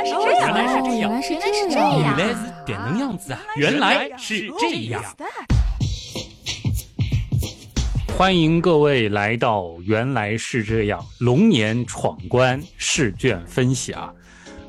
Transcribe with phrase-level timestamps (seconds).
[0.00, 0.14] 来是
[0.82, 3.40] 这样，原来是这样，原来是这能样子啊！
[3.56, 5.02] 原来是这样。
[8.16, 14.14] 欢迎各位来到《原来是这样》龙年闯关试卷分享。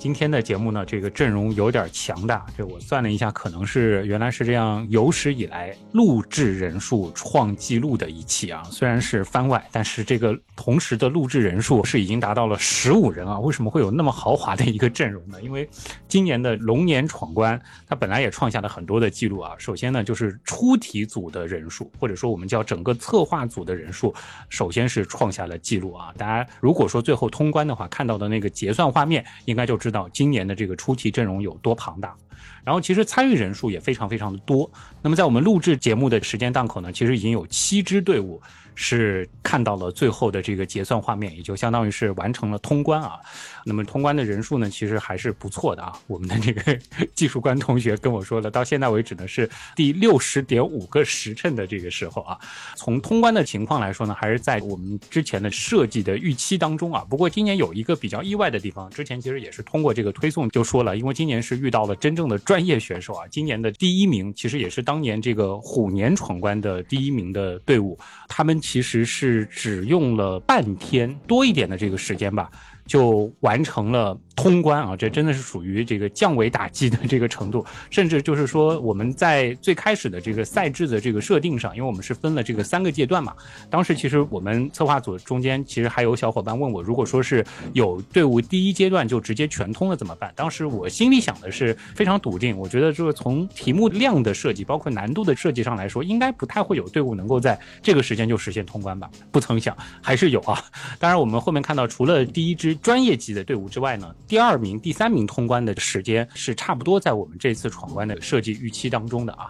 [0.02, 2.44] 今天的节目呢，这个阵容有点强大。
[2.58, 8.64] 这我算了一下，可能是原来是这样有史以来录制人数创纪录的一期啊。
[8.72, 13.40] 虽然是番外，但是这个同时的录制人数是已经达到了十五人啊。
[13.42, 15.40] 为什么会有那么豪华的一个阵容呢？
[15.44, 15.70] 因为
[16.08, 19.54] 今年的龙年闯关，它本来也创下了很多的记录啊。
[19.60, 24.12] 首先呢，就是出题组的人数，或者说我们叫整个策划组的人数，
[24.50, 26.12] 首先是创下了记录啊。
[26.18, 29.91] 大家如果说最后通关的话，看到的那个结算画面，应该就知。
[29.92, 32.16] 到今年的这个出题阵容有多庞大，
[32.64, 34.70] 然后其实参与人数也非常非常的多。
[35.02, 38.42] 那么在我们录制节目的时间档口呢，其实已经有七支队伍。
[38.82, 43.20] 是看到了最后的这个结算画面，也就相当于是完成了通关啊。
[43.64, 45.94] 那么通关的人数呢，其实还是不错的啊。
[46.08, 46.80] 我们的这个
[47.14, 52.40] 技术官同学跟我说了，到现在为止呢是第六十点五个时辰的这个时候啊。
[52.76, 57.06] 从通关的情况来说呢，还是在我们之前的设计的预期当中啊。
[57.08, 63.28] 不过今年有一个比较意外的地方，之前其实也是通过这个推送就说了，因为今年是遇到了真正的专业选手啊。
[63.30, 67.96] 今年的第一名其实也是当年这个虎年闯关的第一名的队伍，
[68.28, 68.60] 他们。
[68.72, 72.50] 其实是只用了半天多一点的这个时间吧，
[72.92, 74.20] 就完成了。
[74.34, 83.36] 通关啊，这真的是属于这个降维打击的这个程度，甚至就是说我们在最开始的这个赛制的这个设定上，因为我们是分了这个三个阶段嘛。
[83.70, 90.34] 当时其实我们策划组中间其实还有小伙伴问我，如果说是有队伍第一阶段就直接全通了怎么办？
[90.36, 99.08] 当时我心里想的是非常笃定，我觉得就是从题目量的设计，包括难度的设计上来说，应该不太会有队伍能够在这个时间就实现通关吧。
[99.30, 100.64] 不曾想还是有啊。
[100.98, 104.14] 当然我们后面看到，除了第一支专业级的队伍之外呢。
[104.28, 109.50] 第二名、第三名通关的时间是差不多在我们这次闯关的设计预期当中的啊。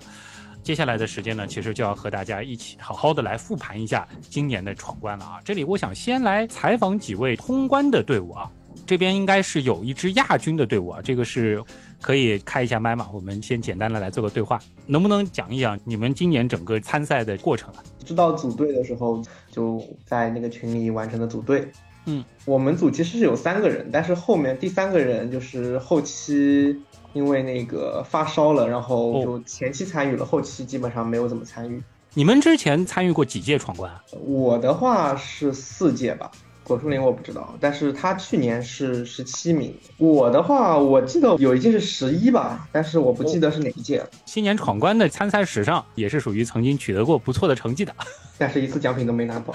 [0.62, 5.40] 接下来的时间呢，其实就要和大家一起好好的来复盘一下今年的闯关了啊。
[5.44, 8.52] 这里我想先来采访几位通关的队伍啊。
[8.86, 11.64] 这边应该是有一支亚军的队伍啊，这个是
[12.02, 13.08] 可以开一下麦嘛？
[13.14, 17.84] 我们先简单的来做个对话，能不能讲一讲你们今年整个参赛的过程啊？
[18.06, 21.70] 知道组队的时候就在那个群里完成了组队。
[22.06, 26.76] 嗯，我们组其实是有三个人，但是后面第三个人就是后期
[27.14, 31.82] 因为那个发烧了，然后就前期参与了，后期基本上没有怎么参与。
[32.14, 33.92] 你们之前参与过几届闯关？
[34.26, 36.32] 我的话是四届吧。
[36.64, 39.74] 果树林我不知道，但是他去年是十七名。
[39.98, 44.10] 我的话，我记得有一届是十一吧，但是我不记得是哪一届了。
[44.26, 47.94] 新年闯关的参赛史上，也是属于曾经取得过不错的成绩的，
[48.38, 49.54] 但是一次奖品都没拿到。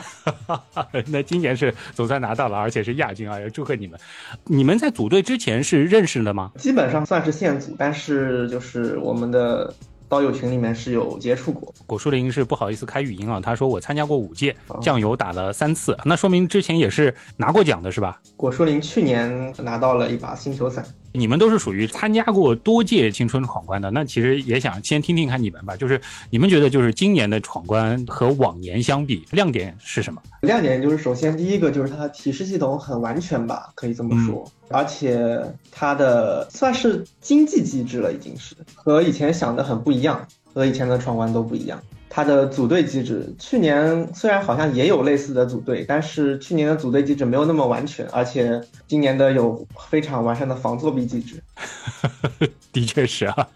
[1.07, 3.41] 那今年是总算拿到了，而且是亚军啊！
[3.41, 3.99] 要祝贺你们。
[4.45, 6.51] 你们在组队之前是认识的吗？
[6.59, 9.73] 基本上算是现组，但是就是我们的。
[10.09, 13.41] 刀友群里面是有接触过，果树林是不好意思开语音啊。
[13.41, 18.21] 他说我参加过五届，酱油打了三次，那说明之前也是拿过奖的是吧？
[18.37, 20.85] 果树林去年拿到了一把星球伞。
[21.17, 26.01] 你们都是属于参加过多届青春闯关的，那其实也想先听听看你们吧，就是
[26.31, 30.23] 你们觉得就是今年的闯关和往年相比，亮点是什么？
[30.43, 41.81] 亮点就是首先第一个就是它的提示系统很完全吧，可以这么说，而且它的算是经济机制了，已经是和以前想的很不一样，和以前的闯关都不一样。
[42.09, 51.43] 它的组队机制，去年虽然好像也有类似的组队，但是去年的组队机制没有那么完全，而且今年的有非常完善的防作弊机制。
[52.73, 53.49] 的确是啊，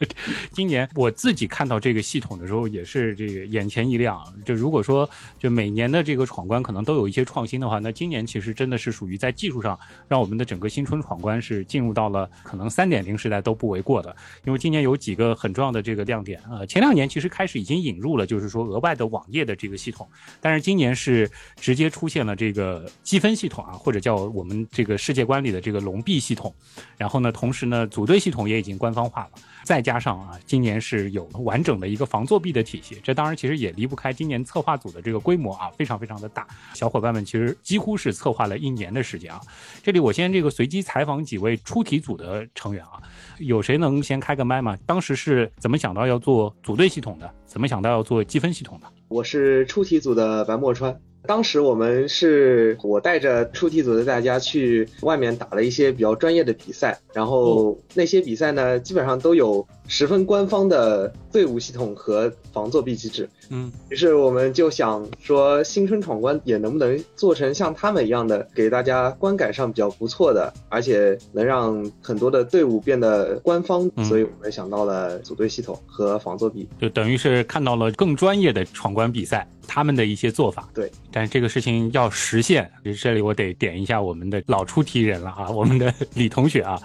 [0.50, 4.18] 今年我自己看到这个系统的时候，也是这个眼前一亮。
[4.46, 9.78] 就如果说就每年的这个闯关可能都有一些创新的话，那今年其实真的是属于在技术上
[10.08, 14.16] 让我们的整个新春闯关是进入到了可能三点零时代都不为过的。
[14.46, 20.06] 因为今年有几个很重要的这个亮点啊，前两年其实开始已经引入了，就是说额外的网页的这个系统，
[20.40, 26.54] 但是今年是直接出现了这个积分系统啊，或者叫我们这个世界观里的这个龙币系统。
[26.98, 29.30] 然后呢，同时呢，组队系统也已经官方化了。
[29.62, 36.46] 再加上啊，今年是有完整的一个防作弊的体系，这当然其实也离不开今年策划组的这个规模啊，非常非常的大。
[36.74, 39.40] 小伙伴们其实几乎是策划了一年的时间啊。
[39.82, 43.00] 这里我先这个随机采访几位出题组的成员啊，
[43.38, 44.76] 有谁能先开个麦吗？
[44.86, 47.32] 当时是怎么想到要做组队系统的？
[47.50, 48.86] 怎么想到要做积分系统的？
[49.08, 50.96] 我是出题组的白墨川。
[51.24, 63.28] 当时我们是我带着出题组的大家去外面打了一些比较专业的比赛，然后那些比赛呢，基本上都有十分官方的队伍系统和防作弊机制。
[63.50, 73.90] 嗯，于是我们就想说，新春闯关也能不能做成像他们一样的，给大家观感上比较不错的，而且能让很多的队伍变得官方。
[74.04, 79.46] 所以我们想到了组队系统和防作弊，就等于是看到了更专业的闯关比赛。
[79.72, 82.68] 他们的一些做法，对，但是这个事情要实现，
[83.00, 86.76] 这里我得点一下我们的老出题人了啊， 我们的李同学啊，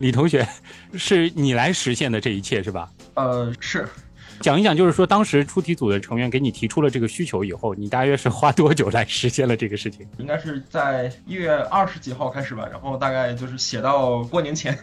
[0.00, 0.46] 李同学，
[0.92, 2.90] 是你来实现的这一切是吧？
[3.14, 3.88] 呃，是，
[4.40, 10.06] 讲一讲，就是说当时出题组的成员给你提出了这个需求以后，你大约是花多久来实现了这个事情？
[10.18, 14.78] 应该是在一月二十几号开始吧，然后大概就是写到过年前，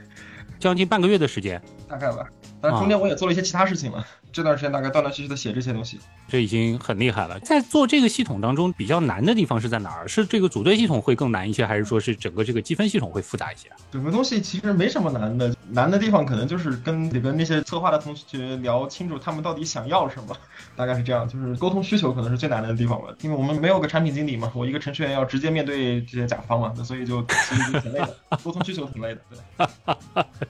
[0.60, 2.28] 将近半个月的时间，大概吧。
[2.60, 7.40] 但中间我也做了一些其他事情了，这段时间大概断断续续的写这些东西，这已经很厉害了。
[7.42, 10.08] 在做这个系统当中，比较难的地方是在哪儿？
[10.08, 13.70] 是这个组队系统会更难一些，还是说是整个这个积分系统会复杂一些？
[13.92, 20.36] 整个东西其实没什么难的，难的地方可能就是跟得跟那些策划的同学聊清楚他们到底想要什么，
[20.76, 23.08] 大概是这样，就是沟通需求可能是最难的地方吧。
[23.22, 29.22] 因为我们没有个产品经理嘛，我一个程序员要直接面对这些甲方嘛，那所以就其实挺累的，沟通需求挺累的。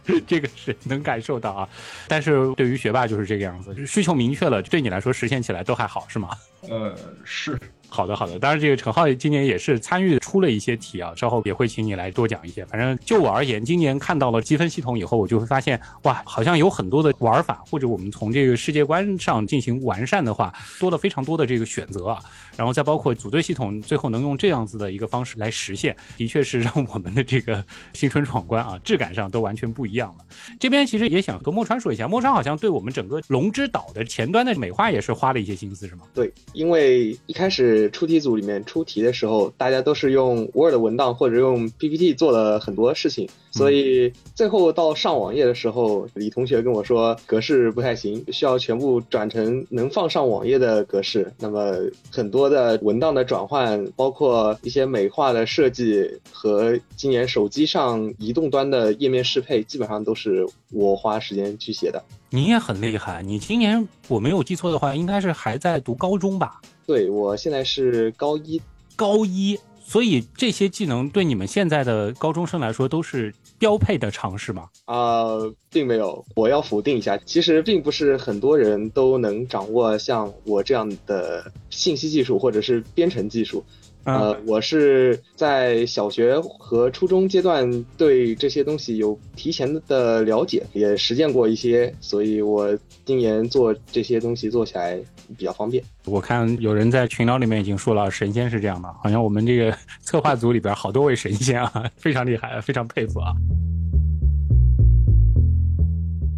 [0.03, 1.67] 对， 这个是能感受到啊。
[2.07, 6.29] 但是对于学霸就是这个样子，需求明确了，对你来说实现起来都还好，是吗？
[6.69, 7.59] 呃，是。
[7.89, 8.39] 好的，好的。
[8.39, 12.65] 当然，这个陈浩今年也是参与出了一些题啊，稍后也会请你来多讲一些。
[12.65, 22.19] 反正就我而言，今年看到了积分系统以后，我就会发现，哇，好像有很多的玩法，或者我们从这个世界观上进行完善的话，多了非常多的这个选择啊。
[22.57, 27.63] 然后再包括组队系统，最后能用这样子的一个方式来实现，的确是让我们的这个
[27.93, 30.25] 新春闯关啊，质感上都完全不一样了。
[30.59, 36.03] 这边其实也想和莫川说一下，莫川好像对我们整个龙之岛的前端的美化也是花了一些心思，是吗？
[36.13, 37.89] 对，因为一开始。
[37.93, 51.31] 出题组里面出题的时候，大家都是用 Word 文档或者用 PPT 做了很多事情，所以最后到上网页的时候，李同学跟我说格式不太行，需要全部转成能放上网页的格式。
[51.39, 51.75] 那么
[52.11, 62.03] 很多的文档的转换，包括一些美化的设计和今年手机上移动端的页面适配，基本上都是我花时间去写的。
[62.29, 66.61] 你也很厉害，你今年我没有记错的话，应该是还在读高中吧？
[66.85, 68.61] 对，我现在是高一，
[68.95, 74.69] 高一，所以这些技能对你们现在的高中生来说都是标配的尝试吗？
[74.85, 75.37] 啊，
[75.69, 83.63] 并没有，我要否定一下，其实并不是很多人都能掌握像我这样的信息技术或者是编程技术。
[84.05, 94.99] 呃，我是在小学和初中阶段对这些东西有提前的了解，也实践过一些，所以我今年做这些东西做起来
[95.37, 95.83] 比较方便。
[96.05, 103.33] 我看有人在群聊里面已经说了，神仙是这样的，好像我们这个 策划组里边好多位神仙啊，非常厉害，非常佩服啊。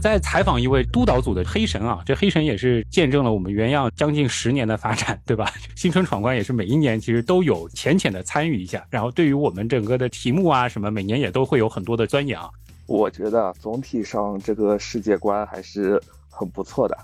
[0.02, 5.52] 在采访一位督导组的黑神啊，这黑神也是见证了我们原样将近十年的发展，对吧？
[5.76, 12.48] 新春闯关也是每一年其实都有浅浅的参与一下，然后对于我们整个的题目啊什么，每年也都会有很多的钻研啊。
[12.86, 16.00] 我觉得总体上这个世界观还是
[16.30, 16.96] 很不错的，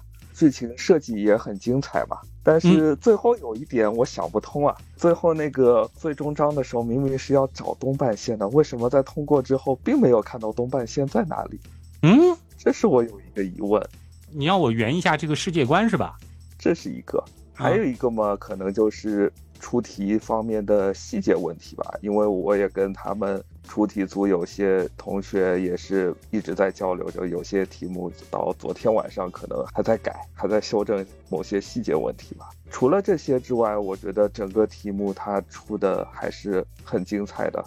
[0.41, 2.17] 剧情设计也很精彩嘛。
[2.41, 11.59] 但是最后有一点我想不通啊，最后那个最终章的时候明明是要找东半仙的，为什么在通过之后并没有看到东半仙在哪里？
[12.01, 12.35] 嗯。
[12.57, 13.83] 这是我有一个疑问，
[14.31, 16.15] 你要我圆一下这个世界观是吧？
[16.59, 17.23] 这是一个，
[17.53, 21.95] 还有一个嘛，可能就是出题方面的细节问题吧。
[22.01, 32.49] 因为我也跟他们出题组有些同学也是一直在交流，就有些题目到昨天晚上可能还在改，还在修正某些细节问题吧。
[32.69, 37.63] 除了这些之外，我觉得整个题目它出的还是很精彩的。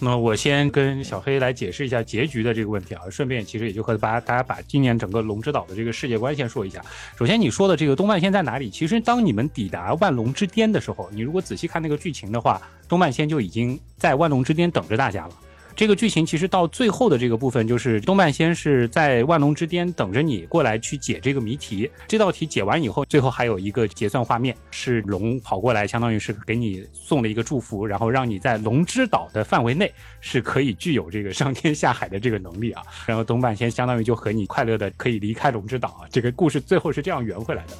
[0.00, 6.80] 那我先跟小黑来解释一下结局的这个问题啊，顺便其实也就和大家大家把今年整个龙之岛的这个世界观先说一下。
[7.18, 8.70] 首先你说的这个东半仙在哪里？
[8.70, 15.34] 其实当你们抵达万龙之巅的时候，你如果仔细看那个剧情的话，东半仙就已经在万龙之巅等着大家了。
[15.78, 21.88] 这个剧情其实到最后的这个部分，就是东半仙是在万龙之巅等着你过来去解这个谜题。
[22.08, 32.82] 这道题解完以后，最后还有一个结算画面，是龙跑过来，相当于是给你送了一个祝福，然后让你在龙之岛的范围内是可以具有这个上天下海的这个能力啊。
[33.06, 36.10] 然后东半仙相当于就和你快乐的可以离开龙之岛啊。
[36.10, 37.74] 这个故事最后是这样圆回来的。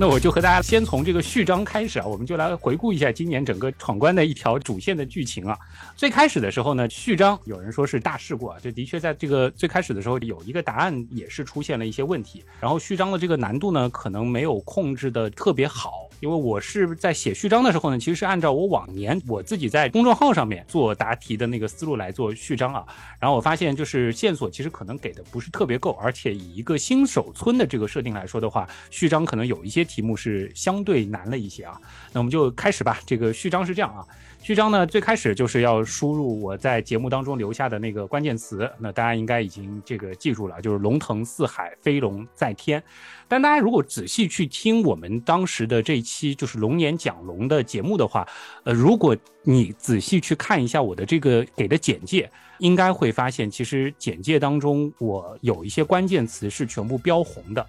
[0.00, 5.58] 那我就和大家先从这个序章开始啊，我们就来回顾一下今年整个闯关的一条主线的剧情啊。
[5.96, 12.44] 最开始的时候呢，序章有人说是大事故啊，这的确在这个最开始的时候有一个答案也是出现了一些问题。
[12.60, 22.86] 然后序章的这个难度呢，可能没有控制的特别好，因为我是在写序章的时候呢，其实是按照我往年我自己在公众号上面做答题的那个思路来做序章啊。
[23.18, 29.87] 然后我发现就是线索其实可能给的不是特别够，而且以一个新手村的这个设定来说的话，序章可能有一些。
[29.88, 31.80] 题目是相对难了一些啊，
[32.12, 33.00] 那我们就开始吧。
[33.04, 34.06] 这个序章是这样啊，
[34.40, 42.80] 序章呢最开始就是要输入我在节目当中留下的那个关键词，那大家应该已经这个记住了，就是龙腾四海，飞龙在天。
[43.26, 48.26] 但大家如果仔细去听我们当时的这一期就是龙年讲龙的节目的话，
[48.64, 57.66] 呃，如果你仔细去看一下我的这个给的简介，应该会发现其实简介当中我有一些关键词是全部标红的。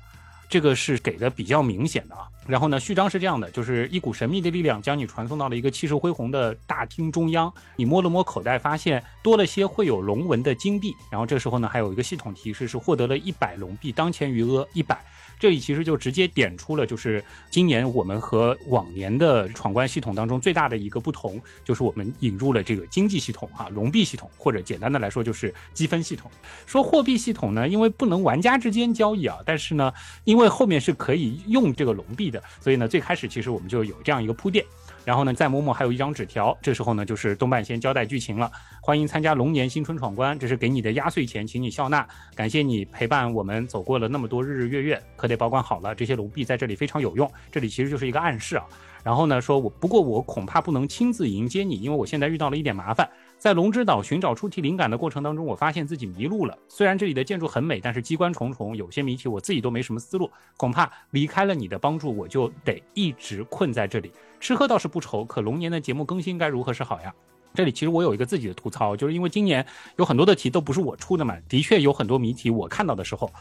[0.50, 15.00] 这个是给的比较明显的啊，然后呢，序章是这样的，就是一股神秘的力量将你传送到了一个气势恢宏的大厅中央，你摸了摸口袋，发现多了些会有龙纹的金币，然后这时候呢，还有一个系统提示是获得了一百龙币，当前余额一百。
[15.40, 26.30] 这里其实就直接点出了，就是今年我们和往年的闯关系统当中最大的一个不同，就是我们引入了这个经济系统啊，龙币系统，或者简单的来说就是积分系统。
[26.66, 29.94] 说货币系统呢，因为不能玩家之间交易啊，但是呢，
[30.26, 34.66] 因为后面是可以用这个龙币的，所以呢，最开始其实我们就有这样一个铺垫。
[35.10, 38.52] 然后呢，再摸摸还有一张纸条，这时候呢，就是东半仙交代剧情了。
[38.80, 42.08] 欢迎参加龙年新春闯关，这是给你的压岁钱，请你笑纳。
[42.36, 45.96] 感谢你陪伴我们走过了那么多日日月月，可得保管好了。
[45.96, 48.64] 这些龙币在这里非常有用，这里其实就是一个暗示啊。
[49.04, 53.10] 然后呢，说我不过我恐怕不能亲自迎接你，因为我现在遇到了一点麻烦。
[53.40, 56.56] 在龙之岛寻找出题灵感的过程当中，我发现自己迷路了。
[56.68, 60.30] 虽然这里的建筑很美，但是机关重重，有些谜题我自己都没什么思路。
[60.56, 64.12] 恐怕离开了你的帮助，我就得一直困在这里。
[64.40, 67.14] 吃喝倒是不愁，可龙年的节目更新该如何是好呀？
[67.54, 69.66] 这里其实我有一个自己的吐槽，就是因为今年
[69.98, 73.32] 有很多的题都不是我出的嘛，的确有很多谜题我看到的时候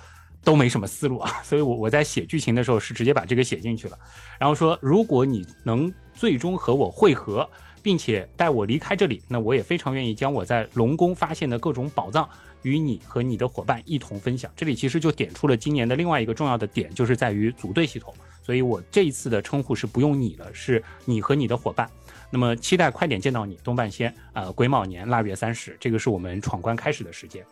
[0.42, 3.98] 都没什么思路啊，所以我我在写剧情的时候是直接把这个写进去了。
[4.38, 7.48] 然后说，如果你能最终和我会合。
[7.80, 12.28] 并且带我离开这里，那我也非常愿意将我在龙宫发现的各种宝藏
[12.62, 14.50] 与你和你的伙伴一同分享。
[14.56, 18.12] 这里其实就点出了今年的另外一个重要的点，就是在于组队系统。
[18.48, 21.86] 所以我这一次的称呼是不用你了，是你和你的伙伴。
[22.30, 27.44] 那么期待快点见到你，东半仙啊，癸卯年腊月三十，这个是我们闯关开始的时间。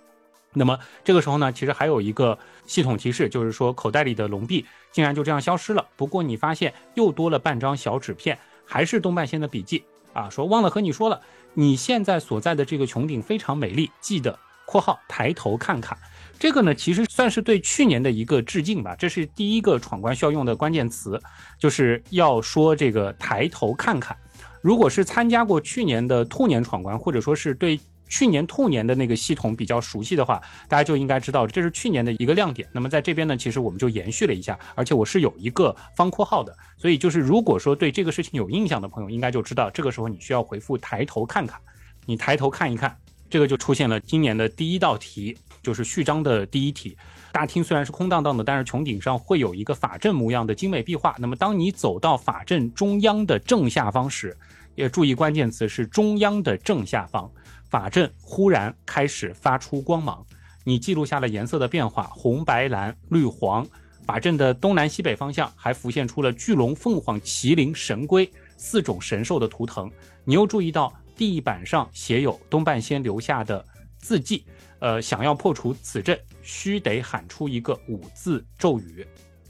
[0.54, 5.86] 那么这个时候呢，其实还有一个系统提示，就是说口袋里的龙币竟然就这样消失了。
[5.96, 9.84] 不过你发现又多了半张小纸片，还是东半仙的笔记。
[10.14, 11.20] 啊，说忘了和你说了，
[11.52, 15.98] 你现在所在的这个穹顶非常美丽，记得（括号抬头看看）。
[16.38, 18.94] 这个呢，其实算是对去年的一个致敬吧。
[18.96, 21.20] 这是第一个闯关需要用的关键词，
[21.58, 24.16] 就是要说这个抬头看看。
[24.60, 27.78] 如果是参加过去年的兔年闯关，或者说是对。
[28.08, 32.68] 去年兔年的那个系统比较熟悉的话，大家就应该知道这是去年的一个亮点。
[32.70, 41.58] 那么在这边呢，其实我们就延续了一下，而且我是有一个方括号的，所以就是如果说对这个事情有印象的朋友，应该就知道这个时候你需要回复抬头看看，
[42.04, 42.96] 你抬头看一看，
[43.28, 45.36] 这个就出现了今年的第一道题，
[45.66, 46.96] 就是序章的第一题。
[47.32, 51.16] 大厅虽然是空荡荡的，但是穹顶上会有一个法阵模样的精美壁画。
[51.18, 54.36] 那么当你走到法阵中央的正下方时，
[54.76, 57.28] 也注意关键词是中央的正下方。
[57.68, 60.24] 法阵忽然开始发出光芒，
[60.62, 63.66] 你记录下了颜色的变化，红、白、蓝、绿、黄。
[64.04, 69.90] 法阵的东南西北方向还浮现出了巨龙、凤凰、麒麟、神龟四种神兽的图腾。
[70.22, 73.66] 你又注意到地板上写有东半仙留下的
[73.98, 74.44] 字迹。
[74.78, 79.06] 呃，想要破除此阵，须得喊出一个五字咒语。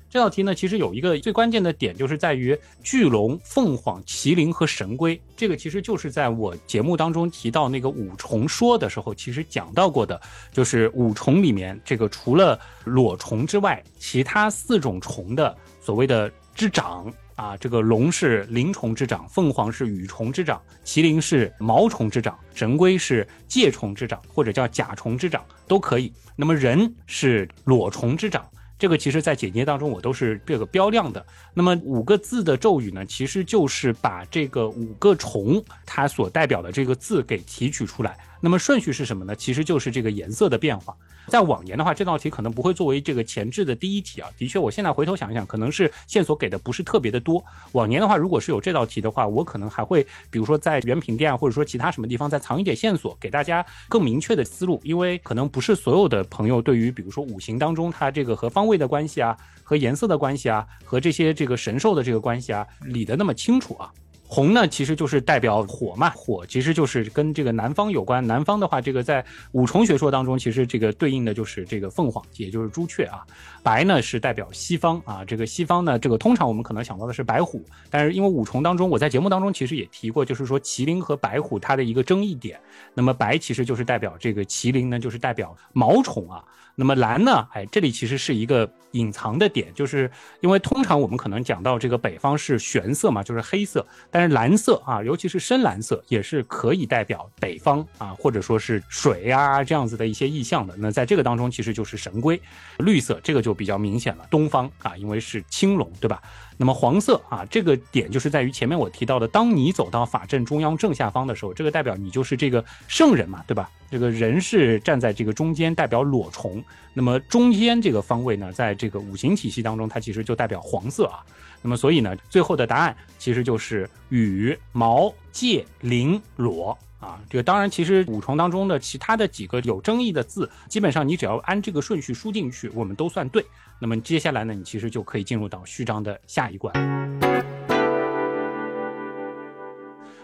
[0.09, 5.21] 这道题呢，其实有一个最关键的点，就是在于巨龙、凤凰、麒麟和神龟。
[5.37, 10.19] 这个其实就是在我节目当中提到那个五重说的时候，其实讲到过的，
[10.53, 26.11] 就是五重里面这个除了裸虫之外，其他四种虫的所谓的之长啊，这个龙是鳞虫之长，凤凰是羽虫之长，麒麟是毛虫之长，神龟是介虫之长，或者叫甲虫之长都可以。
[26.35, 28.45] 那么人是裸虫之长。
[28.79, 31.25] 这个其实，在简介当中我都是这个标亮的。
[31.55, 39.35] 那么五个字的咒语呢，其实就是把这个五个虫它所代表的这个字给提取出来那么顺序是什么呢？
[39.35, 40.95] 其实就是这个颜色的变化。
[41.29, 44.29] 在往年的话，这道题可能不会作为这个前置的第一题啊。
[44.39, 47.45] 的确，我现在回头想一想，可能是线索给的不是特别的多。
[47.73, 54.81] 往年的话，如果是有这道题的话，我可能还会，比如说在原品店或者说其他什么地方再藏一点线索，给大家更明确的思路。
[54.85, 63.93] 因为可能不是所有的朋友对于比如说五行当中它这个和方位的关系啊，和颜色的关系啊，和这些这个神兽的这个关系啊，理得那么清楚啊。
[64.29, 68.27] 红呢，其实就是代表火嘛，火其实就是跟这个南方有关。
[68.27, 73.25] 南方的话，这个在五重学说当中，其实这个对应的就是这个凤凰，也就是朱雀啊。
[73.63, 82.59] 白呢是代表西方啊，这个西方呢，这个通常我们可能想到的是白虎，但是因为五重当中，我在节目当中其实也提过，就是说麒麟和白虎它的一个争议点。
[82.95, 86.45] 那么白其实就是代表这个麒麟呢，就是代表毛虫啊。
[86.79, 87.49] 那么蓝呢？
[87.53, 100.75] 哎，这里其实是一个隐藏的点，就是因为通常我们可能讲到这个北方是玄色嘛，就是黑色，但是蓝色啊，尤其是深蓝色，也是可以代表北方啊，或者说是水啊这样子的一些意象的。
[100.77, 102.39] 那在这个当中，其实就是神龟。
[102.81, 106.21] 绿色这个就比较明显了，东方啊，因为是青龙，对吧？
[106.57, 113.71] 那么黄色啊，这个点就是在于前面我提到的，当你走到法阵中央正下方的时候，这个代表你就是这个圣人嘛，对吧？
[113.91, 116.63] 这个人是站在这个中间，代表裸虫。
[116.95, 121.25] 那么中间这个方位呢，在这个五行体系当中，它其实就代表黄色啊。
[121.63, 126.77] 那么所以呢，最后的答案其实就是羽毛介鳞裸。
[126.99, 133.45] 啊，这个当然，其实五重当中的其他的几个有争议的字，基本上你只要按这个顺序输进去，我们都算对。
[133.79, 136.73] 那么接下来呢，你其实就可以进入到序章的下一关。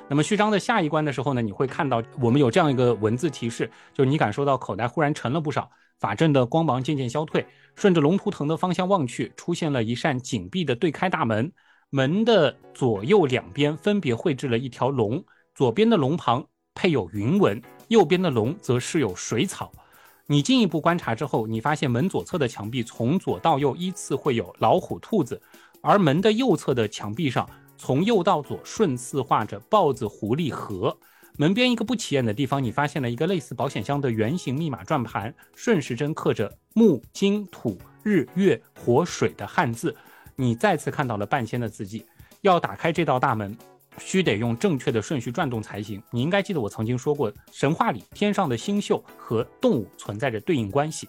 [0.08, 11.52] 那么序章的下一关的时候呢，你会看到我们有这样一个文字提示，就是你感受到口袋忽然沉了不少，法阵的光芒渐渐消退，顺着龙图腾的方向望去，出现了一扇紧闭的对开大门，
[11.90, 16.46] 门的左右两边分别绘制了一条龙，左边的龙旁。
[16.74, 19.70] 配有云纹，右边的龙则是有水草。
[20.26, 25.40] 你进一步观察之后，你发现门左侧的墙壁从左到右依次会有老虎、兔子，
[25.80, 30.96] 而门的右侧的墙壁上从右到左顺次画着豹子、狐狸、河。
[31.38, 39.96] 门边一个不起眼的地方，你发现了一个类似保险箱的圆形密码转盘，顺时针刻着木、金、土、日、月、火、水的汉字。
[40.36, 42.04] 你再次看到了半仙的字迹。
[42.42, 43.56] 要打开这道大门。
[43.98, 46.02] 须得用正确的顺序转动才行。
[46.10, 51.08] 你应该记得我曾经说过，神话里天上的星宿和动物存在着对应关系。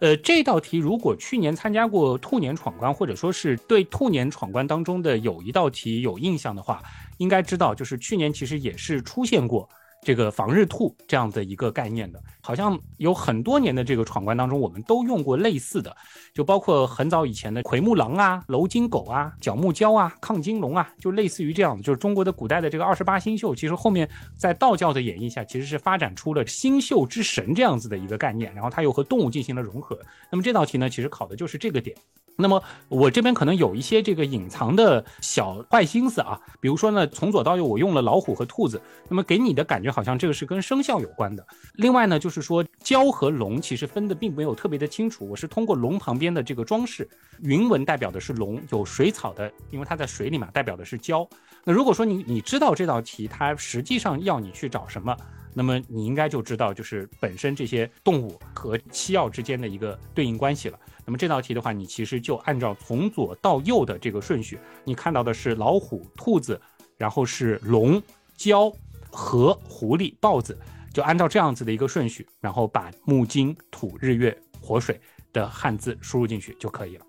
[0.00, 6.80] 呃，这道题如果去年参加过兔年闯关，或者说是对兔年闯关当中的有一道题有印象的话，
[7.16, 9.68] 应该知道，就是去年其实也是出现过。
[10.08, 15.94] 这个防日兔这样的一个概念的，好像有很多年的这个闯关当中，我们都用过类似的，
[16.32, 30.00] 就包括很早以前的奎木狼啊、楼金狗啊、角木蛟啊、亢金龙啊，就类似于这样的，就是中国的古代的这个二十八星宿，其实后面在道教的演绎下，其实是发展出了星宿之神这样子的一个概念，然后它又和动物进行了融合。
[30.32, 31.94] 那么这道题呢，其实考的就是这个点。
[32.40, 41.44] 那么我这边可能有一些这个隐藏的小坏心思啊，比如说呢，从左到右我用了老虎和兔子，那么给你的感觉好像这个是跟生肖有关的。
[41.74, 47.08] 另外呢，就是说蛟和龙其实分的并没有特别的清楚，我是通过龙旁边的这个装饰，
[47.40, 51.28] 云纹代表的是龙，有水草的，因为它在水里嘛，代表的是蛟。
[51.64, 55.16] 那如果说你你知道这道题它实际上要你去找什么？
[55.54, 60.78] 那么你应该就知道，就是本身这些动物和七曜之间的一个对应关系了。
[61.08, 66.60] 那么这道题的话，你其实就按照从左到右的这个顺序，你看到的是老虎、兔子，
[66.98, 68.02] 然后是龙、
[68.36, 68.70] 蛟
[69.10, 70.58] 和狐狸、豹子，
[70.92, 75.00] 就按照这样子的一个顺序，然后把木、金、土、日、月、火、水
[75.32, 77.06] 的汉字输入进去就可以了。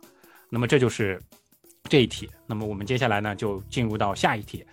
[0.49, 1.21] 那么这就是
[1.89, 2.29] 这一题。
[2.47, 4.65] 那么我们接下来呢，就进入到下一题。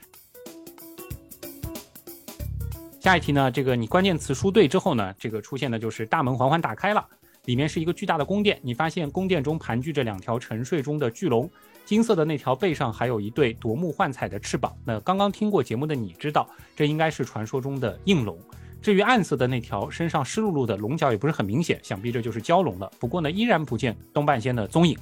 [3.00, 7.04] 下一题呢，这个你关键词输对之后呢，这个出现的就是大门缓缓打开了，
[7.46, 8.60] 里面是一个巨大的宫殿。
[8.62, 11.50] 你发现宫殿中盘踞着两条沉睡中的巨龙，
[11.84, 14.76] 金色的那条背上还有一对夺目幻彩的翅膀。
[14.84, 18.38] 那刚刚听过节目的你知道，这应该是传说中的应龙。
[18.82, 22.88] 至于暗色的那条身上湿漉漉的龙角也不是很明显，想必这就是蛟龙了。
[23.00, 24.96] 不过呢，依然不见东半仙的踪影。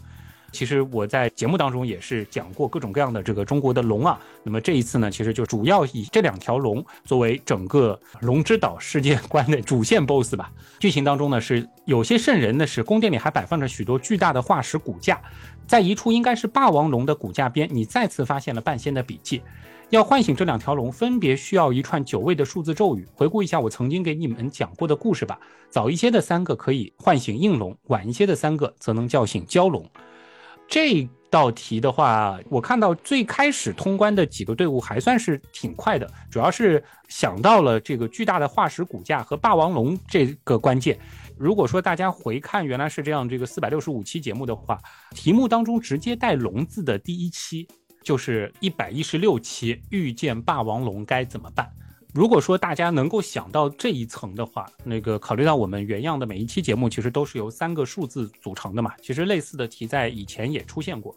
[0.55, 10.53] 其实我在节目当中也是讲过各种各样的这个中国的龙啊，那么这一次呢，其实就主要以这两条龙作为整个龙之岛世界观的主线 BOSS 吧。
[10.79, 15.21] 剧情当中呢，是有些瘆人的是，宫殿里还摆放着许多巨大的化石骨架，
[15.67, 19.43] 在一处应该是霸王龙的骨架边，你再次发现了半仙的笔记。
[19.91, 23.07] 要唤醒这两条龙，分别需要一串九位的数字咒语。
[23.15, 25.39] 回顾一下我曾经给你们讲过的故事吧。
[25.69, 29.87] 早一些的三个可以唤醒应龙，晚一些的三个则能叫醒蛟龙。
[30.69, 40.99] 这道题的话，我看到最开始通关的几个队伍还算是挺快的，主要是想到了这个巨大的化石骨架和霸王龙这个关键。
[41.37, 47.67] 如果说大家回看原来是这样这个四百六十五期节目的话，题目当中直接带“龙”字的第一期
[48.03, 51.69] 就是一百一十六期，遇见霸王龙该怎么办？
[52.15, 61.13] 如果说大家能够想到这一层的话，那个考虑到我们原样的每一期节目其实都是由三个数字组成的嘛，其实类似的题在以前也出现过，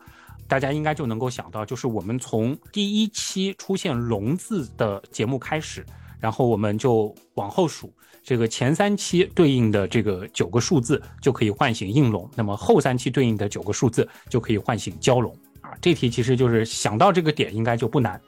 [0.48, 5.86] 大家应该就能够想到，就是我们从第一期出现“龙”字的节目开始，
[6.20, 15.32] 然后我们就往后数，这个前三期对应的这个九个数字就可以唤醒应龙，那么后三期对应的九个数字就可以唤醒蛟龙
[15.62, 15.70] 啊。
[15.80, 18.20] 这题其实就是想到这个点应该就不难，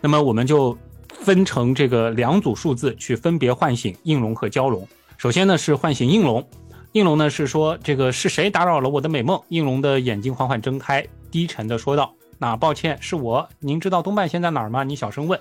[0.00, 0.76] 那么我们就。
[1.20, 4.86] 分成这个两组数字去分别唤醒应龙和蛟龙。
[5.16, 6.46] 首先呢是唤醒应龙，
[6.92, 9.40] 应龙呢是说这个是谁打扰了我的美梦？
[9.48, 13.48] 应龙的眼睛缓缓睁开，低沉的说道：“那抱歉，是我。
[13.58, 15.40] 您知道东半仙在哪儿吗？”你小声问。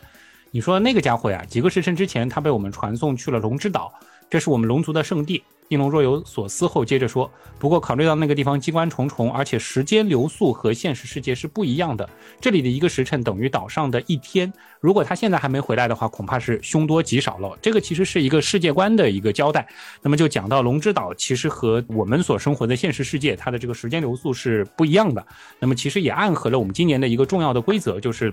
[0.52, 3.94] 你说那个家伙呀，几个时辰之前他被我们传送去了龙之岛，
[4.30, 5.44] 这是我们龙族的圣地。
[5.70, 12.08] 应龙若有所思后接着说：“不过考虑到那个地方机关重重，而且时间流速和现实世界是不一样的，
[12.40, 14.54] 这里的一个时辰等于岛上的一天。
[14.80, 17.58] 如果他现在还没回来的话，恐怕是凶多吉少了。
[17.64, 19.68] 这个其实是一个世界观的一个交代。
[20.04, 25.26] 那么就讲到龙之岛，其实和我们所生活的现实世界，它的这个时间流速是不一样的。
[25.58, 28.32] 那么其实也暗合了我们今年的一个重要的规则，就是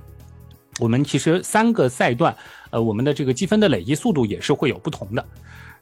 [0.78, 2.36] 我们其实三个赛段，
[2.68, 5.26] 呃，我们的这个积分的累积速度也是会有不同的。”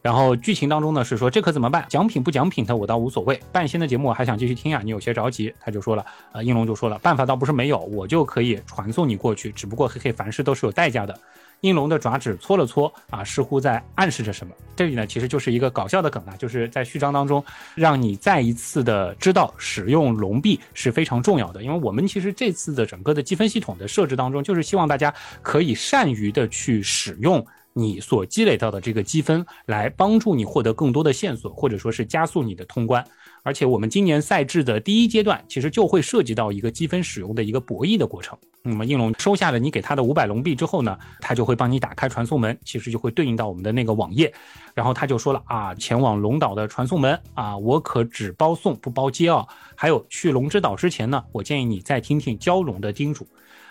[0.03, 1.85] 然后剧情当中呢是说这可怎么办？
[1.89, 3.39] 奖品不奖品的我倒无所谓。
[3.53, 5.53] 半仙的节目我还想继续听呀，你有些着急。
[5.61, 9.53] 他就说了，呃，应龙就说了，办法倒不是没有，我就可以传送你过去。
[9.53, 11.19] 只不过嘿嘿，凡事都是有代价的。
[11.61, 14.55] 应龙的爪指搓了搓，啊，似乎在暗示着什么。
[14.75, 21.63] 这里呢其实就是一个搞笑的梗啊，就是在序章当中让你再一次的知道使用龙币是非常重要的。
[21.63, 27.47] 因为我们其实这次的整个的积分系统的设置当中，就是希望大家可以善于的去使用。
[27.73, 33.05] 你所积累到的这个积分，来帮助你获得更多的线索，或者说是加速你的通关。
[33.43, 38.37] 而且我们今年赛制的第一阶段，其实就会涉及到一个积分使用的一个博弈的过程。
[38.63, 44.31] 那么应龙收下了你给他的五百龙币之后呢，他就会帮你打开传送门，其实就会对应到我们的那个网页。
[44.75, 49.47] 然后他就说了啊，前往龙岛的传送门啊，我可只包送不包接啊。
[49.75, 53.27] 还有去龙之岛之前呢，我建议你再听听蛟龙的叮嘱。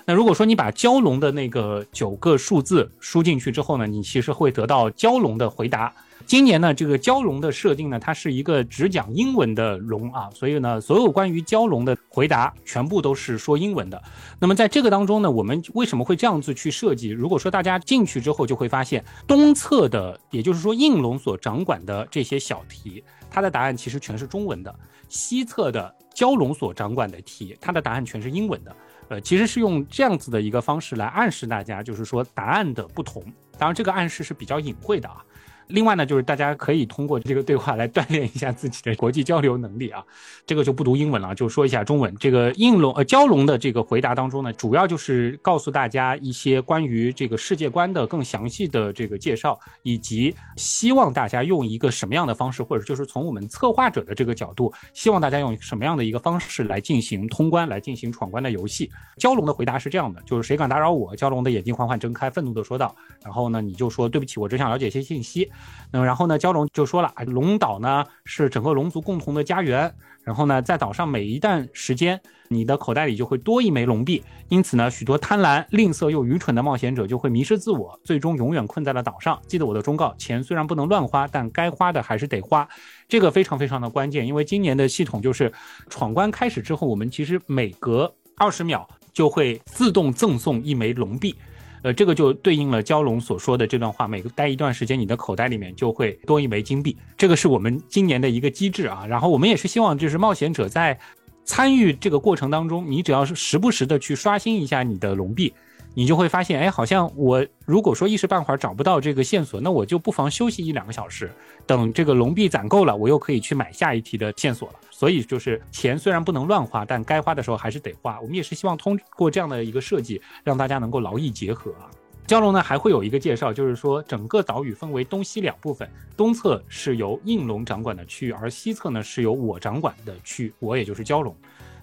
[0.10, 5.94] 那如果说你把蛟龙的那个九个数字输进去之后呢，你其实会得到蛟龙的回答。
[6.26, 14.02] 今年呢，这个蛟龙的设定呢，它是一个只讲英文的龙啊，所以呢，所有关于蛟龙的回答全部都是说英文的。
[14.40, 17.10] 那么在这个当中呢，我们为什么会这样子去设计？
[17.10, 24.74] 如果说大家进去之后就会发现，东侧的，也就是说应龙所掌管的这些小题，它的答案其实全是中文的；
[25.08, 28.76] 西侧的蛟龙所掌管的题，它的答案全是英文的。
[29.10, 33.24] 呃，其实是用这样子的一个方式来暗示大家，就是说答案的不同。
[33.58, 35.26] 当然，这个暗示是比较隐晦的啊。
[35.70, 40.04] 另外呢，就是大家可以通过这个对话来锻炼一下自己的国际交流能力啊。
[40.46, 42.16] 这个就不读英文了，就说一下中文。
[42.20, 58.90] 这个应龙呃蛟龙的这个回答当中呢，主要就是告诉大家一些关于这个世界观的更详细的这个介绍，以及希望大家用一个什么样的方式，或者就是从我们策划者的这个角度，希望大家用什么样的一个方式来进行通关，来进行闯关的游戏。
[59.20, 61.16] 蛟龙的回答是这样的，就是谁敢打扰我？
[61.16, 62.96] 蛟龙的眼睛缓缓睁开，愤怒地说道。
[63.24, 65.48] 然后呢，你就说对不起，我只想了解一些信息。
[65.92, 69.94] 那么然后呢，蛟龙就说了，龙岛呢是整个龙族共同的家园。
[70.24, 72.20] 然后呢，在岛上每一段时间，
[72.50, 74.24] 你的口袋里就会多一枚龙币。
[74.50, 79.40] 因此呢，许多贪婪、吝啬又愚蠢的冒险者就会迷失自我，最终永远困在了岛上。
[79.48, 82.68] 记得我的忠告：钱虽然不能乱花，但该花的还是得花。
[83.08, 85.52] 这个非常非常的关键，因为今年的系统就是
[85.90, 91.34] 闯关开始之后，我们其实每隔二十秒就会自动赠送一枚龙币。
[91.82, 96.98] 呃，这个就对应了蛟龙所说的这段话，每个待一段时间，你的口袋里面就会多一枚金币。
[97.18, 99.06] 这个是我们今年的一个机制啊。
[99.08, 101.00] 然后我们也是希望，就是冒险者在
[101.46, 105.54] 参与这个过程当中，你只要是时不时的去刷新一下你的龙币。
[105.96, 111.30] 你就会发现，哎，好像我如果说一时半会儿找不到这个线索，那我就不妨休息一两个小时，
[111.66, 114.76] 等这个龙币攒够了，我又可以去买下一题的线索了。
[114.92, 118.20] 所以就是钱虽然不能乱花，但该花的时候还是得花。
[118.22, 121.90] 我们也是希望通过这样的一个设计，让大家能够劳逸结合啊。
[122.28, 131.36] 蛟龙呢还会有一个介绍，就是说整个岛屿分为东西两部分，东侧是由应龙掌管的区域，而西侧呢是由我掌管的区域，我也就是蛟龙。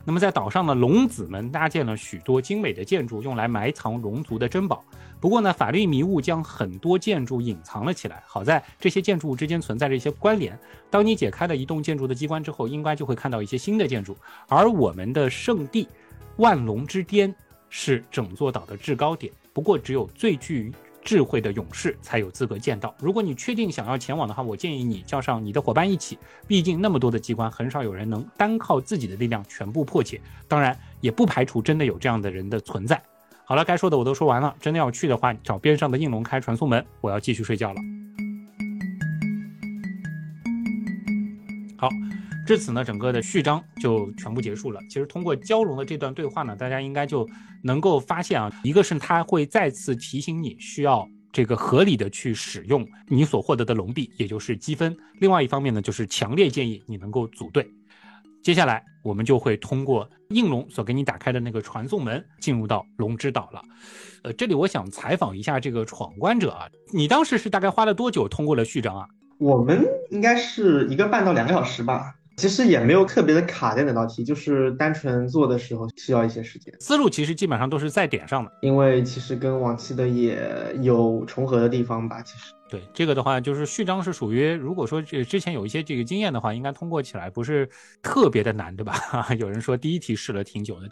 [0.07, 4.85] 那么在岛上呢，龙子们搭建了许多精美的建筑，用来埋藏龙族的珍宝。
[5.19, 8.23] 不过呢，法律迷雾将很多建筑隐藏了起来。
[8.25, 10.57] 好在这些建筑物之间存在着一些关联。
[10.89, 14.17] 当你解开了一栋建筑的机关之后，应该就会看到一些新的建筑。
[14.49, 15.89] 而我们的圣地
[16.37, 17.35] 万龙之巅
[17.69, 20.73] 是整座岛的制高点，不过只有最具
[21.07, 22.93] 智慧的勇士才有资格见到。
[22.99, 26.19] 如果你确定想要前往的话，我建议你叫上你的伙伴一起。
[26.49, 30.21] 毕竟那么多的机关，很少有人能单靠自己的力量全部破解。
[30.49, 33.01] 当然，也不排除真的有这样的人的存在。
[33.45, 34.53] 好了，该说的我都说完了。
[34.61, 36.85] 真的要去的话，找边上的应龙开传送门。
[37.01, 37.81] 我要继续睡觉了。
[41.79, 41.89] 好，
[42.47, 44.81] 至此呢，整个的序章就全部结束了。
[44.89, 47.29] 其实通过蛟龙的这段对话呢，大家应该就
[47.63, 54.97] 能够发现啊，一个是他会再次提醒你需要这个合理的去使用你所获得的龙币，也就是积分。
[55.21, 57.69] 另外一方面呢，就是强烈建议你能够组队。
[58.43, 63.61] 接下来我们就会通过应龙所给你打开的那个传送门进入到龙之岛了。
[64.23, 69.09] 呃，这里我想采访一下这个闯关者啊，你当时是大概花了多久通过了序章啊？
[69.39, 72.15] 我们应该是一个半到两个小时吧。
[72.37, 76.75] 其实也没有特别的卡在哪道题，就是单纯做的时候需要一些时间。
[76.79, 80.39] 思路其实基本上都是在点上的，因为其实跟往期的也
[80.83, 82.21] 有重合的地方吧。
[82.23, 87.67] 其实对这个的话，就是序章是属于，如果说这之前有一些这个经验的话，应该通过起来不是
[88.03, 88.95] 特别的难，对吧？
[89.39, 90.89] 有人说第一题试了挺久的。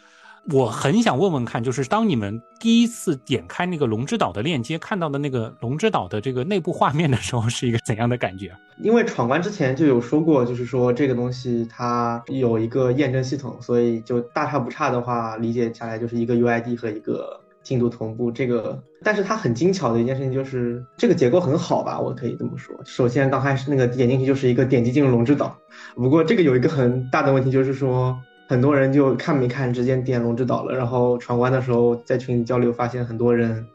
[0.51, 8.55] 我很想问问看，就是当你们第一次点开那个龙之岛的链接，看到的那个龙之岛的这个内部画面的时候，是一个怎样的感觉？
[8.79, 18.31] 因为闯关之前就有说过，就是说这个东西它有一个验证系统，所以就大差不差的话，理解下来就是一个 UID 和一个进度同步。
[18.31, 22.75] 这个，但是它很精巧的一件事情就是这个结构很好吧，我可以这么说。
[22.85, 25.57] 首先刚开始那个点进去就是一个点击进入龙之岛，
[25.95, 28.15] 不过这个有一个很大的问题就是说。
[28.47, 30.75] 很多人就看没看，直接点龙之岛了。
[30.75, 33.65] 然后闯关的时候在群里交流，发现很多人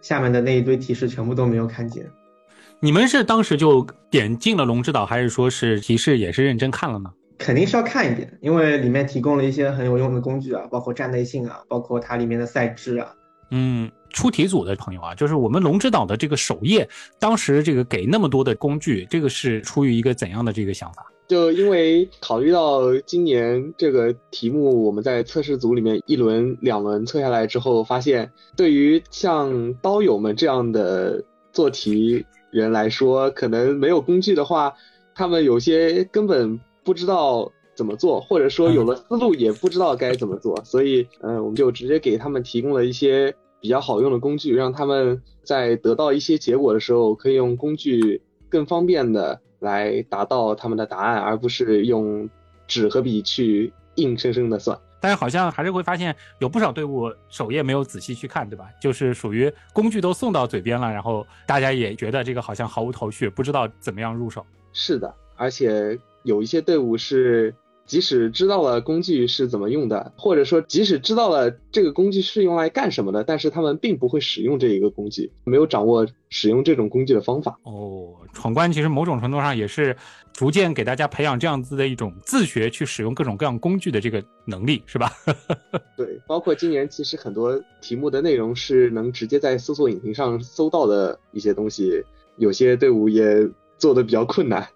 [0.00, 2.04] 下面的那一堆提示全部都没有看见。
[2.80, 7.10] 你们是当时就点进了龙之岛，还是说是提示也是认真看了呢？
[7.38, 13.08] 肯定是要看一遍，因为里面提供了一些很有用的工具啊，包括站内信啊，包括它里面的赛制啊。
[13.50, 16.88] 嗯，出题组的朋友啊，就是我们龙之岛的这个首页，
[17.18, 21.06] 当时这个给那么多的工具，这个是出于一个怎样的这个想法？
[21.28, 34.74] 就因为考虑到今年这个题目，我们在测试组里面一轮、两轮测下来之后，发现对于像刀友们这样的做题人来说，可能没有工具的话，
[35.14, 49.42] 他们有些根本不知道怎么做，或者说有了思路也不知道该怎么做，所以，嗯，我们就直接给他们提供了一些比较好用的工具，让他们在得到一些结果的时候，可以用工具更方便的。
[49.60, 52.28] 来达到他们的答案，而不是用
[52.66, 54.78] 纸和笔去硬生生的算。
[55.00, 58.68] 但是好像还是会发现有不少队伍首页没有仔细去看，对吧？
[58.80, 64.44] 就是属于工具都送到嘴边了，然后大家也觉得这个好像毫无头绪，不知道怎么样入手。
[64.72, 67.54] 是的，而且有一些队伍是。
[67.88, 77.58] 即使知道了工具是怎么用的，或者说即使知道了这个工具是用来干什么的，但是他们并不会使用这一个工具，没有掌握使用这种工具的方法。
[77.62, 79.96] 哦，闯关其实某种程度上也是
[80.34, 85.10] 逐渐给大家培养这样子的一种自学去使用各种各样工具的这个能力，是吧？
[85.96, 92.04] 对，包括今年其实很多题目的内容是能直接在搜索引擎上搜到的一些东西，
[92.36, 93.48] 有些队伍也
[93.78, 94.68] 做的比较困难。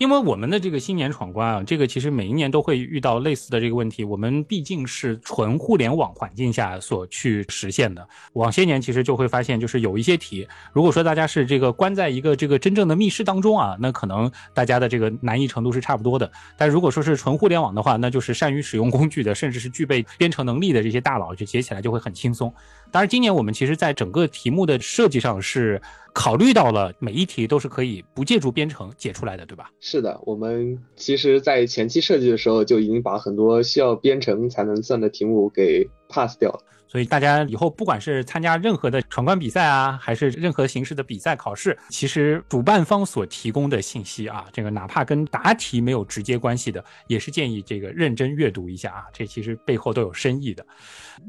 [0.00, 4.02] 因为我们的这个新年闯关啊，这个其实每一年都会遇到类似的这个问题。
[4.02, 8.08] 我们毕竟是纯互联网环境下所去实现的。
[8.32, 16.32] 往些年其实就会发现，就是有一些题，如果说大家是这个关在一个这个真正的密室当中啊，那可能大家的这个难易程度是差不多的。
[16.56, 22.50] 但如果说是纯互联网的话，那就是善于使用工具的，甚至是具备编程能力的这些大佬，就解起来就会很轻松。
[22.90, 25.80] 当然，今年我们其实在整个题目的设计上是。
[26.12, 29.70] 考虑到了每一题都是可以不借助编程解出来的，对吧？
[29.78, 36.58] 是的，我们其实，在前期设计的时候就已经把很多需要编程才能算的题目给 pass 掉了。
[36.88, 50.66] 所以大家以后不管是参加任何的闯关比赛啊，还是任何形式的比赛考试，其实主办方所提供的信息啊，这个哪怕跟答题没有直接关系的，也是建议这个认真阅读一下啊，这其实背后都有深意的。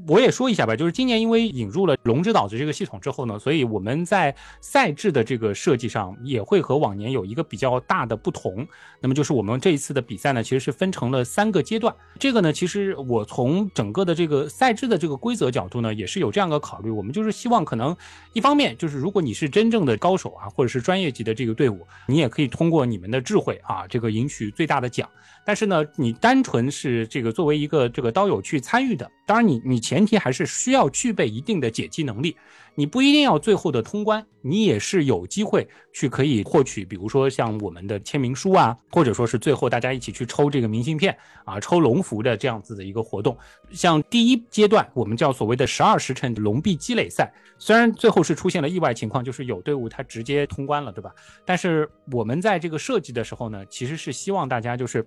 [0.07, 8.67] 我也说一下吧，就是今年因为引入了龙之岛的这个系统之后呢，所以我们在赛制的这个设计上也会和往年有一个比较大的不同。
[8.99, 11.93] 那么就是我们这一次的比赛呢，其实是分成了三个阶段。
[12.19, 16.89] 这个呢，其实我从整个的这个赛制的这个规则角度呢，也是有这样的考虑。
[16.89, 17.95] 我们就是希望可能
[18.33, 25.09] 一方面就是如果你是真正的高手啊，或者是专业级的这个队伍，你也可以通过你们的智慧啊，这个赢取最大的奖。
[25.45, 32.35] 但是呢，你单纯是这个作为一个这个刀友去参与的，当然你你前提还是需要具备一定的解题能力，
[32.75, 43.37] 你不一定要最后的通关，你也是有机会去可以获取，比如说像我们的签名书啊，或者说是最后大家一起去抽这个明信片啊，抽龙符的这样子的一个活动。
[43.71, 51.13] 像第一阶段，我们叫所谓的十二时辰龙币积累赛，虽然最后是出现了意外情况，就是有队伍它直接通关了，对吧？
[51.45, 55.05] 但是我们在这个设计的时候呢，其实是希望大家就是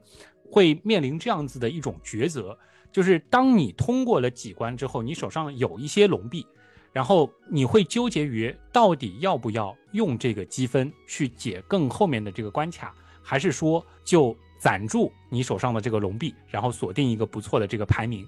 [0.50, 2.56] 会面临这样子的一种抉择。
[2.92, 6.46] 就是当你通过了几关之后，你手上有一些龙币，
[6.94, 18.24] 然后你会纠结于到底要不要用这个积分去解更后面的这个关卡，还是说就攒住你手上的这个龙币，然后锁定一个不错的这个排名。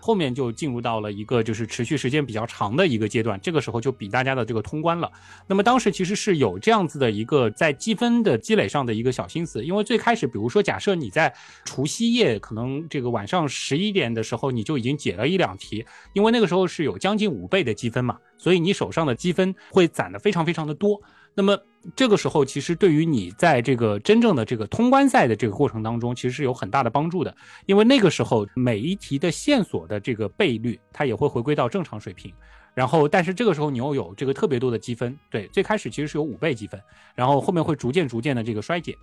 [0.00, 5.10] 后面就进入到了一个就是持续时间比较长的一个阶段，这个时候就比大家的这个通关了。
[5.46, 11.34] 那么当时其实是有这样子的一个在积分的积累上的一个小心思，因为最开始比如说假设你在
[11.64, 21.00] 除夕夜可能这个晚上十一点的时候你就已经解了一两题，因为那个时候是有将近五倍的积分嘛，所以你手上的积分会攒的非常非常的多。
[21.34, 21.56] 那么
[21.96, 27.34] 这个时候，其实对于你在这个真正的这个通关赛的这个过程当中，其实是有很大的帮助的。
[27.66, 32.32] 因为那个时候每一题的线索的这个倍率，它也会回归到正常水平。
[32.74, 36.80] 然后，但是这个时候你又有这个特别多的积分，对，最开始其实是有五倍积分，
[37.14, 38.94] 然后后面会逐渐逐渐的这个衰减。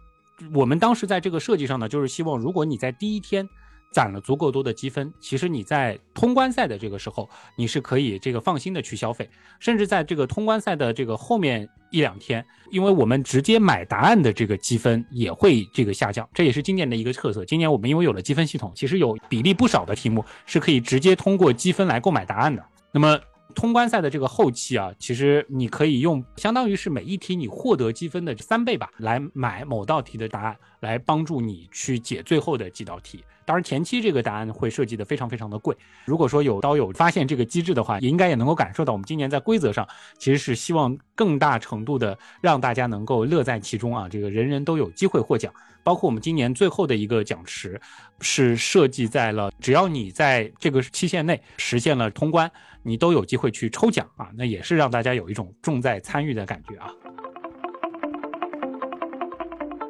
[0.53, 3.47] 我们当时在这个设计上呢，就是希望如果你在第一天。
[3.95, 17.45] 攒了足够多的积分，其实你在通关赛的这个时候，你是可以这个放心的去消费，甚至在这个通关赛的这个后面一两天，因为我们直接买答案的这个积分也会这个下降，这也是今年的一个特色。
[17.45, 22.61] 今年我们因为有了积分系统，其实有比例不少的题目是可以直接通过积分来购买答案的。
[22.91, 23.17] 那么
[23.53, 33.23] 通关赛的这个后期啊，其实你可以用相当于是每一题你获得积分的三倍吧，来买某道题的答案，来帮助你去解最后的几道题。
[33.45, 35.77] 当然，前期这个答案会设计的非常非常的贵。
[36.05, 45.53] 如果说有刀友发现这个机制的话，也应该也能够感受到，我们今年在规则上其实是希望更大程度的让大家能够乐在其中啊，这个人人都有机会获奖。
[45.83, 47.79] 包括我们今年最后的一个奖池，
[48.19, 52.51] 是设计在了只要你在这个期限内实现了通关，
[52.85, 56.87] 你都有机会去抽奖啊，那也是让大家有一种重在参与的感觉啊。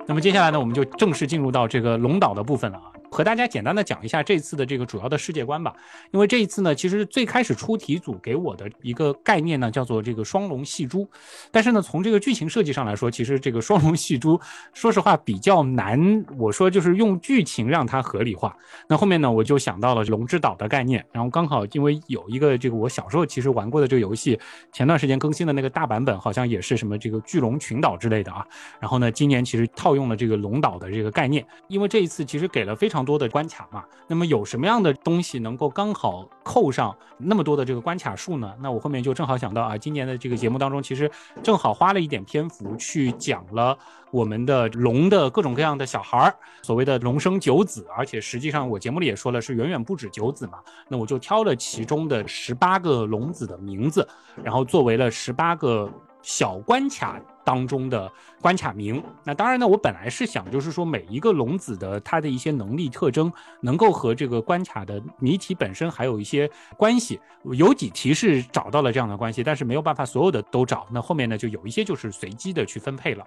[0.08, 2.95] 那么接下来呢，我们就正式进入到这个龙岛的部分了啊。
[3.16, 5.74] 和大家简单的讲一下这次的这个主要的世界观吧，
[6.12, 11.10] 因为这一次呢，其实最开始出题组给我的一个概念呢，叫做这个双龙戏珠，
[11.50, 14.38] 但是呢，从这个剧情设计上来说，其实这个双龙戏珠，
[14.74, 16.26] 说实话比较难。
[16.38, 18.54] 我说就是用剧情让它合理化。
[18.86, 24.38] 那后面呢，我就想到了龙之岛的概念，然后刚好因为有一个这个我小时候其实玩过的这个游戏，
[24.74, 28.46] 前段时间更新的那个大版本好像也是什么这个巨龙群岛之类的啊。
[28.78, 33.05] 然后呢，今年其实套用了这个龙岛的这个概念，因为这一次其实给了非常。
[33.06, 38.52] 多的关卡嘛，那么有什么样的东西能够刚好扣上那么多的这个关卡数呢？
[38.60, 41.10] 那我后面就正好想到啊，今年的这个节目当中，其实
[41.44, 43.78] 正好花了一点篇幅去讲了
[44.12, 50.60] 我们的龙的各种各样的小孩儿，所谓的龙生九子，而且实际上我节目里也说了，是远远不止九子嘛。
[50.88, 54.08] 那我就挑了其中的十八个龙子的名字，
[54.44, 55.90] 然后作为了十八个
[56.22, 57.22] 小关卡。
[57.46, 63.32] 当中的关卡名，那当然呢，我本来是想，就是说每一个龙子的它的一些能力特征，
[63.62, 67.20] 能够和这个关卡的谜题本身还有一些关系。
[67.54, 70.88] 有几题是找到了这样的关系，但是没有办法所有的都找。
[70.92, 73.24] 那后面呢，就有一些就是随机的去分配了。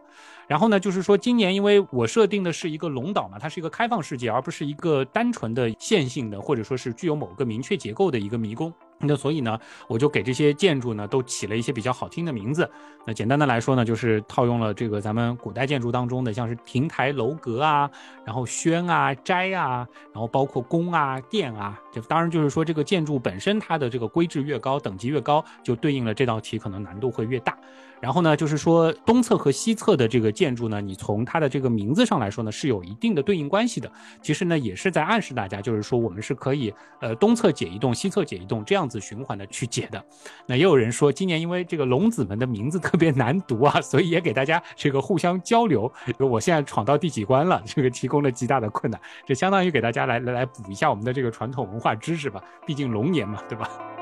[0.49, 8.73] 然后呢，就是说今年因为我设定的是一个龙岛嘛，它是一个开放世界，而不是一个单纯的线性的，或者说是具有某个明确结构的一个迷宫。
[9.01, 12.69] 那所以呢，我就给这些建筑呢都起了一些比较好听的名字。
[13.07, 17.91] 那简单的来说呢，就是套用了这个咱们古代建筑当中的，像是亭台楼阁啊，
[18.25, 21.81] 然后轩啊、斋啊，然后包括宫啊、殿啊。
[21.93, 27.57] 这当然就是说，这个建筑本身它的这个规制越高，等级越高，就对应了这道题可能难度会越大。
[28.01, 33.91] 然后呢，就是说东侧和西侧的这个建筑呢，你从它的这个名字上来说呢，是有一定的对应关系的。
[34.23, 40.03] 其实呢，也是在暗示大家，就是说我们是可以呃东侧解一栋，西侧解一栋这样子循环的去解的。
[40.47, 45.91] 那也有人说，今年因为这个龙子们的名字特别难读啊，所以也给大家这个互相交流。
[46.19, 47.63] 我现在闯到第几关了？
[47.67, 52.43] 这个提供了极大的困难，这相当于给大家来来来补一下我们的这个传统文化知识吧。
[52.65, 53.98] 毕竟龙年嘛，对吧？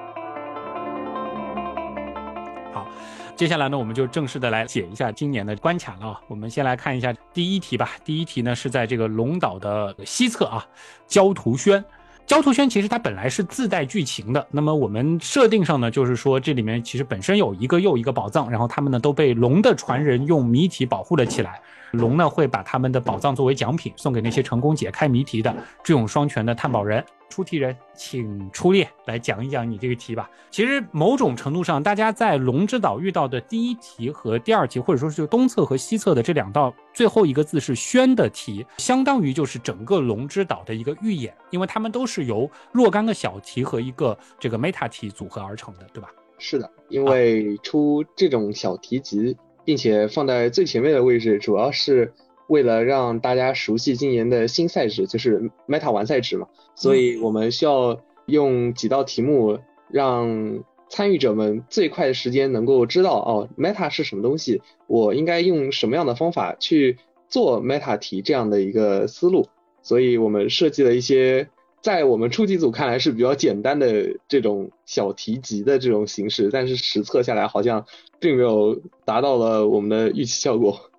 [3.36, 6.20] 接下来呢，我们就正式的来解一下今年的关卡了啊。
[6.26, 7.90] 我们先来看一下第一题吧。
[8.02, 10.66] 第一题呢是在这个龙岛的西侧啊，
[11.06, 11.84] 焦图轩。
[12.24, 14.44] 焦图轩其实它本来是自带剧情的。
[14.50, 21.60] 那么我们设定上呢，就是说这里面其实本身有一个又一个宝藏，然后他们呢都被龙的传人用谜题保护了起来。
[21.96, 27.04] 龙呢会把他们的宝藏作为奖品送给那些成功解开谜题的智勇双全的探宝人。
[27.28, 30.30] 出题人，请出列来讲一讲你这个题吧。
[30.48, 46.08] 其实某种程度上，大家在龙之岛遇到的第一题和第二题，或者说是东侧和西侧的这两道最后一个字是“轩”的题，相当于就是整个龙之岛的一个预演，因为它们都是由若干个小题和一个这个 meta 题组合而成的，对吧？
[46.38, 52.14] 是的，因为出这种小题集，并且放在最前面的位置，主要是。
[52.48, 59.58] 为了让大家熟悉今年的新赛制，就是 Meta 完赛制嘛，所以我们需要用几道题目，
[59.90, 66.98] 让参与者们最快的时间能够知道哦，Meta 是什么东西，我应该用什么样的方法去
[67.28, 69.48] 做 Meta 题这样的一个思路。
[69.82, 71.48] 所以我们设计了一些
[71.86, 77.86] 在我们初级组看来是比较简单的这种小题集的这种形式，但是实测下来好像
[78.18, 80.90] 并没有达到了我们的预期效果。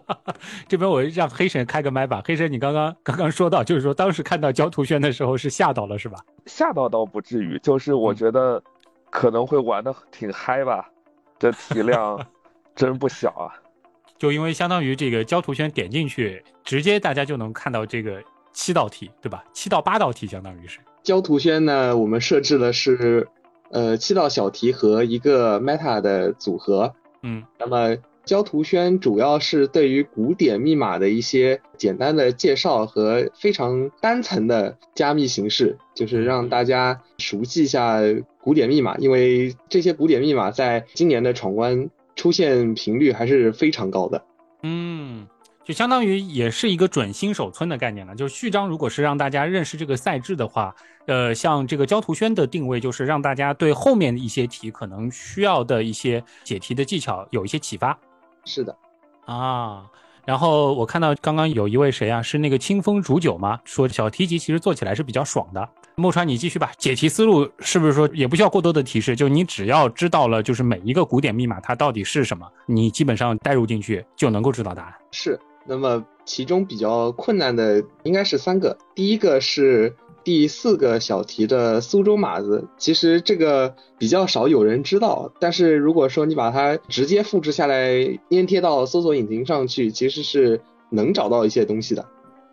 [0.66, 2.22] 这边我让黑神开个麦吧。
[2.24, 6.16] 黑神，你刚刚刚刚说到，就是说当时看到焦图轩的时候是吓到了，是吧？
[6.46, 8.62] 吓到倒不至于，就是我觉得
[9.10, 10.88] 可能会玩的挺嗨吧。
[11.38, 12.18] 这体量
[12.74, 13.52] 真不小啊！
[14.16, 18.22] 就因为相当于这个焦图轩点进去，直接大家就能看到这个
[18.52, 19.44] 七道题，对吧？
[19.52, 23.26] 七到八道题相当于是焦图轩呢，我们设置的是
[23.70, 26.94] 呃七道小题和一个 meta 的组合。
[27.22, 27.96] 嗯，那么。
[28.22, 37.98] 焦图轩主要是对于古典密码的一些简单的介绍和非常单层的加密形式，就是让大家熟悉一下
[38.40, 44.22] 古典密码，因为这些古典密码在今年的闯关出现频率还是非常高的。
[44.62, 45.26] 嗯，
[45.70, 48.12] 就相当于也是一个准新手村的概念了。
[48.16, 50.74] 就是序章如果是让大家认识这个赛制的话，
[51.06, 57.96] 呃，像这个焦图轩的定位就是让大家对后面的一些题可能需要的一些解题的技巧有一些启发。
[58.44, 58.76] 是的，
[59.26, 59.86] 啊，
[60.26, 63.60] 然后我看到刚刚有一位谁啊，是那个清风煮酒吗？
[63.64, 65.68] 说小题集其实做起来是比较爽的。
[65.94, 66.72] 莫川，你继续吧。
[66.78, 69.14] 解题思路是不是说也不需要过多的提示？
[69.14, 74.94] 就你只要知道了，就是每一个古典密码它到底是什么，你基本上带入进去就能够知道答案。
[75.12, 79.94] 是，那么其中比较困难的应该是三个，第一个是。
[80.22, 92.06] 第四个小题的苏州码子，其实这个比较少有人知道，但是如果说你把它直接复制下来粘贴到搜索引擎上去，其实是能找到一些东西的。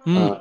[0.05, 0.39] 嗯，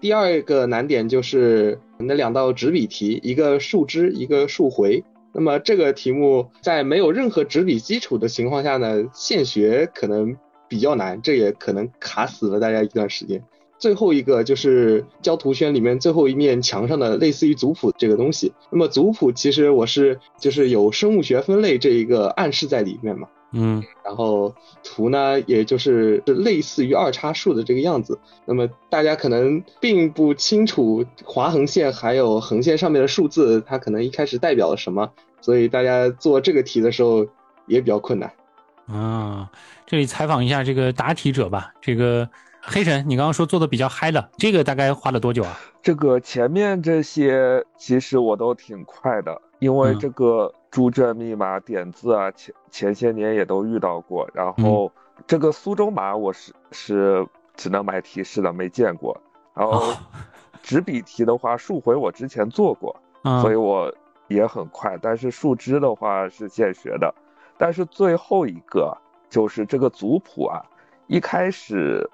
[0.00, 5.04] 第二个难点就是那两道纸笔题，一个树枝，一个树回。
[5.32, 10.36] 那么这个题目在没有任何纸笔基础的情况下呢，现学可能
[10.74, 13.40] 比较难，这也可能卡死了大家一段时间。
[13.78, 18.52] 最后一个就是焦图圈里面最后一面墙上的类似于族谱这个东西。
[18.70, 23.28] 那么族谱其实我是就是有生物学分类这一个暗示在里面嘛。
[23.52, 23.80] 嗯。
[24.04, 24.52] 然后
[24.82, 28.18] 图呢，也就是类似于二叉树的这个样子。
[28.46, 37.24] 那么大家可能并不清楚划横线还有横线上面的数字，它可能一开始代表了什么，所以大家做这个题的时候
[37.68, 38.32] 也比较困难。
[38.86, 39.50] 啊，
[39.86, 42.28] 这里采访一下这个答题者吧，这个。
[42.66, 45.60] 黑神，你刚刚说做的比较嗨的，这个大概花了多久啊？
[45.82, 54.26] 这个前面这些其实我都挺快的，因为这个猪圈密码点字啊，前前些年也都遇到过。
[54.32, 54.90] 然后
[55.26, 59.14] 这个苏州码我是是只能买提示的，没见过。
[59.52, 59.92] 然后
[60.64, 62.98] 纸笔题的话，数回我之前做过，
[63.42, 63.94] 所以我
[64.28, 64.96] 也很快。
[65.02, 67.14] 但是树枝的话是现学的，
[67.58, 68.96] 但是最后一个
[69.28, 70.62] 就是这个族谱啊，
[71.06, 72.08] 一开始。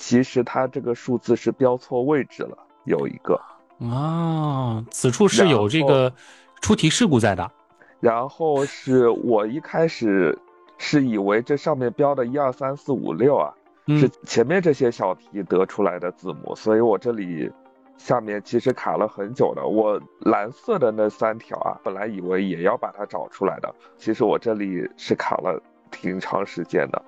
[0.00, 3.34] 其实它这个数字是标错位置了，有一个
[3.80, 6.14] 啊，此处是有这个
[6.60, 7.50] 出题事故在的。
[7.98, 10.38] 然后是我一开始
[10.76, 13.52] 是以为这上面标的一二三四五六啊，
[13.88, 17.50] 是前面这些小题得出来的字母，所以我这里
[17.98, 19.66] 下面其实卡了很久的。
[19.66, 27.02] 我蓝色的那三条啊，本来以为也要把它找出来的，其实我这里是卡了挺长时间的。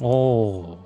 [0.00, 0.78] 哦。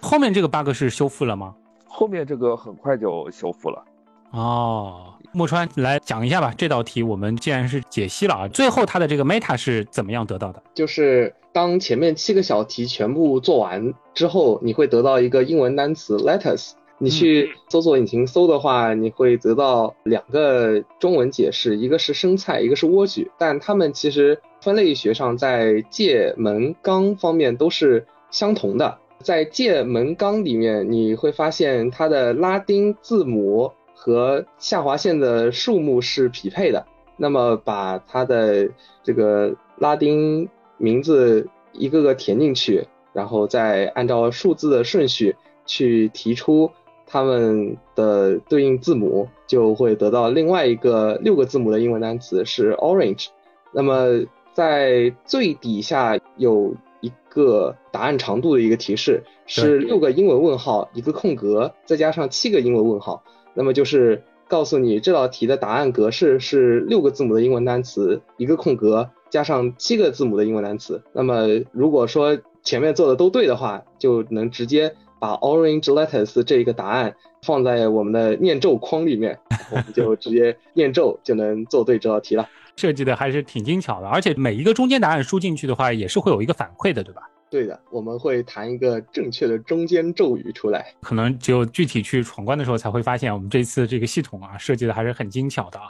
[0.00, 1.54] 后面这个 bug 是修复了吗？
[1.86, 3.84] 后面这个很快就修复了。
[4.30, 6.52] 哦，木川来讲一下吧。
[6.56, 10.62] 这道题我们既然是解析了啊，最后它的这个 meta 是怎么样得到的？
[10.74, 16.72] 就是当前面七个小题全部做完之后，你会得到一个英文单词 lettuce。
[16.98, 23.28] 你去搜索引擎搜的话，你会得到两个中文解释，一个是生菜，一个是莴苣。
[23.36, 28.98] 但它们其实分类学上在界门纲方面都是相同的。
[29.22, 36.86] 在界门纲里面，你会发现它的拉丁字母和下划线的数目是匹配的。
[37.18, 38.70] 那么把它的
[39.02, 45.34] 这个拉丁名字一个个填进去，然后再按照数字的顺序
[45.64, 46.70] 去提出
[47.06, 53.28] 它们的对应字母就会得到另外一个六个字母的英文单词是 orange。
[53.72, 63.22] 那么在最底下有一个答案长度的一个提示，是六个英文问号，一个空格，再加上七个英文问号。
[63.54, 71.02] 那么就是告诉你这道题的答案格式是六个字母的英文单词，一个空格加上七个字母的英文单词。
[71.12, 79.38] 那么如果说前面做的都对的话，就能直接把 orange letters 这一个答案放在我们的念咒框里面，
[79.70, 82.48] 我们就直接念咒就能做对这道题了。
[82.76, 87.22] 设计的还是挺精巧的，而且每一个中间答案输进去的话，也是会有一个反馈的，对吧？
[87.48, 90.84] 对的，我们会弹一个正确的中间咒语出来。
[91.00, 95.86] 可能只有具体去闯关的时候才会发现，我们这次这个系统啊，设计的还是很精巧的啊。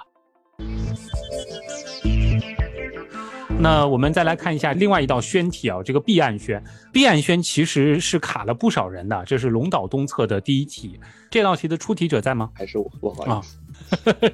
[3.58, 6.62] 那我们再来看一下另外一道宣题啊，这个避暗宣。
[6.92, 11.00] 避暗宣其实是卡了不少人的，这是龙岛东侧的第一题。
[11.30, 12.50] 这道题的出题者在吗？
[12.54, 12.84] 还是我？
[13.00, 13.58] 不好意思。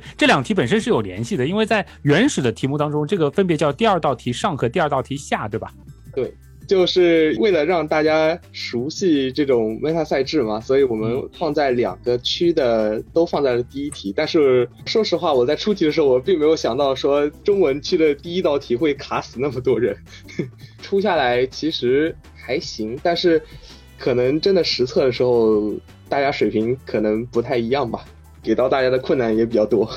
[0.18, 5.72] 这两题本身是有联系的，因为在原始的题目当中，这个分别叫第二道题上和第二道题下，对吧？
[6.14, 6.34] 对。
[6.66, 14.12] 就是为了让大家熟悉这种 meta 赛制嘛，所以我们放在两个区的都放在了第一题。
[14.16, 19.96] 但是说实话，我在出题的时候，我并没有想到说中文区的第一道题会卡死那么多人。
[20.82, 23.42] 出下来其实还行，但是
[23.98, 25.72] 可能真的实测的时候，
[26.08, 28.04] 大家水平可能不太一样吧，
[28.42, 29.90] 给到大家的困难也比较多。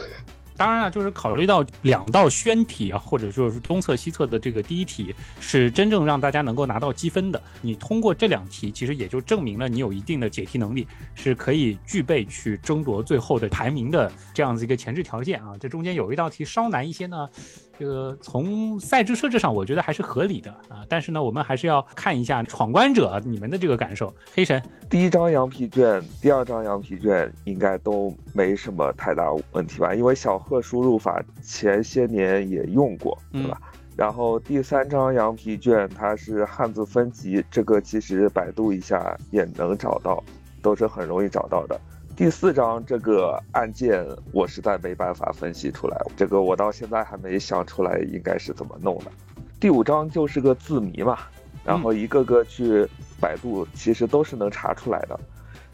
[0.58, 7.42] 当然了，就是考虑到两道宣题啊，或者说是东侧西侧的这个第一题是真正让大家能够拿到积分的。
[7.62, 15.58] 你通过这两题，其实也就证明了你有一定的解题能力，是可以具备去争夺最后的排名的这样子一个前置条件啊。
[15.60, 17.30] 这中间有一道题稍难一些呢。
[17.78, 20.86] 这个从赛制设置上，我觉得还是合理的啊。
[20.88, 24.14] 但是呢，我们还是要看一下闯关者你们的这个感受。
[24.34, 29.94] 黑神，第一张羊皮卷，第二张羊皮卷应该都没什么太大问题吧？
[29.94, 33.60] 因为小贺输入法前些年也用过，对吧？
[33.96, 40.24] 然后第三张羊皮卷它是汉字分级，这个其实百度一下也能找到，
[40.62, 41.80] 都是很容易找到的。
[42.16, 49.12] 第四章这个案件，我实在没办法分析出来，这个我到现在还没想出来应该是怎么弄的。
[49.60, 51.18] 第五章就是个字谜嘛，
[51.66, 52.88] 然后一个个去
[53.20, 55.20] 百度，其实都是能查出来的。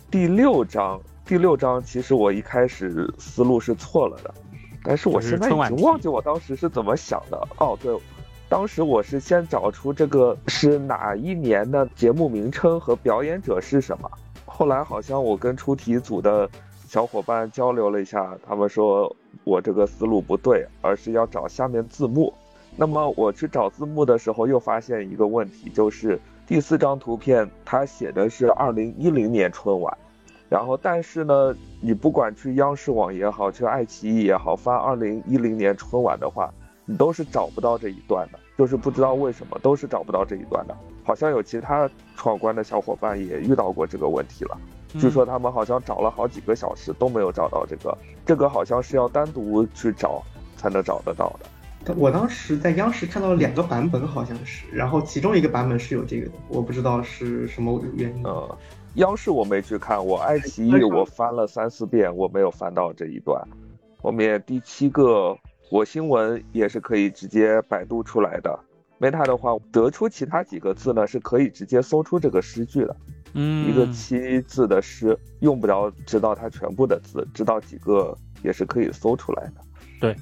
[0.09, 4.33] 第六章，第六章其实我一开始思路是错了的，
[4.83, 7.37] 但是我现在已经忘记我当时是怎么想的。
[7.59, 7.95] 哦，对，
[8.49, 14.09] 当时我是先找出这个是哪一年的节目名称和表演者是什么。
[14.61, 16.47] 后来好像我跟出题组的
[16.87, 19.11] 小伙伴交流了一下，他们说
[19.43, 22.31] 我这个思路不对，而是要找下面字幕。
[22.77, 29.97] 那么我去找字幕的时候，又发现一个问题，就是第四张图片它写的是二零一零年春晚，
[30.47, 36.53] 然后但是呢，你不管去央视网也好，去爱奇艺也好，翻二零一零年春晚的话，
[36.85, 40.77] 你都是找不到这一段的，就是不知道为什么都是找不到这一段的。
[41.03, 44.57] 好像有其他闯关的小伙伴也遇到过这个问题了，
[44.99, 50.23] 据说他们好像找了好几个小时都没有找到这个，这个好像是要单独去找
[50.57, 51.93] 才能找得到的。
[51.97, 58.23] 我当时在央视看到了两个版本，好像是，然后其中一个版本是有这个的，我不知道是什么原因。
[58.23, 58.57] 呃，
[58.95, 63.41] 央视我没去看，我爱奇艺我翻了三四遍，我没有翻到这一段。
[63.99, 65.35] 后面第七个
[65.71, 68.59] 我新闻也是可以直接百度出来的。
[69.01, 72.95] Meta 的话，得出其他几个字呢，是可以直接搜出这个诗句的。
[73.33, 79.53] 嗯，一个七字的诗，用不着知道它全部的字，知道几个也是可以搜出来的。
[79.99, 80.15] 对。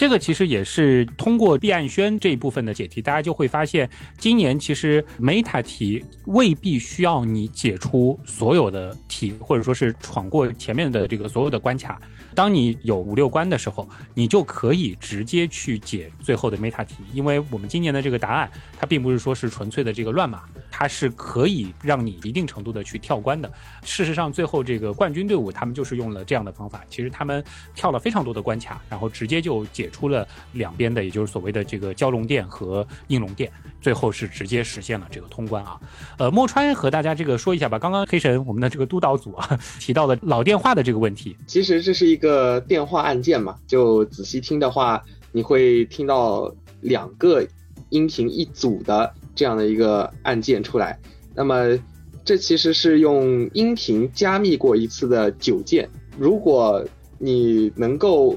[0.00, 3.86] 这个其实也是通过毕岸轩这一部分的解题，大家就会发现，
[4.16, 12.00] 今年其实 meta 题未必需要你解出所有的题，或者说是闯过前面的这个所有的关卡。
[12.32, 23.52] 当你有五六关的时候，你就可以直接去解最后的 meta 题，因为我们今年的这个答案，它并不是说是纯粹的这个乱码，它是可以让你一定程度的去跳关的。
[23.82, 27.44] 事实上，最后这个冠军队伍他们就是用了这样的方法，其实他们
[27.74, 29.89] 跳了非常多的关卡，然后直接就解。
[29.90, 35.78] 出了两边的，也就是所谓的这个蛟龙殿和应龙殿，最后是直接实现了这个通关啊。
[36.18, 37.78] 呃，莫川和大家这个说一下吧。
[37.78, 47.46] 刚刚黑神我们的这个督导组啊 提到了老电话的这个问题，其实这是一个电话按键嘛，就仔细听的话，你会听到两个
[47.90, 50.98] 音频一组的这样的一个按键出来。
[51.34, 51.78] 那么
[52.24, 55.88] 这其实是用音频加密过一次的九键，
[56.18, 56.84] 如果
[57.18, 58.36] 你能够。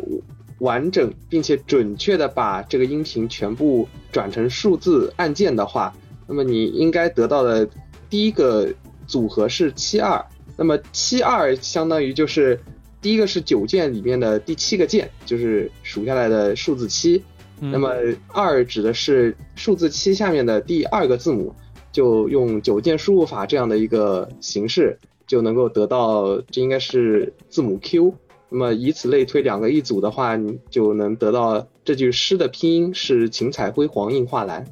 [0.64, 5.94] 完整并且准确的把这个音频全部转成数字按键的话，
[6.26, 7.68] 那么你应该得到的
[8.10, 8.74] 第一个
[9.06, 12.58] 组合是七二，那么七二相当于就是
[13.02, 17.22] 第一个是九键里面的第七个键，就是数下来的数字七。
[17.60, 17.94] 那么
[18.28, 21.54] 二指的是数字七下面的第二个字母，
[21.92, 24.98] 就用九键输入法这样的一个形式，
[25.28, 28.16] 就能够得到这应该是字母 Q。
[28.54, 34.64] 那么以此类推，两个一组的话，你就能得到这句诗的拼音是“晴彩辉煌映画蓝”。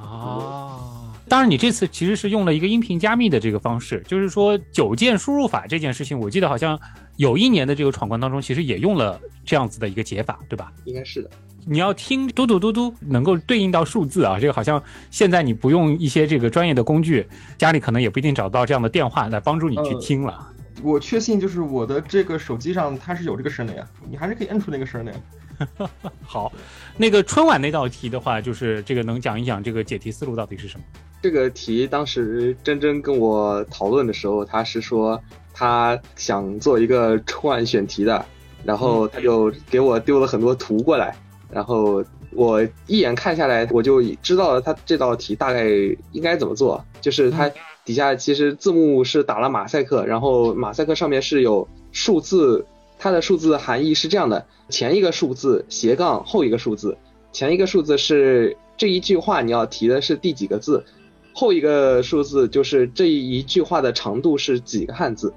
[0.00, 6.80] 啊，当然，你这次其实是用了一个音频加密的这个方式，就是说九键输入法这件事情，我记得好像
[7.16, 10.72] 有一年的这个闯关当中，其实也用了这样子的一个解法，对吧？
[10.86, 11.28] 应该是的。
[11.66, 17.26] 你要听嘟嘟嘟嘟，能够对应到数字啊，这个好像现在你不用一些这个专业的工具，
[17.58, 20.52] 家里可能也不一定找到这样的电话来帮助你去听了。
[20.82, 25.18] 我确信就是我的这个手机上它是有这个声的呀，你还是可以摁出那个声的呀。
[26.22, 26.52] 好，
[26.98, 30.84] 那个春晚那道题的话，就是这个能讲一讲这个解题思路到底是什么？
[31.22, 35.20] 这个题当时真真跟我讨论的时候，他是说
[35.54, 38.24] 他想做一个春晚选题的，
[38.64, 41.16] 然后他就给我丢了很多图过来。
[41.50, 45.64] 然后我一眼看下来，我就知道了他这道题大概
[46.12, 46.84] 应该怎么做。
[47.00, 47.50] 就是它
[47.86, 52.66] 底下其实字幕是打了马赛克，然后马赛克上面是有数字，
[52.98, 56.98] 它的数字含义是这样的：前一个数字斜杠后一个数字，
[57.32, 60.84] 前一个数字是这一句话你要提的是第几个字，
[61.32, 65.32] 后一个数字就是这一句话的长度是几个汉字。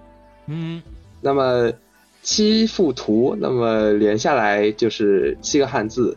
[0.48, 0.82] 嗯，
[1.22, 1.72] 那么。
[2.22, 6.16] 七幅图，那么连下来就是七个汉字，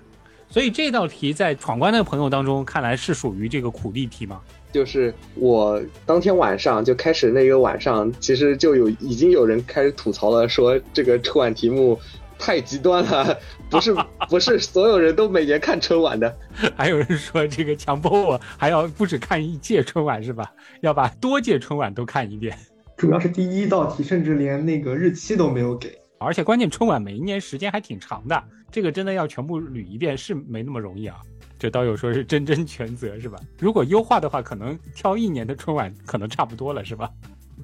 [0.51, 4.41] 所以这道题在闯关的朋友当中看来是属于这个苦力题吗？
[4.73, 12.01] 就是我当天晚上就开始那个晚上，其实就有已经有人开始吐槽了，说这个春晚题目
[12.39, 13.39] 太极端了，
[13.71, 13.95] 不是
[14.29, 16.35] 不是所有人都每年看春晚的，
[16.75, 20.51] 还有人说这个强迫我还要不止看一届春晚是吧？
[20.81, 22.57] 要把多届春晚都看一遍。
[22.97, 31.17] 主要是第一道题，甚至连那个日期都没有给，而且关键春晚每一年时间还挺长的，这个真的要全部捋一遍是没那么容易啊。
[31.63, 33.39] 这导友说是真真全责是吧？
[33.61, 37.09] 如果优化的话，可能挑一年的春晚可能差不多了是吧？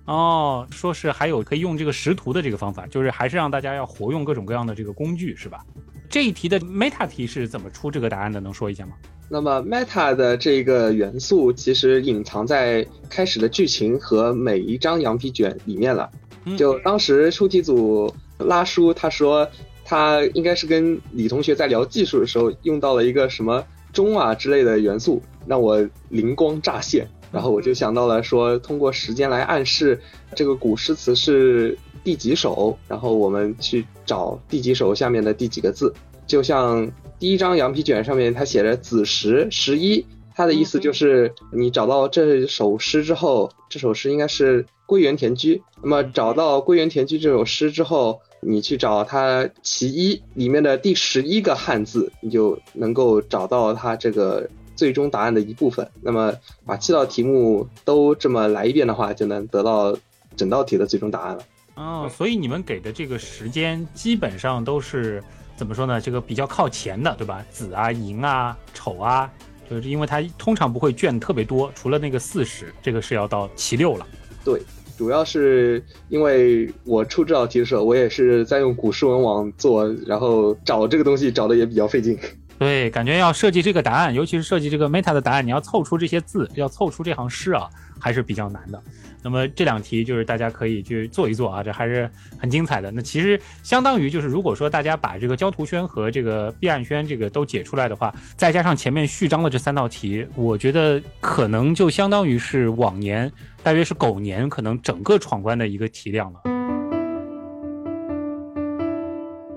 [0.05, 5.65] 哦，说是还有可以用这个识图的这个方法，就是还是让大家要活用各种各样的这个工具是吧？
[6.09, 8.39] 这一题的 meta 题是怎么出这个答案的？
[8.39, 8.93] 能说一下吗？
[9.29, 16.09] 那么 meta 的这个元素其实隐藏在开始的剧情和每一张羊皮卷里面了。
[16.57, 19.47] 就当时出题组拉叔他说
[19.85, 27.09] 他应该是跟李同学在聊技术的时候用到了一个什么钟啊之类的元素，让我灵光乍现。
[27.31, 30.01] 然后我就想到了说通过时间来暗示
[30.35, 35.95] 这个古诗词是第几首，然后我们去找第几首下面的第几个字，
[36.27, 36.91] 就像。
[37.21, 45.57] 第一张羊皮卷上面，它写着子时十一，它的意思就是你找到这首诗之后，这首诗应该是《归园田居》。
[45.83, 55.89] 那么找到《归园田居》这首诗之后，你去找它其一里面的第十一个汉字，你就能够找到它这个最终答案的一部分。
[56.01, 56.35] 那么
[56.65, 59.97] 把七道题目都这么来一遍的话，就能得到
[60.37, 61.43] 整道题的最终答案了。
[61.75, 65.23] 哦，所以你们给的这个时间基本上都是。
[65.59, 66.01] 怎么说呢？
[66.01, 67.45] 这个比较靠前的，对吧？
[67.51, 69.29] 子啊、寅啊、丑啊，
[69.69, 74.07] 就是因为它通常不会卷特别多，除了那个四十，这个是要到其六了。
[74.45, 74.63] 对，
[74.99, 82.19] 主要是因为我出这道题的时候，我也是在用古诗文网做，然后找这个东西找的也比较费劲。
[82.59, 87.71] 对，感觉要设计这个答案，尤其是设计这个 meta 的答案，你要凑出这些字，要凑出这行诗啊，
[88.01, 88.83] 还是比较难的。
[89.23, 92.91] 那么这两题就是大家可以去做一做啊，这还是很精彩的。
[92.91, 103.31] 那其实相当于就是，如果说大家把这个焦图轩和这个毕岸轩这个都解出来的话，再加上前面序章的这三道题，我觉得可能就相当于是往年
[103.63, 106.41] 大约是狗年可能整个闯关的一个题量了。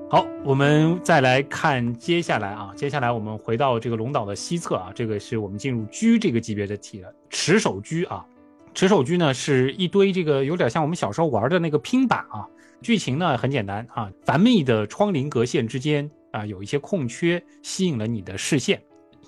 [0.09, 8.25] 好，我们再来看接下来啊，接下来我们回到这个龙岛的西侧啊，这个是我们进入居这个级别的题了，持手车啊。
[8.73, 12.47] 持手居呢是一堆这个有点像我们小时候玩的那个拼板啊，
[12.81, 18.81] 剧情呢很简单啊，繁密的窗棂格线之间啊有一些空缺，吸引了你的视线。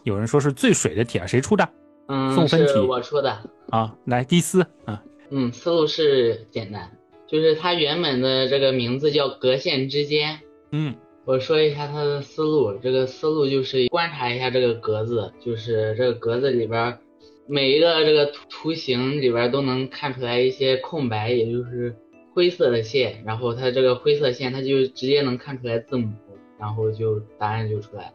[0.03, 1.69] 有人说是最水的题啊，谁出的？
[2.07, 3.37] 嗯，送分题，我出的。
[3.69, 5.03] 啊，来第四啊。
[5.29, 6.91] 嗯，思路是简单，
[7.27, 10.39] 就是它原本的这个名字叫格线之间。
[10.71, 10.95] 嗯，
[11.25, 16.97] 我说一下它的思路，这个思路就是观察一下这个格子，就是这个格子里边。
[17.45, 21.93] 每一个这个图形里边都能看出来一些空白，也就是
[22.33, 26.13] 灰色的线，然后它这个灰色线它就直接能看出来字母，
[26.57, 28.13] 然后就答案就出来了。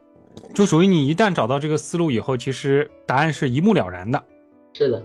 [0.55, 4.23] 就属于你一旦找到这个思路以后，其实答案是一目了然的。
[4.73, 5.05] 是的，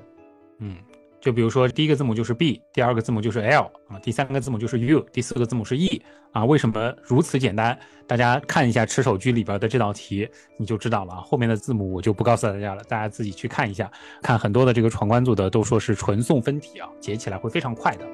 [0.59, 0.77] 嗯，
[1.21, 6.43] 就比如说第一个字母就是 B，第二个字母就是 L 啊，第三个字母就是 U，第四个字母是 E 啊。
[6.45, 7.77] 为什么如此简单？
[8.05, 10.27] 大家看一下持手居里边的这道题，
[10.57, 11.21] 你就知道了啊。
[11.21, 13.89] 后面的字母我就不告诉大家了，大家自己去看一下。
[14.21, 18.05] 看很多的这个闯关组的都说是纯送分题啊，解起来会非常快的。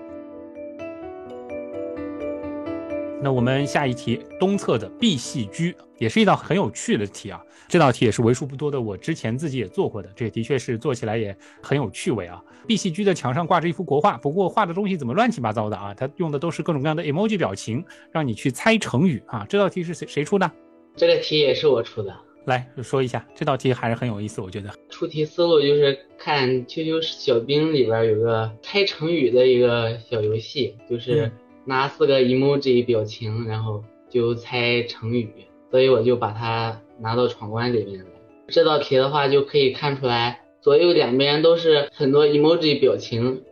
[3.21, 7.41] 那我们下一题，东侧的 B 系居也是一道很有趣的题啊。
[7.67, 12.41] 这道题也是为数不多的，我之前自己也做过的，这的确是做起来也很有趣味啊。
[12.65, 15.93] B 系居的墙上挂着一幅国画，不过画的东西怎么乱七八糟的啊？
[15.93, 19.45] 它用的都是各种各样的 emoji 表情，让你去猜成语啊。
[19.49, 20.49] 这道题是谁谁出的？
[20.95, 22.15] 这个题也是我出的。
[22.45, 24.73] 来说一下，这道题还是很有意思，我觉得。
[24.89, 31.29] 出题思路就是看 QQ 小兵里边有个猜成语的一个小游戏，就是
[31.69, 35.31] 拿四个 emoji 表情，然后就猜成语，
[35.69, 38.05] 所以我就把它拿到闯关里面来。
[38.47, 43.43] 这道题的话就可以看出来，左右两边都是很多 emoji 表情，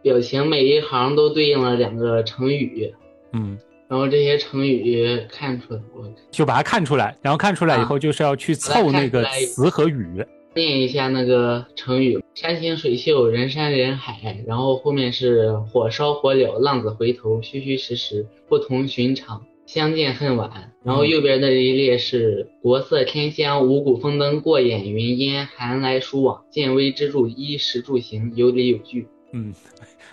[0.00, 2.94] 表情每一行都对应了两个成语。
[3.32, 3.58] 嗯。
[3.88, 10.24] 然后这些成语看出来，我就把它看出来，然后看出来以后就是要去凑那个词和语，
[10.54, 14.42] 念一下那个成语：山清水秀，人山人海。
[14.46, 20.72] 然后后面是火烧火燎，浪子回头，虚虚实实，不同寻常，相见恨晚。
[20.84, 29.06] 然后右边那一列是国色天香，五谷丰登，过眼云烟，寒来暑往，见微知著，衣食住行有理有据。
[29.32, 29.54] 嗯。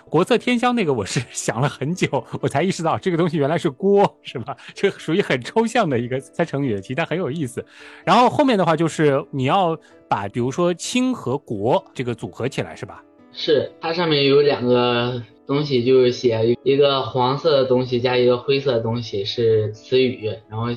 [0.10, 2.08] 国色天香那个我是 想了很久，
[2.42, 4.56] 我才意识到这个东西原来是锅，是吧？
[4.74, 7.66] 这属于很抽象的一个猜成语的题，但很有意思。
[8.06, 13.04] 然后后面的话就是你要把比如说清和国这个组合起来，是吧？
[13.34, 20.68] 是，它上面有两个东西，就是写一个黄色的东西加一个灰色的东西是词语，然后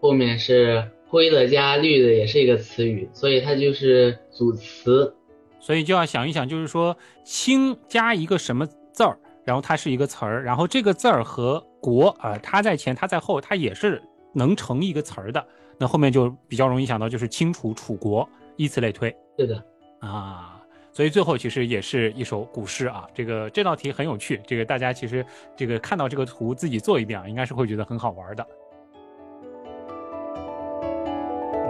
[0.00, 5.14] 后面是灰的加绿的也是一个词语，所以它就是组词。
[5.60, 14.02] 所以就要想一想，就是说“清”加一个什么字儿，然后它是一个词儿，然后这个字儿和“国”啊，它在前，它在后，它也是
[14.32, 15.46] 能成一个词儿的。
[15.78, 19.14] 那后面就比较容易想到，就是清楚楚国，以此类推。
[19.36, 19.62] 对的，
[20.00, 20.60] 啊，
[20.92, 23.06] 所以最后其实也是一首古诗啊。
[23.14, 25.24] 这个这道题很有趣，这个大家其实
[25.56, 28.46] 这个看到这个图自己做一遍啊，应该是会觉得很好玩的。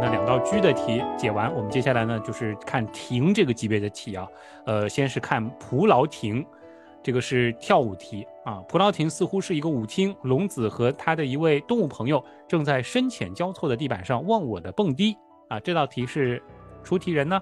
[0.01, 4.27] 那两道居的题解完，我们接下来呢就是看亭这个级别的题啊。
[4.65, 6.43] 呃，先是看蒲牢亭，
[7.03, 8.65] 这个是跳舞题啊。
[8.67, 15.15] 蒲牢亭似乎是一个舞厅，龙子和他的一位动物朋友正在深浅交错的地板上忘我的蹦迪
[15.49, 15.61] 啊。
[15.61, 16.43] 这道题是
[16.83, 17.39] 出题人呢？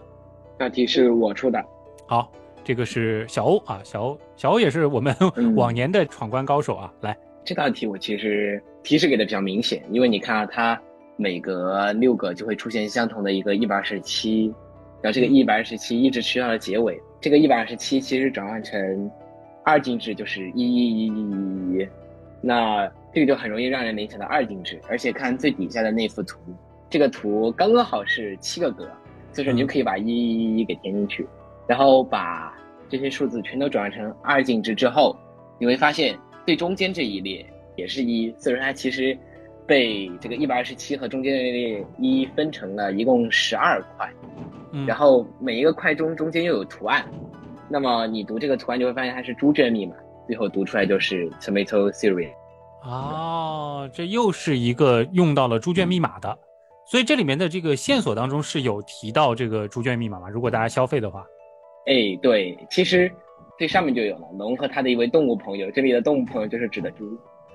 [0.59, 1.65] 这题是我出的。
[2.09, 2.29] 好，
[2.65, 5.15] 这个是小欧啊，小欧，小欧也是我们
[5.55, 6.93] 往年的闯关高手啊。
[7.03, 10.83] 来，这道题我其实提示给的比较明显，因为你看啊，他。
[11.21, 14.55] 每隔六个就会出现相同的一个一百二十七，
[15.03, 16.97] 然后这个一百二十七一直去到了结尾。
[17.21, 19.11] 这个一百二十七其实转换成
[19.65, 21.89] 二进制就是一一一一一一，
[22.41, 24.81] 那这个就很容易让人联想到二进制。
[24.89, 26.39] 而且看最底下的那幅图，
[26.89, 28.89] 这个图刚刚好是七个格，
[29.33, 31.27] 所以说你就可以把一一一一给填进去，
[31.67, 32.57] 然后把
[32.89, 35.19] 这些数字全都转换成二进制之后，
[35.59, 36.17] 你会发现
[36.47, 37.45] 最中间这一列
[37.75, 39.19] 也是一，所以说它其实。
[39.69, 44.11] 被这个一百二十七和中间的一分成了一共十二块，
[44.87, 47.05] 然后每一个块中中间又有图案，
[47.69, 49.95] 那么你读这个图案就会发现它是猪圈密码，
[50.27, 52.31] 最后读出来就是 tomato theory。
[52.83, 56.39] 哦，这又是一个用到了猪圈密码的，
[56.87, 60.31] 所以这里面的这个线索当中是有提到这个猪圈密码吗？
[60.31, 61.27] 如果大家消费的话，
[61.87, 63.13] 哎，对，其实
[63.59, 67.05] 最上面就有了龙和他的一位动物朋友，这里的动物朋友就是指的猪。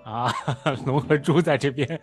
[0.03, 0.31] 啊，
[0.85, 1.99] 龙和猪在这边，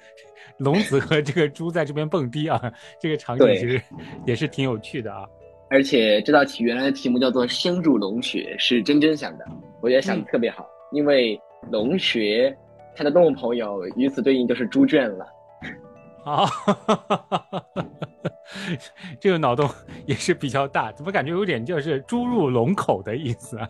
[0.58, 2.60] 龙子和这个猪在这边蹦迪啊，
[3.00, 3.80] 这个场景其实
[4.26, 5.26] 也是挺有趣的啊。
[5.68, 9.44] 而且这道题原来的题目叫做“深入龙穴”，是真真想的，
[9.80, 11.40] 我觉得想的特别好，因为
[11.70, 12.56] 龙穴
[12.96, 15.26] 它的动物朋友与此对应就是猪圈了。
[16.24, 16.50] 啊，
[19.20, 19.68] 这个脑洞
[20.06, 23.68] 也是比较大，怎么感觉有点就是猪入龙口的意思啊？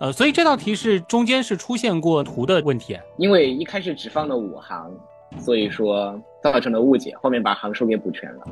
[0.00, 4.90] 呃，所以这道题是中间是出现过图的问题，因为一开始只放了五行，
[5.38, 8.46] 所以说造成了误解，后面把行数给补全了。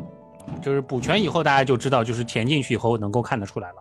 [0.63, 3.77] 就是补全以后，大家就知道，就是填进去以后能够看得出来了。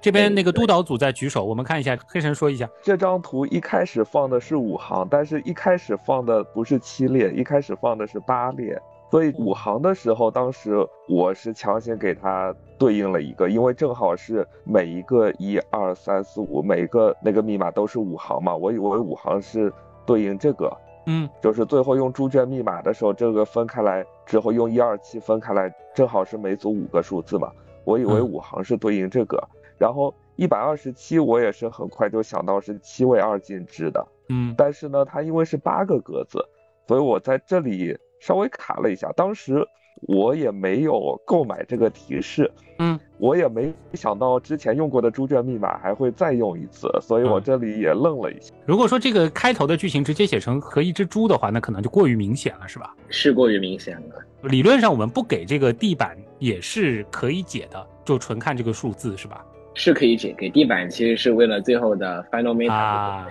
[0.00, 8.78] 这边那个督导组在举手，我们看一下，黑神说一下，这张图一开始放的是五行，但是一开始放的不是七列，一开始放的是八列。
[9.10, 10.76] 所以五行的时候，当时
[11.08, 19.72] 我是强行给它对应了一个，因为正好是每一个一二三四五，每一个那个密码都是五行嘛，我以为五行是
[20.04, 20.70] 对应这个，
[21.06, 27.50] 嗯，就是最后用猪圈密码的时候，这个分开来之后用一二七分开来，正好是每组五个数字嘛，
[27.84, 29.42] 我以为五行是对应这个，
[29.78, 36.44] 然后一百二十七，我也是很快就想到是七位二进制的，嗯，但是呢，它因为是八个格子，
[36.86, 39.10] 所以我在这里稍微卡了一下。
[39.16, 39.66] 当时
[40.02, 48.52] 我也没有购买这个提示，嗯，我也没想到之前用过的猪圈密码还会再用一次，所以我这里也愣了一下。
[48.66, 52.94] 如果说这个开头的剧情直接写成和一只猪的话，那可能就过于明显了，是吧？
[53.08, 54.16] 是过于明显了。
[54.42, 59.44] 理论上我们不给这个地板也是可以解的，就纯看这个数字，是吧？
[59.74, 63.28] 是可以解，给地板其实是为了最后的 final meta 啊，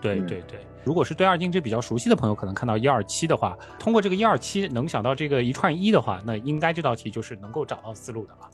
[0.00, 0.58] 对对对。
[0.84, 8.50] 如果是对二进制比较熟悉的朋友，可能看到一二七的话，通过这个一二七能想到这个一串一的话，那应该这道题就是能够找到思路的了。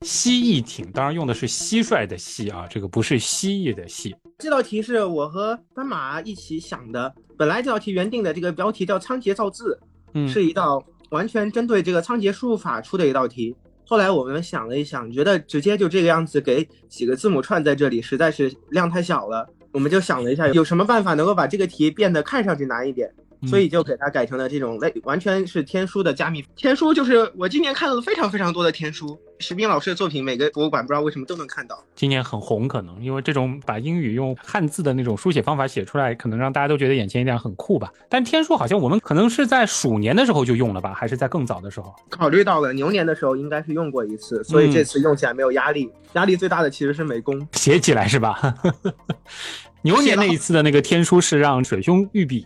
[0.00, 4.14] 蜥蜴艇当然用的是蟋蟀的蟋啊，这个不是蜥蜴的蜥。
[4.38, 9.78] 这道题是我和斑马一起想的，本来这道题原定的这个标题叫仓颉造字，
[10.14, 13.54] 嗯，是一道完全针对这个仓颉输入法出的一道题。
[13.86, 19.46] 后来我们想了一想，觉得直接就这个样子给几个字母串在这里，实在是量太小了。
[19.72, 23.10] 我们就想了一下，有什么办法能够把这个题变得看上去难一点，
[23.46, 26.44] 所以就给它改成了这种类，完全是天书的加密。
[26.56, 31.82] 天书就是我今年看到了非常非常多的天书，石斌老师的作品，每个博物馆不知道为什么都能看到。
[31.94, 37.92] 今年很红，可能因为这种把英语用汉字的那种书写方法写出来，可能让大家都觉得眼前一亮，很酷吧。
[38.08, 41.94] 但天书好像我们可能是在鼠年的时候就用了吧，还是在更早的时候？
[42.08, 45.90] 考虑到了牛年的时候应该是用过一次，所以这次用起来没有压力。
[46.14, 48.54] 压力最大的其实是美工写起来是吧？
[49.82, 52.44] 牛年那一次的那个天书是让水兄御笔，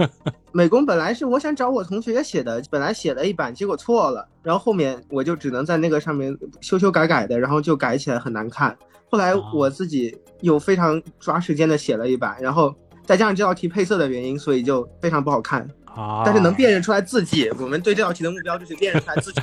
[0.52, 8.76] 美工本来是我想找我同学写的，本来写了一版，结果错了，然后后面我就只能在那个上面修修改改的，然后就改起来很难看。
[9.10, 12.74] 后来我自己又非常抓时间的写了一版，然后
[13.04, 15.68] 再加上这道题配色的原因，所以就非常不好看。
[15.84, 19.40] 啊，但是能辨认出来字迹，我们对这道题的目标就是辨认出来字迹。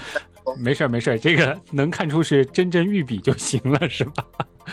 [0.55, 4.23] 没事没事，这个能看出是真正御笔就行了，是吧？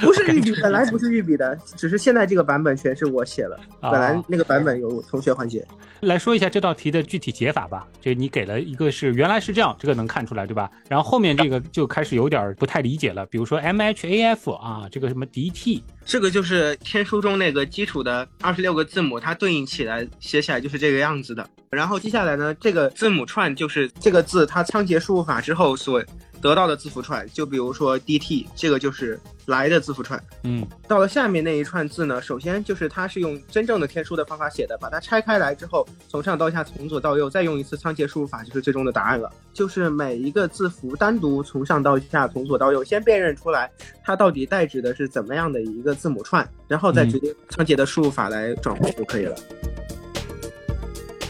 [0.00, 5.64] 不是御笔，本来不是御笔的，只是现在这个版本全是我写了，本来那个版本有同学环节。
[6.00, 7.86] 来说一下这道题的具体解法吧。
[8.00, 10.68] 这你给了一个是原来是这样，这个能看出来对吧？
[10.88, 21.48] 然后后面这个就开始有点不太理解了，比如说 M H A F 啊，这个什么 D T，这个就是天书中那个基础的二十六个字母，它对应起来写起来就是这个样子的。
[21.70, 26.02] 然后接下来呢，这个字母串就是这个字它仓颉输入法之后所
[26.42, 30.22] 得到的字符串，就比如说 D T，这个就是来的字符串。
[30.42, 39.32] 嗯，到了下面那一串字呢，首先就是它是用真正的天书的方法写的，把它拆开来之后，从上到下，从左到右，再用一次仓颉输入法，就是最终的答案了。
[39.54, 43.70] 就是每一个字符单独从上到下，从左到右，先辨认出来
[44.04, 49.34] 它到底代指的是怎么样的一个字母串，然后再直接仓颉的输入法来转换就可以了。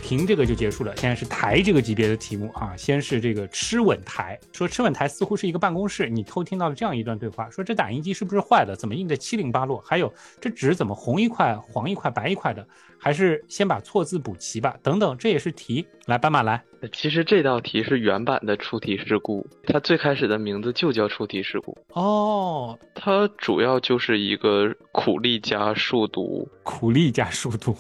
[0.05, 0.95] 停这个就结束了。
[0.99, 8.77] 现在是台这个级别的题目啊，先是这个吃稳台，说吃稳台似乎是一个办公室，你偷听到了这样一段对话，说这打印机是不是坏了？
[8.77, 9.83] 怎么印的七零八落？
[9.83, 12.67] 还有这纸怎么红一块、黄一块、白一块的？
[12.99, 14.77] 还是先把错字补齐吧？
[14.83, 15.87] 等等，这也是题。
[16.05, 16.63] 来，斑马来。
[16.93, 21.77] 其实这道题是原版的出题事故，它最开始的名字就叫出题事故。
[21.93, 27.77] 哦，它主要就是一个苦力加数独，苦力加数独。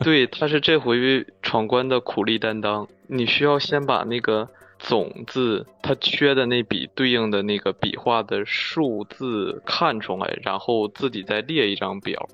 [0.00, 2.86] 对，它是这回闯关的苦力担当。
[3.06, 12.28] 你需要先把那个总字它缺的那笔对应的那个笔画的数字看出来，然后自己再列一张表。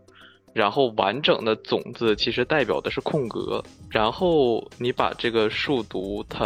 [0.52, 6.44] 然后完整的总字其实代表的是空格，然后你把这个数独它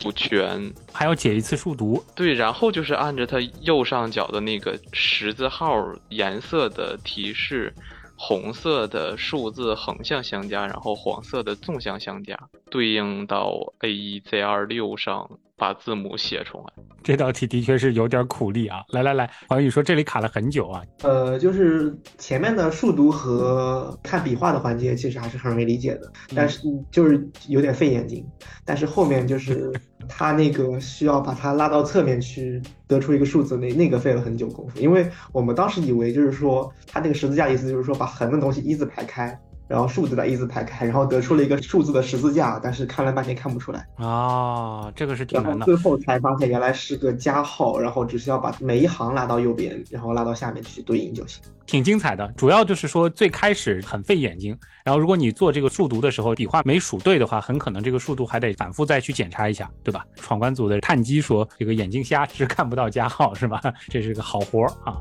[0.00, 2.02] 补全，还要解一次数独。
[2.14, 5.76] 对，然后就是按着它右上角的那个十字号
[6.10, 7.74] 颜色的提示，
[8.16, 12.38] 红色的数字横向相加，然后黄色的纵向相加，
[12.70, 15.28] 对应到 A 一 Z 二六上。
[15.60, 18.78] 把字母写出来，这道题的确是有点苦力啊！
[18.88, 20.82] 来来来，黄宇说这里卡了很久啊。
[21.02, 28.26] 呃，就是前面的数独和看笔画的环节，其实还是很容易理解的，但是就是有点费眼睛。
[28.64, 29.70] 但是后面就是
[30.08, 34.80] 他那个需要把它拉到侧面去得出一个数字，那那个费了很久功夫。
[34.80, 39.38] 因为我们当时以为就是说他那个十字架意思就是说把横的东西一字排开。
[39.70, 45.64] 然后数字的一字排开，然后得出了一个数字的十字架，但是看了半天看不出来啊，这个是挺难的。
[45.64, 51.40] 最后才发现原来是个加号，然后只需要把每一行拉到右边，然后拉到下面去对应就行。
[51.66, 60.04] 挺精彩的，主要就是说最开始很费眼睛，然后如果你做这个数独的时候笔画没数对的话，很可能这个数独还得反复再去检查一下，对吧？
[60.16, 63.62] 闯关组的探机说这个眼睛瞎是看不到加号是吧？
[63.88, 64.98] 这是个好活啊。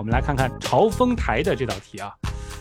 [0.00, 2.10] 我们来看看朝风台的这道题啊，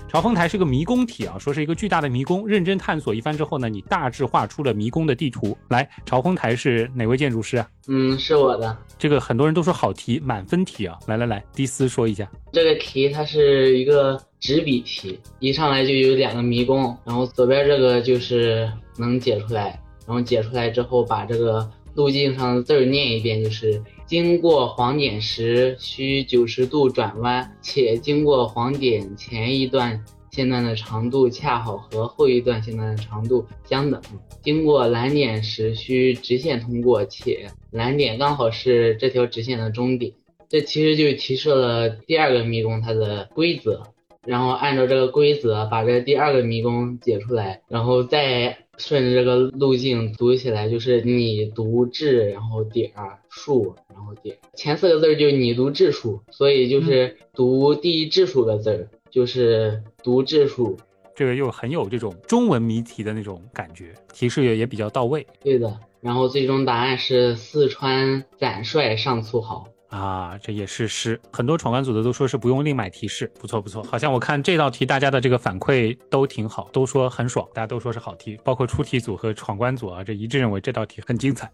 [0.10, 2.46] 朝风台是个迷宫题啊，说是一个巨大的迷宫。
[2.46, 5.58] 认真探索一番之后呢，你大致画出了迷宫的地图。
[5.70, 7.66] 来，朝风台是哪位建筑师啊？
[7.88, 8.78] 嗯，是我的。
[8.98, 11.00] 这个很多人都说好题，满分题啊！
[11.08, 12.30] 来来来，迪斯说一下。
[12.52, 30.04] 这个题它是一个纸笔题，一上来就有两个迷宫，然后左边这个就是能解出来，然后解出来之后把这个路径上的字儿念一遍，就是经过黄点时需九十度转弯，且经过黄点前一段。
[30.32, 34.00] 线段的长度恰好和后一段线段的长度相等。
[34.44, 40.14] 经过蓝点时需直线通过，且蓝点刚好是这条直线的终点。
[40.48, 43.84] 这其实就提示了第二个迷宫它的规则。
[44.26, 52.92] 然后按照这个规则把这第二个迷宫解出来，然后再顺着这个路径读起来，就是你读至，然后点
[53.30, 58.88] 数，然后点前四个字就是你读质数，所以就是读第一质数的字儿。
[59.12, 60.78] 就是读质数，
[61.16, 65.26] 这个又很有这种中文谜题的那种感觉，提示也也比较到位。
[65.42, 71.20] 对的，然后最终答案是四川展帅上粗豪啊，这也是诗。
[71.32, 73.82] 很多闯关组的都说是不用另买提示，不错不错。
[73.82, 81.52] 好像我看这道题大家的这个反馈都挺好，都说很爽，大家都说是好题，包括出题组和闯关组啊，这一致认为这道题很精彩。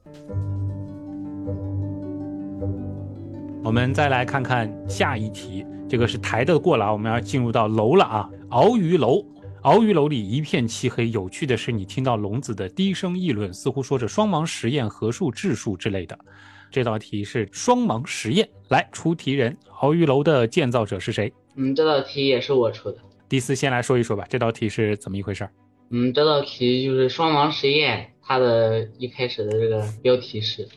[3.66, 5.66] 我们再来看看下一题。
[5.90, 8.30] 这个是台的过了啊，我们要进入到楼了啊。
[8.52, 9.26] 鳌鱼楼，
[9.64, 11.10] 鳌鱼楼里一片漆黑。
[11.10, 16.16] 有趣的是，你听到龙子的低声议论，似乎说着双盲实验、合数、质数之类的。
[16.70, 18.48] 这道题是双盲实验。
[18.70, 21.34] 来，出题人，鳌鱼楼的建造者是谁？
[21.56, 22.98] 嗯，这道题也是我出的。
[23.28, 25.50] 第四，先来说一说吧，这道题是怎么一回事？
[25.90, 30.68] 嗯，这道题就是双盲实验，它的一开始的这个标题是。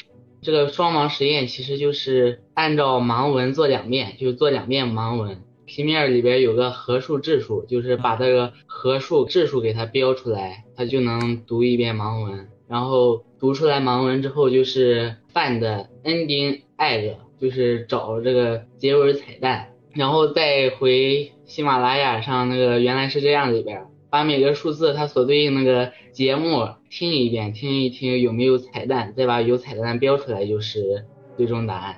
[0.49, 5.43] 这个双盲实验其实就是按照盲文做两遍，就做两遍盲文。
[5.67, 12.49] 平面里边有个合数质数，就是把这个合数质数给它标出来，它就能读一遍盲文。
[12.67, 15.61] 然后读出来盲文之后，就是 find
[16.03, 19.75] ending egg，就是找这个结尾彩蛋。
[19.93, 23.83] 然后再回喜马拉雅上那个原来是这样里边。
[24.11, 31.05] 把每个数字它所对应那个节目听一遍，听一听有没有彩蛋，再把有彩蛋标出来就是
[31.37, 31.97] 最终答案。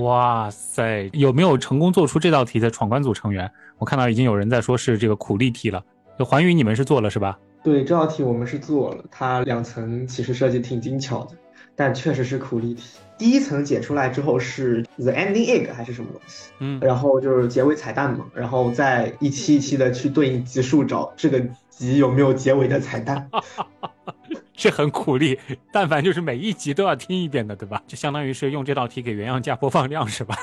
[0.00, 3.50] 哇塞，有没有成功做出这道题的闯关组成员？
[3.78, 5.82] 我看到已经有人在说是这个苦力题了。
[6.18, 7.38] 就环宇你们是做了是吧？
[7.62, 11.36] 对，这道题我们是做了，它两层其实设计挺精巧的，
[11.76, 12.98] 但确实是苦力题。
[13.16, 16.50] 第一层解出来之后是 the ending egg 还是什么东西？
[16.58, 21.40] 嗯，然后就是结尾彩蛋嘛，然后再一期一期的去对应集数找这个
[21.70, 23.30] 集有没有结尾的彩蛋，
[24.52, 25.38] 这很苦力。
[25.72, 27.82] 但凡就是每一集都要听一遍的，对吧？
[27.86, 30.36] 就相当于是用这道题给原样加播放量，是吧？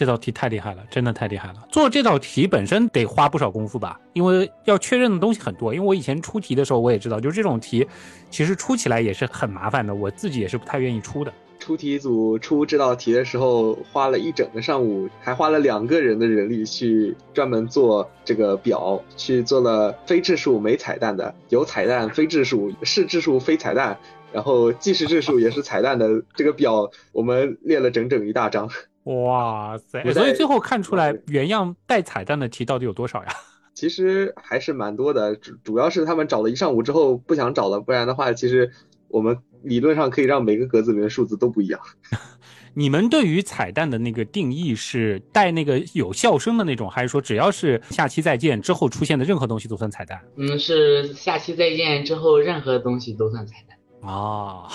[0.00, 1.56] 这道题太厉害了，真的太厉害了。
[1.70, 5.74] 做这道题本身得花不少功夫吧，因为要确认的东西很多。
[5.74, 7.86] 因为我以前出题的时候，我也知道，就是这种题，
[8.30, 9.94] 其实出起来也是很麻烦的。
[9.94, 11.30] 我自己也是不太愿意出的。
[11.58, 23.98] 出题组出这道题的时候，花了一整个上午，还花了两个人的人力去专门做这个表，去做了非质数没彩蛋的，有彩蛋非质数是质数非彩蛋，
[24.32, 28.70] 然后既是质数也是彩蛋的这个表，我们列了整整一大张。
[29.04, 30.02] 哇塞！
[30.12, 33.28] 所以最后看出来原样带彩蛋的题到底有多少呀？
[33.72, 38.70] 其实还是蛮多的，主主要是他们找了一上午之后不想找了，不然的话，其实
[39.08, 41.80] 我们理论上可以让每个格子里面数字都不一样。
[42.74, 50.20] 你们对于彩蛋的那个定义是带那个有笑声的那种，还是说只要是下期再见之后出现的任何东西都算彩蛋？
[50.36, 53.69] 嗯，是下期再见之后任何东西都算彩蛋。
[54.02, 54.68] 啊，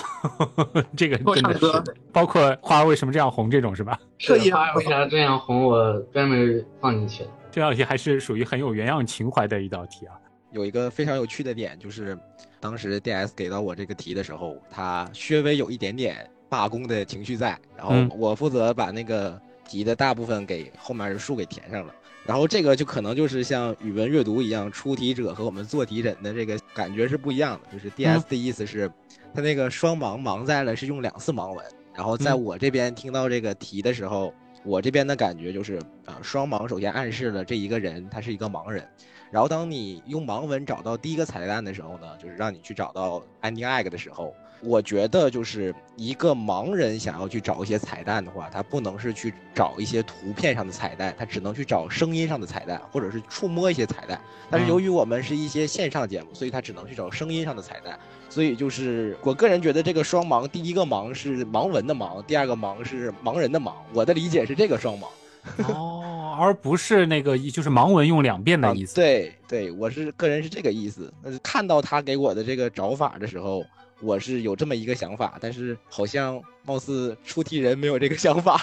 [0.95, 1.65] 这个真的是，
[2.11, 3.99] 包括花为什么这样红这种是吧？
[4.19, 7.29] 设计花为啥这样红，我专门放进去了。
[7.51, 10.13] 这道题还是属于很有原样情怀的一道题啊。
[10.51, 12.17] 有一个非常有趣的点，就是
[12.59, 21.93] 当时 DS 给到我这个题的时候，他稍微有一点点罢工的情绪在，然后我负责把那个题的大部分给后面的数给填上了。
[22.25, 27.71] 然后这个就可能就是像语文阅读一样，出题者和我们做题人的这个感觉是不一样的。
[27.71, 28.91] 就是 D S 的意思是，
[29.33, 31.63] 他那个双盲盲在了是用两次盲文。
[31.93, 38.85] 然后在我这边听到这个题的时候，我这边的感觉就是啊，双盲首先暗示了这一个人他是一个盲人。
[39.31, 44.33] 然后当你用盲文找到第一个彩蛋的时候呢，就是让你去找到 ending egg 的时候。
[44.65, 54.19] 我觉得就是一个盲人想要去找一些彩蛋的话，他不能是去找一些图片上的彩蛋，他只能去找声音上的彩蛋，或者是触摸一些彩蛋。
[54.49, 57.97] 但是由于我们是一些线上节目，所以他只能去找声音上的彩蛋。
[58.29, 63.73] 所以就是我个人觉得这个双盲，第一个盲是盲文的盲，第二个盲是盲人的盲。
[63.93, 65.05] 我的理解是这个双盲。
[65.71, 68.95] 哦，而不是那个就是盲文用两遍的意思。
[68.95, 71.13] 对对，我是个人是这个意思。
[71.23, 73.63] 但是看到他给我的这个找法的时候，
[74.01, 78.61] 我是有这么一个想法，但是好像貌似出题人没有这个想法。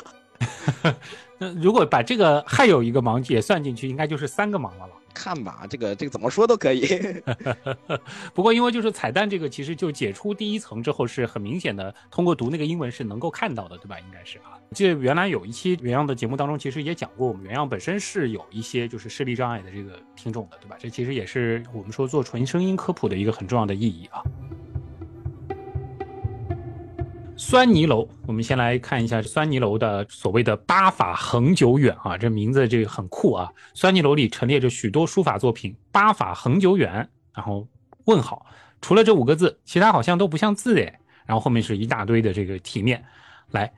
[1.39, 4.93] 那如果把这个还有一个盲也算进去，应该就是三个盲了了。
[5.15, 6.87] 看吧，这个这个怎么说都可以。
[8.33, 14.01] 不过因为就是彩蛋这个，其实就解出第一层之后是很明显的，通过读那个英文是能够看到的，对吧？
[14.01, 14.57] 应该是啊。
[14.73, 20.77] 记得原来有一期原样的节目当中，其实也讲过，我们原样本身是有一些就是视力障碍的这个听众的，对吧？
[20.81, 24.23] 这其实也是我们说做纯声音科普的一个很重要的意义啊。
[27.45, 33.53] 酸泥楼，我们先来看一下酸泥楼的所谓的八法恒久远啊，这名字这个很酷啊。
[33.75, 37.67] 酸泥楼里陈列着许多书法作品，八法恒久远，然后
[38.05, 38.47] 问号，
[38.81, 41.01] 除了这五个字，其他好像都不像字哎。
[41.27, 43.05] 然后后面是一大堆的这个题面，
[43.51, 43.73] 来，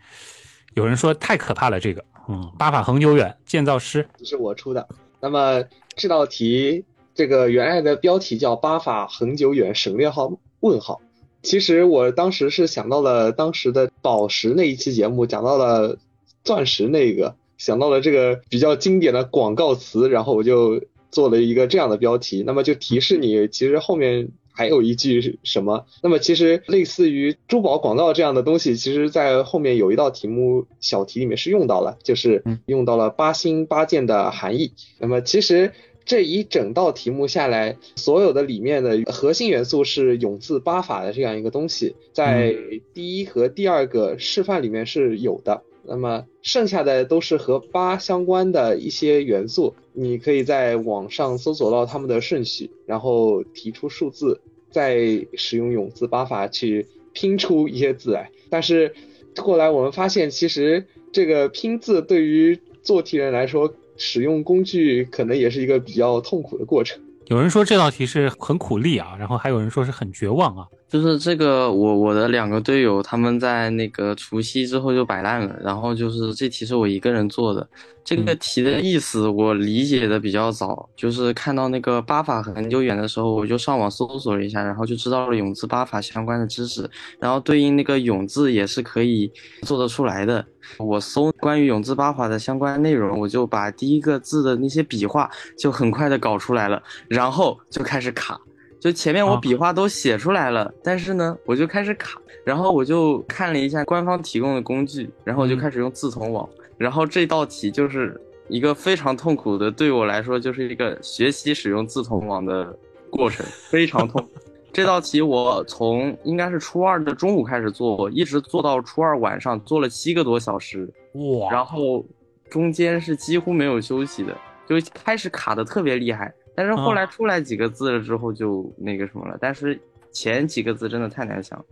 [0.75, 4.87] 有人说太可怕了，这个，嗯，八法恒久远，建造师是我出的。
[5.21, 5.65] 那么
[5.97, 6.85] 这道题，
[7.15, 11.01] 这个原来的标题叫八法恒久远，省略号问号。
[11.45, 15.99] 其实我当时是想到了当时的宝石那一期节目，讲到了
[16.43, 22.43] 钻石那个，想到了这个比较经典的广告词，然后我就做了一个这样的标题。
[22.45, 25.87] 那么就提示你，其实后面还有一句什么？
[26.03, 34.73] 那么其实类似于珠宝广告这样的东西，其实在后面有一道题目小题里面是用到了，就是用到了八星八件的含义。
[34.99, 35.73] 那么其实。
[36.05, 42.55] 这一整道题目下来，所有的里面的核心元素是永字八法的这样一个东西，在
[42.93, 45.63] 第一和第二个示范里面是有的。
[45.87, 54.41] 那么剩下的都是和八相关的一些元素，你可以在网上搜索到它们的顺序，然后提出数字，
[54.71, 58.31] 再使用永字八法去拼出一些字来。
[58.49, 58.95] 但是
[59.37, 67.01] 后来我们发现，其实这个拼字对于做题人来说，使用工具可能也是一个比较痛苦的过程。
[67.27, 70.67] 有人说这道题是很苦力啊，然后还有人说是很绝望啊。
[70.95, 77.69] 就是这个，我我的两个队友他们在那个除夕之后就摆烂了，然后就是这题是我一个人做的。
[78.05, 86.89] 这个题的意思我理解的比较早，就是看到那个八法很久远的时候，我就上网搜索了一下，然后就知道了永字八法相关的知识，
[87.19, 89.33] 然后对应那个永字也是可以
[89.63, 90.47] 做得出来的。
[90.79, 95.29] 我搜关于永字八法的相关内容，我就把第一个字的那些笔画
[95.59, 98.41] 就很快的搞出来了，然后就开始卡。
[98.85, 112.79] 就前面我笔画都写出来了，但是呢，我就开始卡，然后我就看了一下官方提供的工具，然后我就开始用字同网，然后这道题就是一个非常痛苦的，对我来说就是一个学习使用字同网的
[113.09, 114.23] 过程，非常痛。
[114.71, 121.51] 这道题我从应该是初二的中午开始做，一直做到初二晚上，做了七个多小时，哇！
[121.51, 122.05] 然后
[122.51, 124.37] 中间是几乎没有休息的，
[124.69, 126.31] 就开始卡的特别厉害。
[126.55, 129.79] 但是后来出来几个字了之后就那个什么了，但是
[130.13, 131.65] 前几个字真的太难想，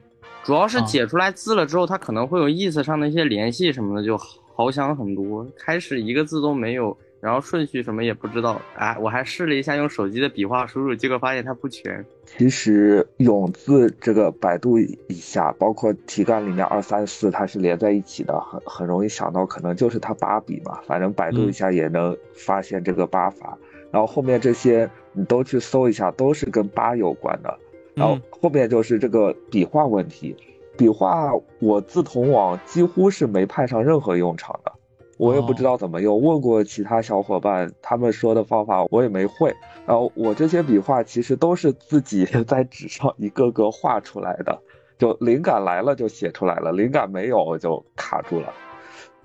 [0.43, 4.19] 主要是解出来字了之后，它可能会有意思上的一些联系什么的，就
[4.55, 5.47] 好想很多。
[5.57, 12.05] 开始一个字都没有，然后顺序什么也不知道，哎，我还试了一下用手机的笔画输入，结果发现它不全。
[12.27, 23.57] 其实永字这个百度一下，包括题干里面二三四，它是连在一起的，很很容易想到可能就是它八笔嘛，反正百度一下也能发现这个八法。
[23.93, 27.59] 然后后面这些你都去搜一下，都是跟八有关的。
[27.95, 30.35] 然后后面就是这个笔画问题，
[30.79, 31.31] 笔画
[31.61, 34.73] 我自同网几乎是没派上任何用场的，
[35.19, 36.21] 我也不知道怎么用。
[36.23, 39.55] 问过其他小伙伴，他们说的方法我也没会。
[39.85, 44.59] 然后我这些笔画其实都是自己 在纸上一个个画出来的，
[44.97, 48.55] 就灵感来了就写出来了，灵感没有就卡住了。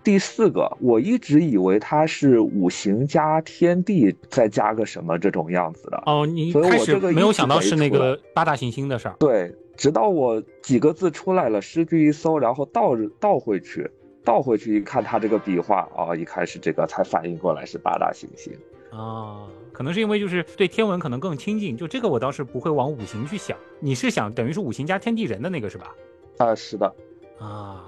[0.07, 9.15] 第四个，我一直以为它是五行加天地再加个什么这种样子的哦，你开始没有想到是那个八大行星的事儿。
[9.19, 13.91] 对，直到我几个字出来了，诗句一搜，然后倒倒回去，
[14.23, 18.53] 倒回去一看，它这个笔画啊，一开始这个才反应过来是八大行星
[18.91, 23.57] 啊，可能是因为就是对天文可能更亲近，就这个我倒是不会往五行去想。
[23.81, 25.93] 你是想等于是五行加天地人的那个是吧？
[26.37, 26.95] 啊，是的，
[27.39, 27.86] 啊。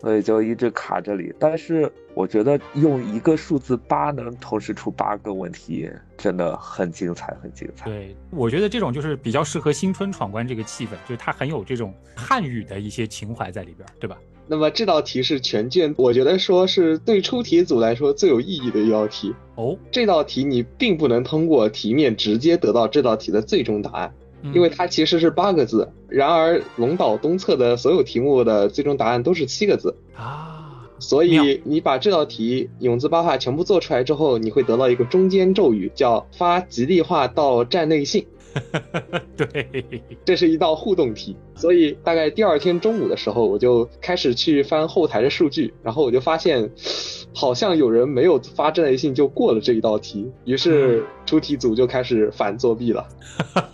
[0.00, 7.86] 所以就一直卡这里，但是我觉得用一个数字八能同时出八个问题，真的很精彩，很精彩。
[7.86, 14.16] 对，我觉得这种就是比较适合新春闯关这个气氛，就是它很有这种汉语的一些情怀在里边，对吧？
[14.50, 19.76] 那么这道题是全卷，我觉得说是对出题组来说最有意义的一道题哦。
[19.90, 24.14] 这道题你并不能通过题面直接得到这道题的最终答案。
[24.54, 30.54] 因为它其实是八个字，然而龙岛东侧的所有题目的最终答案都是七个字啊。
[31.00, 38.26] 所以你把这道题永字八画全部做出来之后，你会得到一个中间咒语，叫发吉利话到站内信。
[39.36, 46.68] 对，这是一道互动题，所以大概第二天中午的时候，我就开始去翻后台的数据，然后我就发现，
[47.34, 53.06] 好像有人没有发站内信就过了这一道题，于是出题组就开始反作弊了。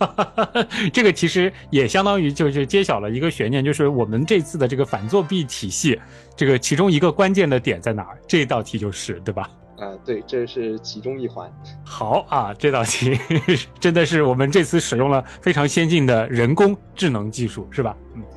[0.93, 5.99] 这个其实也相当于就是揭晓了一个悬念，就是我们这次的这个反作弊体系，
[6.35, 8.19] 这个其中一个关键的点在哪儿？
[8.27, 9.49] 这道题就是对吧？
[9.77, 11.51] 啊，对，这是其中一环。
[11.83, 13.19] 好啊，这道题
[13.79, 17.97] 真的是我们这次使用了非常先进的人工智能技术，是吧？
[18.13, 18.23] 嗯。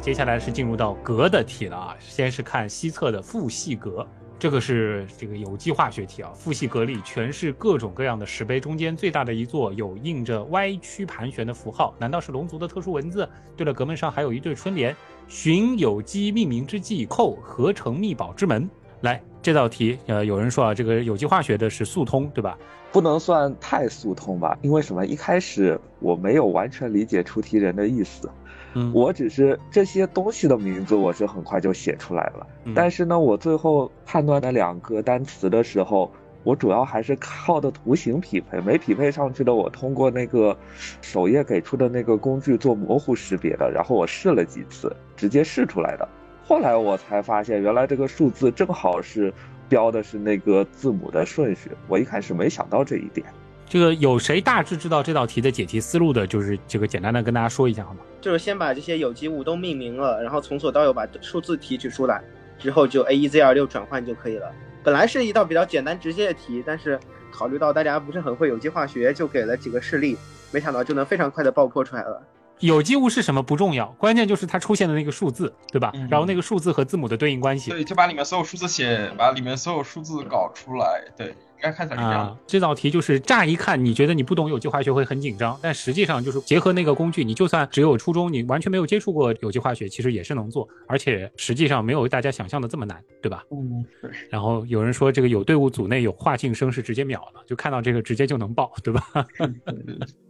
[0.00, 4.06] 接下来是进入到格的题了啊，先是看西侧的父系格，
[4.38, 6.30] 这个是这个有机化学题啊。
[6.34, 13.28] 父系格里全是各种各样的石碑，中间最大的一座有印着歪曲盘旋的符号，难道是龙族的特殊文字？
[13.54, 14.96] 对了，阁门上还有一对春联。
[15.28, 18.68] 寻有机命名之际，扣合成密宝之门。
[19.02, 22.58] 来，这道题，呃，有人说啊，这个有机化学的是速通，对吧？
[22.90, 25.04] 不能算太速通吧，因为什么？
[25.04, 28.30] 一开始我没有完全理解出题人的意思，
[28.72, 32.46] 嗯，我只是这些东西的名字，我是很快就写出来了。
[32.74, 36.10] 但是呢，我最后判断那两个单词的时候。
[36.44, 40.56] 我主要还是靠的图形匹配，没匹配上去的，我通过那个
[41.02, 46.08] 首页给出的那个工具做模糊识别的，然后我试了几次，直接试出来的。
[46.44, 49.32] 后来我才发现，原来这个数字正好是
[49.68, 51.70] 标的是那个字母的顺序。
[51.88, 53.26] 我一开始没想到这一点。
[53.68, 56.26] 这个有谁大致知道这道题的解题思路的？
[56.26, 58.00] 就是这个简单的跟大家说一下好吗？
[58.22, 62.22] 就是先把这些有机物都命名了，然后从左到右把数字提取出来，
[62.58, 64.50] 之后就 A 一 Z 二六转换就可以了。
[64.88, 66.98] 本来是一道比较简单直接的题，但是
[67.30, 70.16] 考虑到大家不是很会有机化学，就给了几个事例，
[70.50, 72.22] 没想到就能非常快的爆破出来了。
[72.60, 75.92] 有机物是什么不重要，关键就是它出现的那个数字，对吧？
[76.08, 77.70] 然后那个数字和字母的对应关系。
[77.70, 81.04] 对，就把里面所有数字写，把里面所有数字搞出来。
[81.14, 81.34] 对。
[81.58, 82.38] 应该看起来是这样。
[82.46, 93.44] 这道题就是乍一看，你觉得你不懂有机化学会很紧张，但实际上就是结合那个工具，你就算只有初中，你完全没有接触过有机化学，其实也是能做，而且实际上没有大家想象的这么难，对吧？
[93.50, 93.84] 嗯，
[94.30, 99.02] 然后有人说这个有队伍组内有化庆生是直接秒了，就看到这个直接就能报，对吧？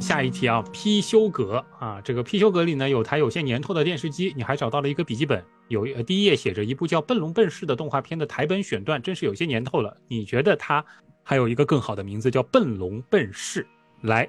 [0.00, 9.94] 下一题啊，批修阁啊，这个批修阁里呢有台有些年头的电视机，你还找到了一个笔记本，有第一页写着一部叫《笨龙笨士》的动画片的台本选段，真是有些年头了。
[10.08, 10.84] 你觉得它
[11.22, 13.62] 还有一个更好的名字叫《笨龙笨士》？
[14.00, 14.28] 来，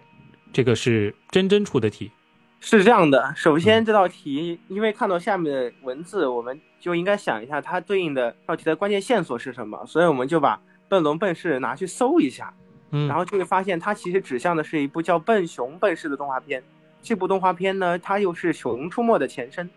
[0.51, 2.11] 这个是真真出的题，
[2.59, 3.33] 是这样的。
[3.35, 12.53] 首先这道题，因为看到下面的文字，我们就应该想一下它对应的道题的关键线索是什么，所以我们就把笨龙笨士拿去搜一下。
[12.91, 16.61] 然后就会发现，它其实指向的是一部叫《笨熊笨士》的动画片。
[17.01, 19.69] 这部动画片呢，它又是《熊出没》的前身。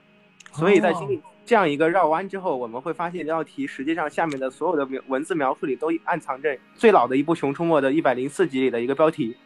[0.52, 9.36] 所以在经历这样一个绕弯之后，我们会发现这道题实际上下面的所有的文字描述里都暗藏着最老的一部《熊出没》的一百零四集里的一个标题。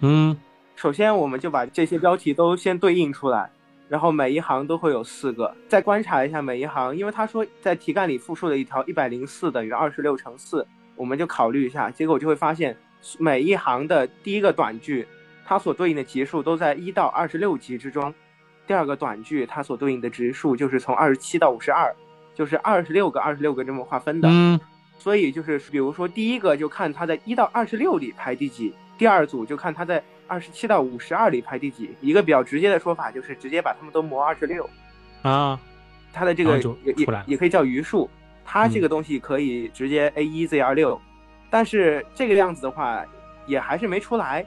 [0.00, 0.36] 嗯，
[0.76, 3.50] 首先我们就把这些标题都先对应出来，
[3.88, 5.54] 然后每一行都会有四个。
[5.68, 12.76] 再观察一下每一行，因为他说在题干里复述了一条一百零四等于二十六乘四，我们就考虑一下，结果就会发现。
[13.18, 15.06] 每一行的第一个短句，
[15.44, 18.10] 它所对应的级数都在一到二十六级之中；
[18.66, 21.94] 第二个短句，它所对应的值数就是从二十七到五十二，
[22.34, 24.28] 就是二十六个、二十六个这么划分的。
[24.30, 24.58] 嗯，
[24.98, 31.94] 所以就是比如说第一个就看它在一到二十六里排第几，第二组就看它在二十七到五十二里排第几。
[32.00, 34.68] 一个比较直接的说法就是直接把它们都磨二十六。
[35.22, 35.60] 啊，
[36.12, 38.08] 它的这个也也也可以叫余数，
[38.44, 40.98] 它这个东西可以直接 A 一 Z 二六。
[41.54, 43.06] 但是这个样子的话，
[43.46, 44.44] 也还是没出来，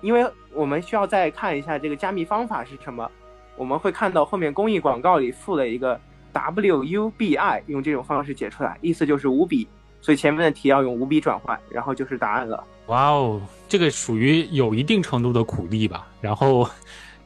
[0.00, 3.10] 因为我们需要再看一下这个加密方法是什么。
[3.56, 6.00] 我们会看到后面公益广告里附了一个
[6.32, 9.66] W U B I，用这种方式解出来，意思就是五笔，
[10.00, 12.62] 所以前面的题要用五笔转换，然后就是答案了。
[12.86, 16.06] 哇哦，这个属于有一定程度的苦力吧？
[16.20, 16.68] 然后。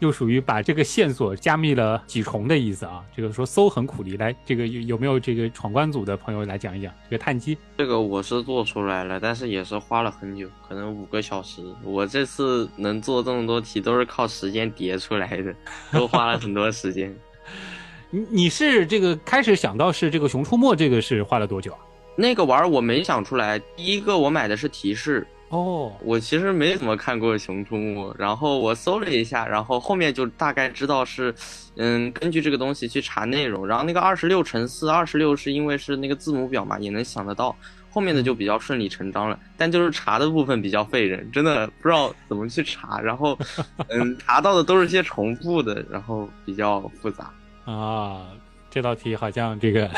[0.00, 3.02] 又属于把这个线索加密了几重的意思啊？
[3.16, 7.58] 这个说搜很苦力，来，这个有有没有这个闯关组的朋友来讲一讲这个碳基？
[7.76, 11.62] 这个我是做出来了，但是也是花了很久，可能五个小时。
[11.82, 15.54] 我这次能做这么多题，都是靠时间叠出来的，
[15.92, 17.14] 都花了很多时间。
[18.10, 21.78] 你你是这个开始想到是这个《熊出没》，这个是花了多久啊？
[22.16, 25.26] 那个玩意儿我没想出来，第一个我买的是提示。
[25.50, 31.34] 哦，我其实没怎么看过《熊出没》，然后我搜了一下，然后后面就大概知道是，
[31.76, 33.66] 嗯，根据这个东西去查内容。
[33.66, 37.56] 然后那个二十六乘四，二十六是因为是那个字母表嘛，也能想得到。
[37.90, 39.40] 后后面的就比较顺理成章了。
[39.56, 43.00] 但就是查的部分比较费人，真的不知道怎么去查。
[43.00, 43.36] 然后，
[43.88, 47.32] 嗯，查到的都是些重复的，然后比较复杂。
[47.64, 48.28] 啊，
[48.70, 49.90] 这道题好像这个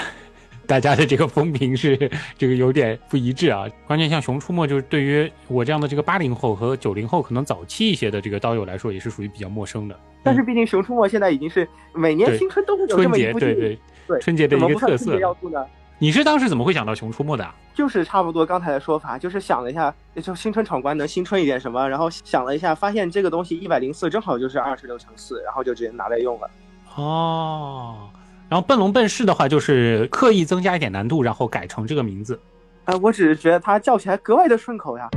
[0.70, 1.96] 大家的这个风评是
[2.38, 3.66] 这个有点不一致啊。
[3.88, 9.98] 关键像《熊出没》，就是对于我这样的这个八零后和九零后，可能早期一些的这个刀友来说，也是属于比较陌生的。
[10.22, 15.66] 但是毕竟《熊出没》现在已经是每年新春都会有这么一部对对对春节的一个特色要素呢。
[15.98, 17.50] 你是当时怎么会想到《熊出没》的？
[17.74, 19.92] 就是差不多刚才的说法，就是想了一下，
[20.22, 26.50] 就新春闯关能新春一点什么，然后想了一下，发现这个东西一百零四正好就是二十六乘四，然后就直接拿来用了。
[26.94, 28.08] 哦。
[28.50, 32.38] 然后笨龙笨狮的话，就是刻意增加一点难度，然后改成这个名字。
[32.86, 35.08] 呃，我只是觉得它叫起来格外的顺口呀。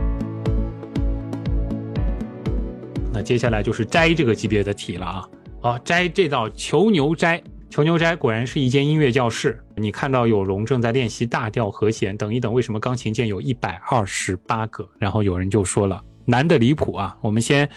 [3.12, 5.28] 那接下来就是摘这个级别的题了啊！
[5.62, 7.42] 哦，摘这道囚牛摘，
[7.72, 9.60] 囚牛摘果然是一间音乐教室。
[9.76, 14.88] 你看到有龙正在练习大调和弦，等一等，为什么钢琴键有一百二十八个？
[15.00, 17.18] 然后有人就说了，难的离谱啊！
[17.20, 17.68] 我们先，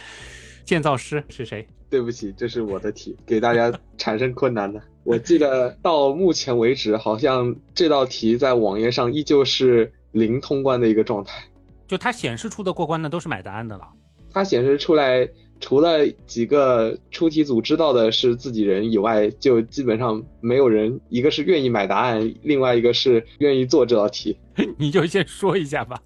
[0.66, 1.66] 建造师是谁？
[1.88, 4.80] 对不起，这是我的题，给大家产生困难的。
[5.04, 11.44] 我记得到目前为止，好像这道题在网页上依旧是零通关的一个状态。
[11.86, 13.88] 就它显示出的过关的都是买答案的了。
[14.32, 15.28] 它显示出来，
[15.60, 21.00] 除了几个出题组知道的是自己人以外，就基本上没有人。
[21.08, 24.36] 一个是愿意买答案，另外一个是愿意做这道题。
[24.76, 26.02] 你就先说一下吧。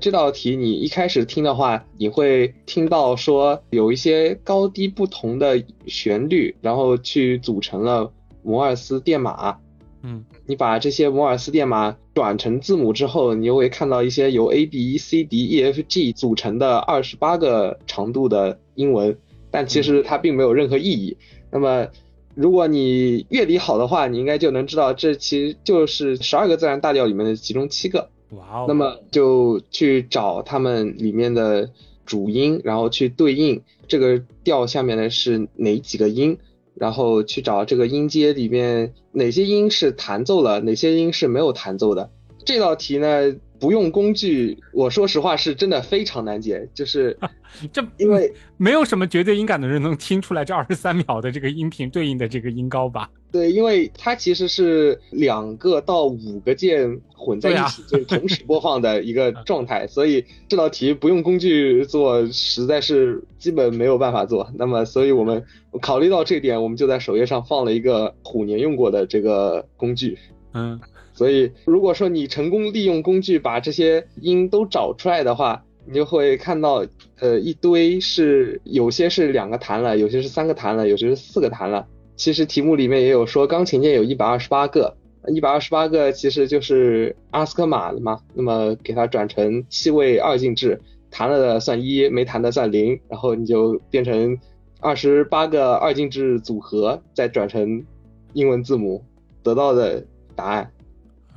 [0.00, 8.12] 这道题你一开始听的话，你会听到说有一些高低不同的旋律，然后去组成了
[8.42, 9.58] 摩尔斯电码。
[10.02, 19.18] 嗯，你把这些摩尔斯电码转成字母之后，你就会看到一些由 A B E C D E F G 组成的二十八个长度的英文，
[19.50, 21.16] 但其实它并没有任何意义。
[21.50, 21.88] 那么，
[22.36, 28.08] 如果你乐理好的话，你应该就能知道，这其实就是十二个自然大调里面的其中七个。
[28.30, 28.64] 哇哦！
[28.68, 31.70] 那么就去找他们里面的
[32.04, 36.38] 主音，然后去对应这个调下面的是哪几个音，
[36.74, 42.10] 然后去找这个音阶里面哪些音是弹奏了，哪些音是没有弹奏的。
[42.44, 47.18] 这道题呢，不用工具，我说实话是真的非常难解，就是
[47.72, 53.10] 这因为没有什么绝对音感的人能听出来这二十三秒的这个音频对应的这个音高吧？
[53.30, 64.50] 对，因为它其实是两个到五个键混在一起，就是同时播放的一个 状态，所以这道题不用工具做，实在是基本没有办法做。
[64.56, 65.44] 那么，所以我们
[65.82, 70.18] 考虑到这点，我们就在首页上放了一个虎年用过的这个工具。
[70.54, 70.80] 嗯，
[71.12, 76.86] 所以如果说你成功利用工具把这些音都找出来的话，你就会看到，
[77.20, 81.86] 呃，一堆是有些是两个弹了，有些是三个弹了，有些是四个弹了。
[82.18, 84.96] 其实题目里面也有说，钢琴键有一百二十八个，
[85.28, 88.20] 一百二十八个其实就是阿斯科马的嘛。
[88.34, 94.36] 那么给它转成七位二进制，弹了的算一，没弹的算零，然后你就变成
[94.80, 97.84] 二十八个二进制组合，再转成
[98.32, 99.04] 英文字母
[99.44, 100.04] 得到的
[100.34, 100.70] 答案。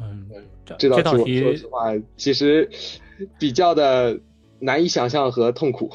[0.02, 0.26] 嗯，
[0.80, 2.68] 这道题说实话其实
[3.38, 4.20] 比较的
[4.58, 5.92] 难以想象和痛苦。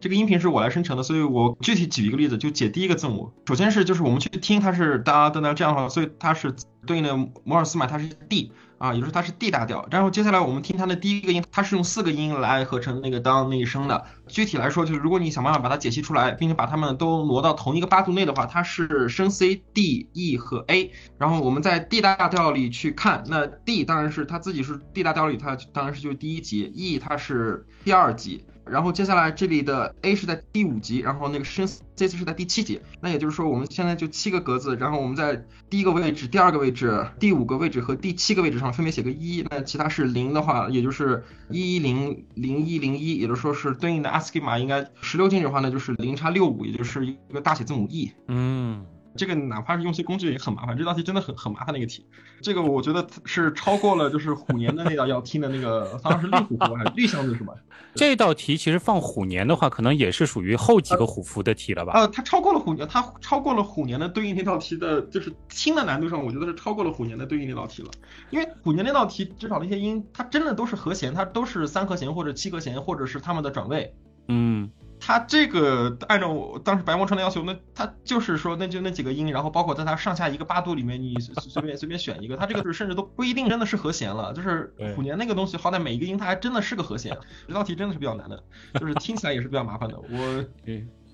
[0.00, 3.32] 这个音频是我来生成的，所以我具体举一个例子，就解第一个字母。
[3.46, 6.54] 首先是就是我们去听它是哒哒哒这样的话，所以它是
[6.86, 9.88] 对应的摩尔斯码，它是 D 啊，也就是它是 D 大调。
[9.90, 14.04] 然后接下来我们听它的第一个音，它是用四个音来合成那个当那一声的。
[14.28, 20.92] 具体来说，就是如果你想办法把它解析出来，并且把它们都挪到同一个八度内的话，它是升 C、D、E 和 A。
[21.18, 28.44] 然后我们在 D 大调里去看，那 D 当然是它自己是 D 大调里，它当然是就是第一级，E 它是第二级。
[28.64, 48.12] 然后接下来这里的 A 是在第五级，然后那个升这次是在第七级，那也就是说我们现在就七个格子，然后我们在第一个位置、第二个位置、第五个位置和第七个位置上分别写个一，那其他是零的话，也就是一一零零一零一，也就说是对应的 ASCII 码应该十六进制的话，呢就是零叉六五，也就是一个大写字母 E。
[48.26, 48.84] 嗯。
[49.16, 52.06] 这个哪怕是用些工具也很麻烦，这道题真的很很麻烦的一个题。
[52.40, 57.52] 这个我觉得是超过了就是虎年的那道要听的那个，好像是绿虎符还是绿箱子是吧？
[57.96, 61.94] 这道题其实放虎年的话，可能也是属于后几个虎符的题了吧？
[61.94, 67.90] 呃，它超过了虎年，它超过了虎年的对应那道题的，就是听的难度上，我觉得是超过了虎年的对应那道题了。
[68.30, 73.92] 因为虎年那道题至少那些音，它真的都是和弦，它都是三和弦或者七和弦，或者是它们的转位。
[74.28, 74.70] 嗯。
[75.00, 81.32] 他这个按照我当时白梦川的要求，那他就是说，那就那几个音，然后包括在它上下一个八度里面，你随
[81.62, 84.32] 便随便选一个，它这个是甚至都不一定真的是和弦了。
[84.32, 87.16] 就是虎年那个东西，好歹每一个音它还真的是个和弦。
[87.46, 88.42] 这道题真的是比较难的，
[88.80, 89.96] 就是听起来也是比较麻烦的。
[89.96, 90.44] 我，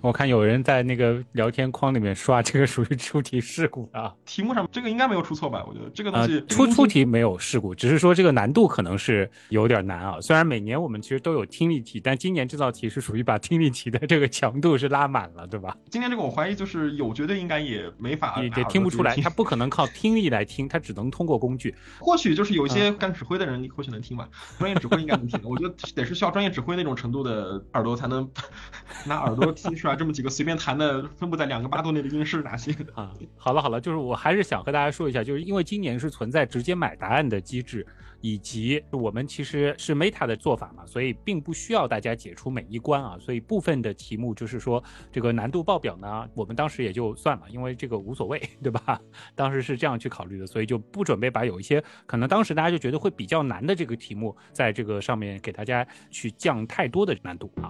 [0.04, 4.12] 我看有人在那个聊天框里面刷，这个属于出题事故啊。
[4.26, 5.64] 题目上这个应该没有出错吧？
[5.66, 10.20] 我觉得这个东西、呃、出出题没有事故，只是说这个难度可能是有点难啊。
[10.20, 15.74] 虽然每年我们其实都有听力题，但今年这道题是属于把听力题的这个强度是拉满了，对吧？
[15.88, 21.74] 今年这个我怀疑就是有，绝对应该也没法也也听不出来，他不可能靠听力来听，他只能通过工具。
[21.98, 24.28] 或许就是有一些干指挥的人你或许能听吧，
[24.58, 25.40] 专业指挥应该能听。
[25.44, 28.30] 我觉得得是需要专业指挥那种程度的耳朵才能
[29.08, 33.12] 拿耳朵听出来这么几个随便弹的分布在两个八度内的音是哪些 啊？
[33.36, 37.86] 好了好了，就是我还是想和大家说一下，就是因为今年是存在直接买答案的机制，
[38.20, 49.00] 以及我们其实是 Meta 的做法嘛，所以并不需要大家解除每一关啊，所以部分的题目就是说这个难度报表呢，我们当时也就算了，因为这个无所谓，对吧？
[49.34, 57.68] 当时是这样去考虑的，所以就不准备把有一些可能当时大家就觉得会比较难的这个题目，在这个上面给大家去降太多的难度啊。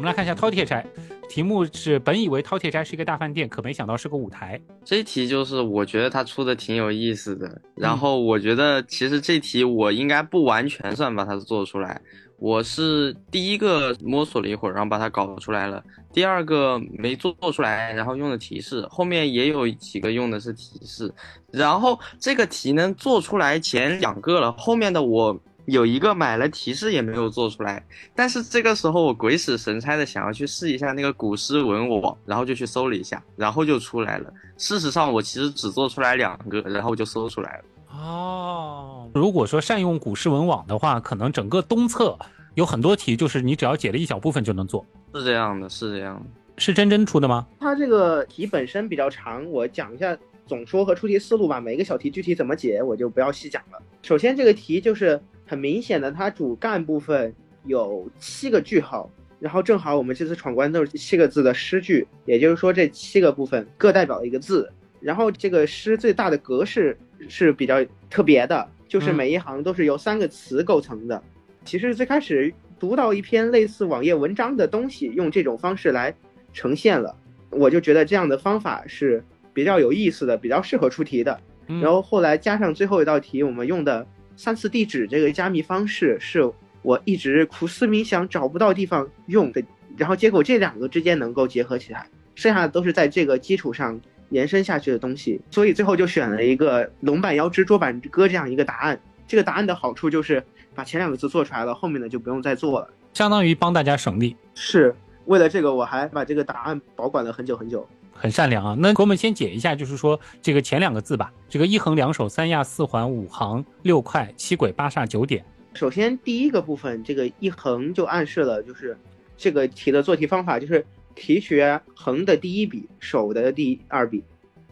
[0.00, 0.84] 们来看一下饕餮斋，
[1.28, 4.60] 题目是本以为饕餮斋是一个大饭店，可没想到是个舞台。
[4.84, 12.00] 这一题就是我觉得他出的挺有意思的，然后我觉得其实这题我应该不完全算把它做出来，
[12.38, 21.12] 我是第一个摸索了一会儿，然后把它搞出来了，第二个没做出来，然后用的提示，后面也有几个用的是提示，
[21.52, 25.38] 然后这个题呢做出来前两个了，后面的我。
[25.66, 27.84] 有一个买了提示也没有做出来，
[28.14, 34.32] 但是这个时候我鬼使神差的想要去试一下那个古诗文网，然后就去搜了一下，然后就出来了。
[34.56, 37.64] 事实上我其实只做出来两个，然后就搜出来了。
[37.92, 42.18] 哦，如果说善用古诗文网的话，可能整个东侧
[42.54, 44.84] 有很多题，就是你只要解了一小部分就能做。
[45.14, 46.26] 是这样的，是这样的。
[46.56, 47.46] 是真真出的吗？
[47.60, 50.16] 它这个题本身比较长，我讲一下
[50.46, 51.60] 总说和出题思路吧。
[51.60, 53.78] 每一个小题具体怎么解，我就不要细讲了。
[54.02, 55.20] 首先这个题就是。
[55.50, 59.10] 很明显的，它主干部分有七个句号，
[59.40, 66.96] 然后正好我们这次闯关都是七个字的诗句，也就是说这七个部分各代表一个字，然后这个诗最大的格式
[67.28, 71.20] 是比较特别的，就是每一行都是由三个词构成的。
[71.64, 76.14] 其实最开始读到一篇类似网页文章的东西，用这种方式来
[76.52, 77.12] 呈现了，
[77.50, 79.20] 我就觉得这样的方法是
[79.52, 81.40] 比较有意思的，比较适合出题的。
[81.66, 84.06] 然后后来加上最后一道题，我们用的。
[84.42, 86.50] 三次地址这个加密方式是
[86.80, 89.62] 我一直苦思冥想找不到地方用的，
[89.98, 94.00] 然后结果这两个之间能够结合起来，剩下的都是在这个基础上
[94.30, 98.98] 延伸下去的东西，所以最后就选了一个龙板腰肢桌板歌这样一个答案。
[99.28, 100.42] 这个答案的好处就是
[100.74, 104.34] 把前两个字做出来了，后面的就不用再做了，相当于帮大家省力。
[104.54, 104.96] 是
[105.26, 107.86] 为了这个，我还把这个答案保管了很久很久。
[108.20, 115.42] 很善良啊，那给我们先解一下，就是说这个前两个字吧，这个一横两手三压四环五行六块七轨八煞九点。
[115.72, 118.94] 首先第一个部分，这个一横就暗示了就是
[119.38, 120.84] 这个题的做题方法就是
[121.14, 121.62] 提取
[121.94, 124.22] 横的第一笔，手的第二笔，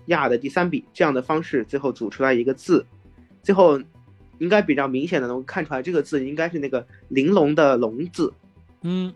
[0.05, 2.85] 压的第三笔这样的方式，最后组出来一个字，
[3.43, 3.81] 最后
[4.41, 8.31] 应该比较明显的能够看出来这个字应该是那个玲珑的珑字，
[8.83, 9.11] 嗯。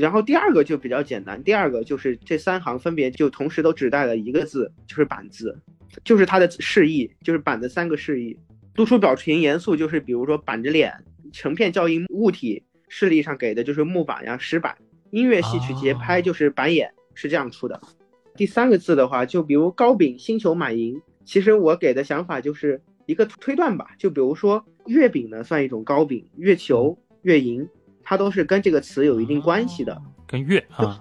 [0.00, 5.60] 然后第二个就比较简单，第二个就是这三行分别就同时都指代了一个字，就是板字，
[6.02, 8.34] 就是它的释义，就是板的三个释义。
[8.72, 10.94] 突出表情严肃，就是比如说板着脸，
[11.32, 14.74] 成片教音物体示例上给的就是木板呀、石板。
[15.10, 17.78] 音乐戏曲节拍就是板眼，是这样出的。
[18.36, 27.68] 第三个字的话，就比如糕饼、星球、满盈，其实我给的想法就是一个推断吧，就比如说月饼呢算一种糕饼，月球、月盈。
[28.10, 29.96] 它都是跟这个词有一定关系的，
[30.26, 31.00] 跟月啊，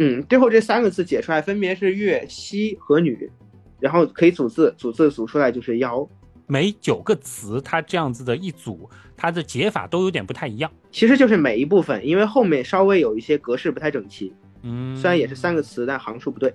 [0.00, 3.30] 嗯，最后这三个字解出来分别是月、西和女，
[3.78, 6.04] 然后可以组字，组字组出来就是妖。
[6.48, 10.68] 每九个词，它这样子的一组，它的解法都有点不太一样。
[10.90, 16.52] 其实就是每一部分，因为后面稍微有一些格式不太整齐，嗯，虽然也是三个词，但行数不对。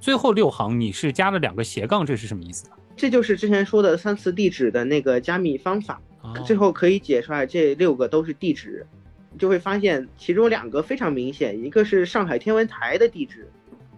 [0.00, 2.66] 最后六行你是加了两个斜杠，这是什么意思？
[2.96, 6.02] 这就是之前说的三次地址的那个加密方法，
[6.44, 8.84] 最后可以解出来这六个都是地址。
[9.38, 13.48] 就会发现其中两个非常明显，一个是上海天文台的地址，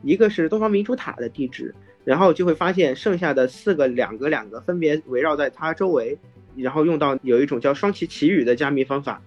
[0.03, 6.19] 一个是东方明珠塔的地址，然后就会发现剩下的四个两个两个分别围绕在它周围，
[6.57, 9.21] 然后用到有一种叫双旗旗语的加密方法。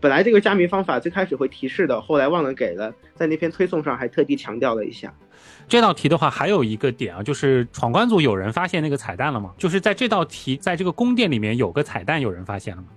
[0.00, 5.12] 本来这个加密方法最开始会提示的，后来忘了给了，在那篇推送上还特地强调了一下。
[5.68, 9.52] 这道题的话还有一个点啊，就是闯关组有人发现那个彩蛋了吗？
[9.58, 12.88] 就是在这道题在这个宫殿里面有个彩蛋，有人发现了吗？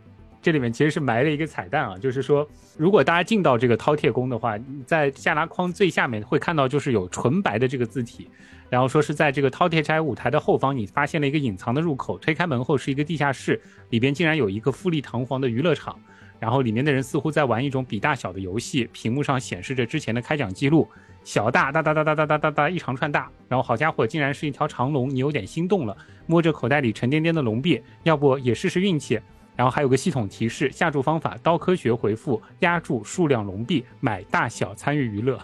[0.45, 2.47] 这里面其实是埋了一个彩蛋啊，就是说，
[2.77, 4.55] 如果大家进到这个饕餮宫的话，
[4.85, 8.29] 在下拉框最下面会看到，就是有纯白的这个字体，
[8.69, 13.59] 然后说是在这个饕餮斋舞台的后方，你发现了一个隐藏的入口，推开门后是一个地下室，
[13.89, 15.99] 里边竟然有一个富丽堂皇的娱乐场，
[16.39, 20.87] 然后里面的人似乎在玩一种比大小的游戏，屏幕上显示着之前的开奖记录，
[21.23, 25.97] 小大哒哒哒哒哒哒哒哒一长串大，然后好家伙，竟然是一条长龙，你有点心动了，
[26.27, 29.19] 摸着口袋里沉甸甸的龙币，要不也试试运气？
[29.55, 35.39] 然后还有个系统提示，下注方法刀科学回复压注数量龙币，买大小参与娱乐。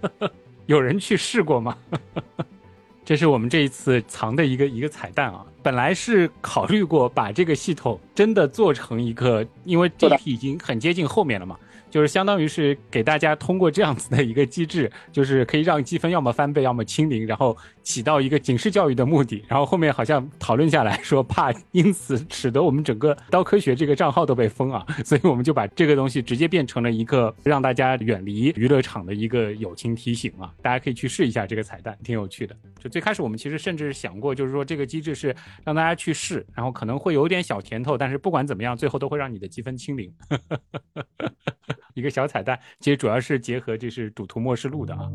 [0.66, 1.76] 有人去试过吗？
[3.04, 5.44] 这是我们这一次藏的一个一个彩蛋啊！
[5.62, 11.58] 本来是考虑过把这个系统真的做成一个，因为这批已经很接近后面了嘛。
[11.90, 19.44] 就是相当于是给大家通过这样子的一个机制，就是可以让积分要么翻倍，要么清零，然后起到一个警示教育的目的。
[19.46, 30.52] 然后后面好像讨论下来说，怕因此使得我们整个刀科学这个账号都被封啊，所以我们就把这个东西直接变成了一个让大家远离娱乐场的一个友情提醒啊。
[30.60, 32.56] 大家可以去试一下这个彩蛋，挺有趣的。
[32.80, 40.12] 就最开始我们其实甚至想过，就是说这个机制是让大家去试，然后可能会有点小甜头，但是不管怎么样，最后都会让你的积分清零。
[41.94, 45.08] 一个小彩蛋，其实主要是结合就是赌徒末世录的啊。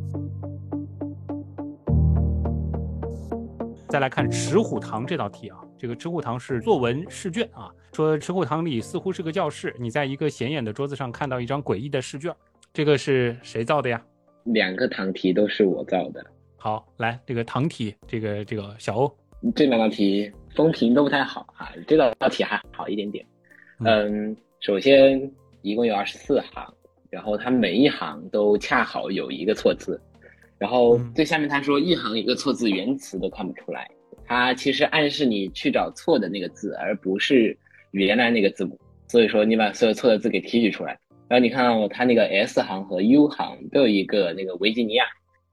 [3.89, 12.33] 再来看池虎堂这道题啊，这个池虎堂是作文试卷啊，说池虎堂里似乎是个教室，你在一个显眼的桌子上看到一张诡异的试卷，
[12.71, 14.01] 这个是谁造的呀？
[14.43, 16.25] 两个堂题都是我造的。
[16.57, 19.17] 好，来这个堂题，这个这个小欧，
[19.55, 23.25] 这两道题风评都不太好啊，这道题还好一点点。
[23.79, 25.29] 嗯，首先。
[25.61, 26.73] 一共有二十四行，
[27.09, 30.01] 然后它每一行都恰好有一个错字，
[30.60, 33.90] 然后最下面他说一行一个错字，原词都看不出来。
[34.26, 37.57] 它其实暗示你去找错的那个字，而不是
[37.91, 38.77] 原来那个字母。
[39.07, 40.99] 所以说你把所有错的字给提取出来。
[41.27, 45.06] 然后你看到它那个 S 行和 U 行都有一个那个维吉尼亚，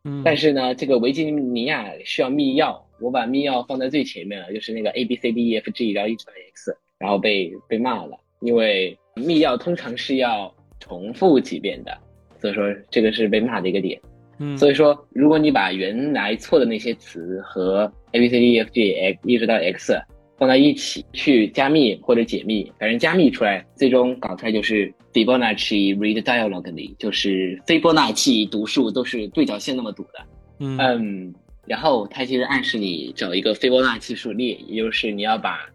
[0.05, 8.99] 嗯，但是呢，这个维吉尼亚需要密钥，我把密钥放在最前面了，就是那个 A B C D E F G，然后一直到 X，然后被被骂了，因为。
[9.19, 11.99] 密钥通常是要重复几遍的，
[12.39, 13.99] 所以说这个是被骂的一个点。
[14.39, 19.99] 嗯，所以说如果你把原来错的那些词和 a b c d e f g x 一直到 x
[20.39, 30.27] 放在一起去加密或者解密，反正加密出来，最终搞出来就是 Fibonacci read diagonally，就是斐波那契读数都是对角线那么读的。
[30.59, 31.35] 嗯，
[31.67, 35.67] 然后它其实暗示你找一个斐波那契数列，也就是你要把。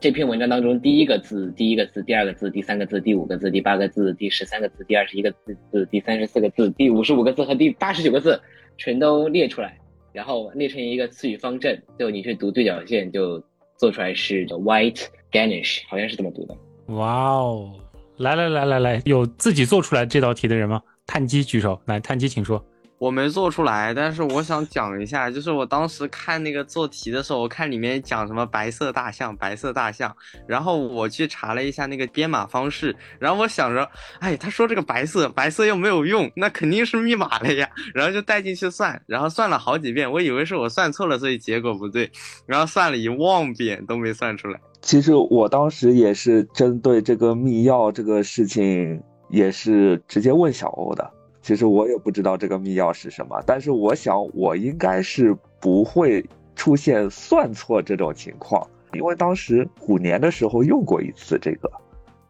[0.00, 8.40] 这篇文章当中，第一个字、第一个字、第二个字、第三个字、第五个字、第八个字、第十三个字、第二十一个字、字、第三十四个字、第五十五个字和第八十九个字，
[8.78, 9.78] 全都列出来，
[10.14, 13.38] 然后列成一个词语方阵，最后你去读对角线，就
[13.76, 16.56] 做出来是 white Ganesh，好像是这么读的。
[16.94, 17.70] 哇哦！
[18.16, 20.80] 来来来来来，有自己做出来这道题的人吗？
[21.06, 22.64] 碳基举手，来，碳基请说。
[23.00, 30.14] 我没做出来，但是我想讲一下，就是我当时看那个做题的时候，我看里面讲什么白色大象，白色大象，
[30.46, 42.10] 然后我去查了一下那个编码方式，然后我想着，哎，他说这个白色，白色又没有用，那肯定是密码了呀，然后就带进去算，然后算了好几遍，我以为是我算错了，所以结果不对，
[42.44, 44.60] 然后算了一万遍都没算出来。
[44.82, 51.10] 其实我当时也是针对这个密钥这个事情，也是直接问小欧的。
[51.42, 56.22] 其实我也不知道这个密钥是什么，但是我想我应该是不会
[56.54, 58.62] 出现算错这种情况，
[58.92, 61.70] 因为当时虎年的时候用过一次这个，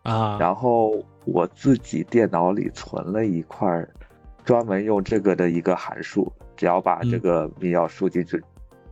[0.04, 0.92] 啊，然后
[1.24, 3.84] 我自己电脑里存了一块，
[4.44, 8.40] 专门用这个的一个函数，只要把这个密钥输进去，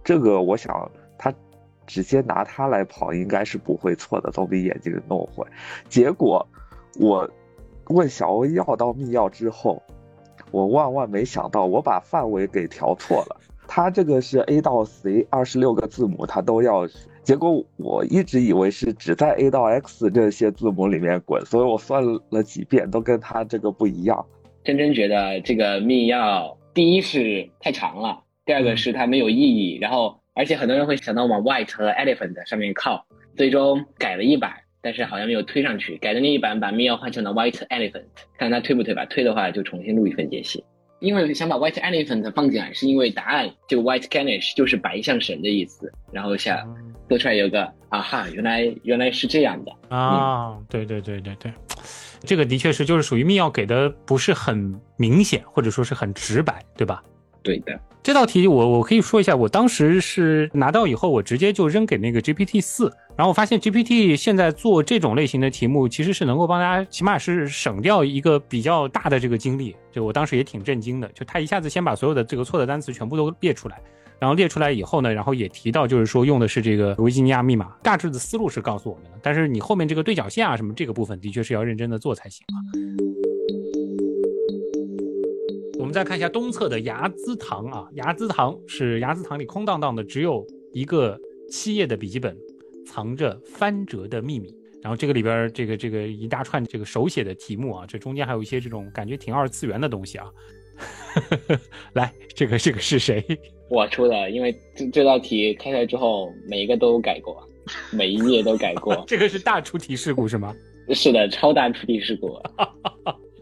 [0.02, 1.32] 这个我想他
[1.86, 5.46] 直接拿它来跑应该是不会错的，总比眼睛弄混。
[5.88, 6.44] 结果
[6.98, 7.30] 我
[7.86, 9.80] 问小欧要到密钥之后。
[10.50, 13.40] 我万万没想到，我把范围给调错了。
[13.66, 16.88] 它这个是 A 到 C 二十六个字母，它都要。
[17.22, 24.24] 结果我一直以为是只在 A 到 X 这些字母里面滚，所以我算了几遍都跟它这个不一样。
[24.64, 33.04] 真真觉得这个密钥，第一是太长了，第二个是它没有意义，然后而且很多人会想到往 White 和 Elephant 上面靠，
[33.36, 34.52] 最终改了一版。
[34.88, 38.06] 但是好像没有推上去，改的那一版把 Mia 换成了 White Elephant，
[38.38, 39.04] 看他推不推吧。
[39.04, 40.64] 推的话就重新录一份解析。
[41.00, 45.92] 因为想把 White Elephant 放进来，是因为答案这个 White Ganesh 就是白象神的意思。
[46.10, 46.56] 然后想
[47.06, 50.56] 做出来有个啊哈，原来原来是这样的啊！
[50.70, 51.52] 对对对对对，
[52.20, 57.02] 这个的确是就是属于密钥给的不是很明显，或者说是很直白，对吧？
[57.42, 57.78] 对的。
[58.00, 69.76] 这道题我我可以说一下，我当时是拿到以后，我直接就扔给那个 GPT 四，然后我发现 GPT 现在做这种类型的题目，其实是能够帮大家，起码是省掉一个比较大的这个精力。
[69.92, 73.78] 就我当时也挺震惊的，就他一下子先把所有的这个错的单词全部都列出来，
[74.18, 82.56] 然后列出来以后呢，然后也提到就是说用的是这个维吉尼亚密码，大致的思路是告诉我们的，但是你后面这个对角线啊什么这个部分，的确是要认真的做才行啊。
[85.88, 91.18] 我们再看一下东侧的牙资堂啊，牙资堂是牙资堂里空荡荡的，只有一个
[91.50, 92.36] 七页的笔记本，
[92.84, 94.54] 藏着翻折的秘密。
[94.82, 100.26] 然后这个里边这个这个一大串这个手写的题目啊，这中间还有一些这种感觉挺二次元的东西啊。
[101.94, 103.24] 来，这个这个是谁？
[103.70, 107.42] 我出的，因为这这道题开出来之后，每一个都改过，
[107.90, 109.02] 每一页都改过。
[109.08, 110.54] 这个是大出题事故是吗？
[110.94, 112.38] 是的，超大出题事故。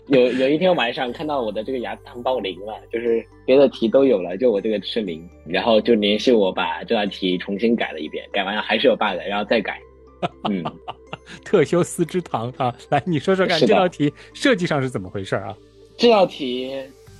[0.09, 9.81] 有有一天晚上看到我的这个牙堂报零了，就是别的题都有了，就我这个是零，然后就联系我把这道题重新改了一遍，改完了还是有 bug，然后再改。
[10.49, 10.65] 嗯，
[11.45, 15.57] 特修斯之堂啊，来你说说看这道题设计上是怎么回事啊？
[15.97, 16.73] 这道题，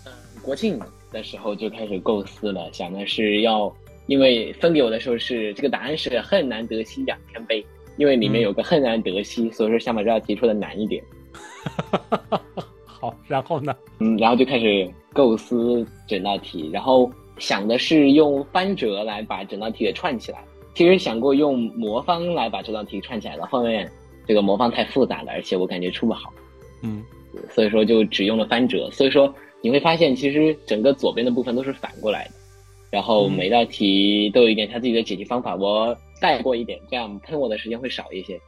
[0.07, 0.81] 嗯，国庆
[1.13, 3.71] 的时候就开始构思了，想的是要，
[4.07, 7.65] 因为分给我的时候是这个答案是恨难得兮两天悲，
[7.97, 11.03] 因为里面有个恨难得惜，所以说想把这道题出的难一点。
[12.99, 13.77] 好，然后呢？
[14.01, 20.43] 嗯，然后就开始构思整道题，然后想的是用翻折来把整道题给串起来。
[20.75, 23.91] 其实想过用魔方来把这道题串起来的，后面
[24.27, 26.33] 这个魔方太复杂了，而且我感觉出不好。
[26.83, 27.03] 嗯，
[27.51, 28.91] 所以说就只用了翻折。
[28.91, 32.31] 所以说你会发现，其实整个左边的部分都是反过来的，
[32.91, 35.55] 然后每道题都有一点他自己的解题方法。
[35.55, 38.39] 我带过一点，这样喷我的时间会少一些。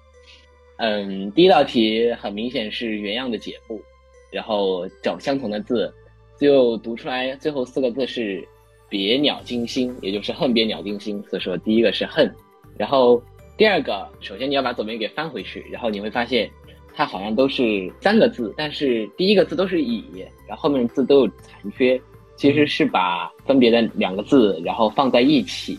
[0.77, 3.81] 嗯，第一道题很明显是原样的解布。
[4.31, 5.93] 然后找相同的字，
[6.37, 8.47] 最后读出来，最后四个字是
[8.89, 11.23] “别鸟惊心”，也就是“恨别鸟惊心”。
[11.31, 12.33] 所以说第一个是恨，
[12.77, 13.23] 然后
[13.57, 16.51] 第二个，首先你要把左边给翻回去，然后你会发现
[16.95, 20.05] 它好像都是三个字，但是第一个字都是“乙”，
[20.47, 22.01] 然后后面的字都有残缺，
[22.37, 25.79] 其实是把分别的两个字，然后放在一起，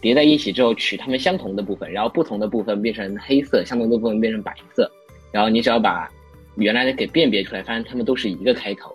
[0.00, 4.90] 叠在一起之后取它们相同的部分，然后不同的部分变成黑色，相同的部分变成白色，
[5.32, 6.08] 然后你只要把。
[6.58, 8.94] 原来的给辨别出来，发现他们都是一个开头，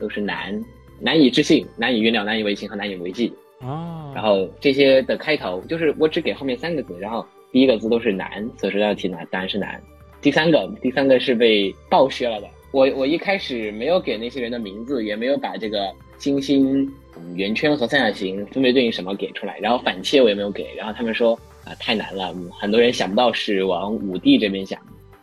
[0.00, 0.58] 都是难
[0.98, 4.10] 难以置信、难以预料、难以为情和难以为继哦。
[4.14, 9.80] 然后这些的开头就是我只给后面三个字，然后第一个字都是难，所以说要题难，答案是难。
[10.20, 12.48] 第三个，第三个是被暴削了的。
[12.70, 16.90] 我我一开始没有给那些人的名字，也没有把这个金星、
[17.34, 21.34] 圆圈和三角形分别对应什么给出来，然后反切我也没有给，然后他们说
[21.64, 24.80] 啊太难了，很多人想不到是往五 D 这边想。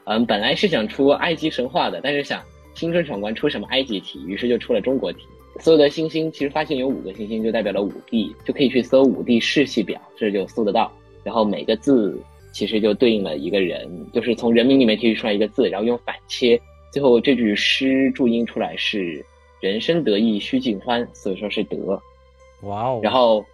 [0.10, 2.42] 嗯，本来是想出埃及神话的，但是想
[2.74, 5.20] 新春闯关出什么埃及题，于是就出了中国题。
[5.60, 10.92] 所有的星星其实发现有五个星星，就代表了五帝，就可以去搜五帝世系表，这就搜得到。
[11.24, 12.20] 然后每个字
[12.52, 16.60] 其实就对应了一个人，就是从人名里面提取出来一个字，然后用反切，
[16.92, 19.24] 最后这句诗注音出来是
[19.62, 21.78] “人生得意须尽欢”，所以说是得。
[22.64, 23.00] 哇哦！
[23.04, 23.46] 然后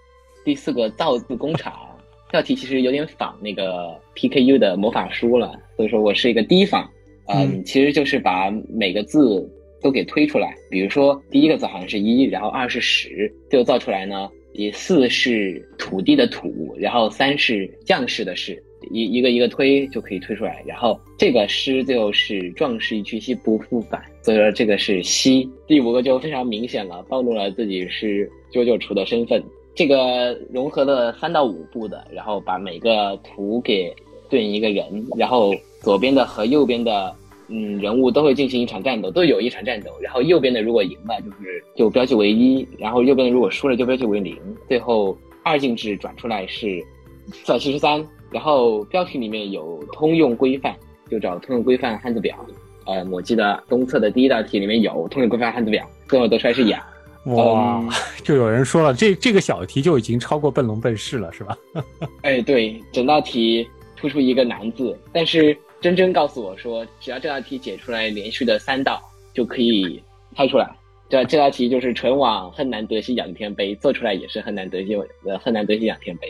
[0.46, 1.74] 第四个造字工厂。
[2.32, 6.90] 这道题其实有点仿那个 PKU 的魔法书了，所以说我是一个提防。
[7.28, 9.44] 嗯，其实就是把每个字
[9.82, 18.62] 都给推出来，比如说第一个字好像是一，然后二是十，最后造出来呢，以四是土地的土，然后三是将士的士，
[18.92, 20.64] 一一个一个推就可以推出来。
[20.68, 25.50] 然后这个诗最后是壮士一去兮不复返，所以说这个是西。
[25.66, 29.44] 第五个就非常明显了，暴露了自己是九九厨的身份。
[29.74, 33.94] 这个融合了三到五步的，然后把每个图给
[34.30, 37.16] 对应一个人，然后左边的和右边的，
[37.48, 39.92] 嗯，人物都会进行一场战斗，都有一场战斗。
[40.02, 44.38] 然后右边的如果赢了，就是就标记为一；然后右边的如果输了，就标记为零。
[44.68, 46.84] 最后二进制转出来是
[47.32, 48.06] 四百七十三。
[48.32, 50.76] 然后标题里面有通用规范，
[51.10, 52.36] 就找通用规范汉字表。
[52.86, 56.86] 呃，我记得东侧的第一道题里面有通用规范汉字表，最后得出来是雅。
[57.28, 57.84] 哇，
[58.24, 61.58] 就有人说了，这这个小题就已经超过笨龙笨士了，是吧？
[62.24, 63.66] 哎，对，整道题
[63.96, 69.02] 突出一个难字，但是真真告诉我说，只要这道题解出来连续的三道
[69.34, 70.02] 就可以
[70.36, 70.70] 猜出来。
[71.10, 74.96] 这这道题就是纯往恨难得惜仰天悲，做出来也是恨难得惜
[75.26, 76.28] 呃恨难得惜仰天悲。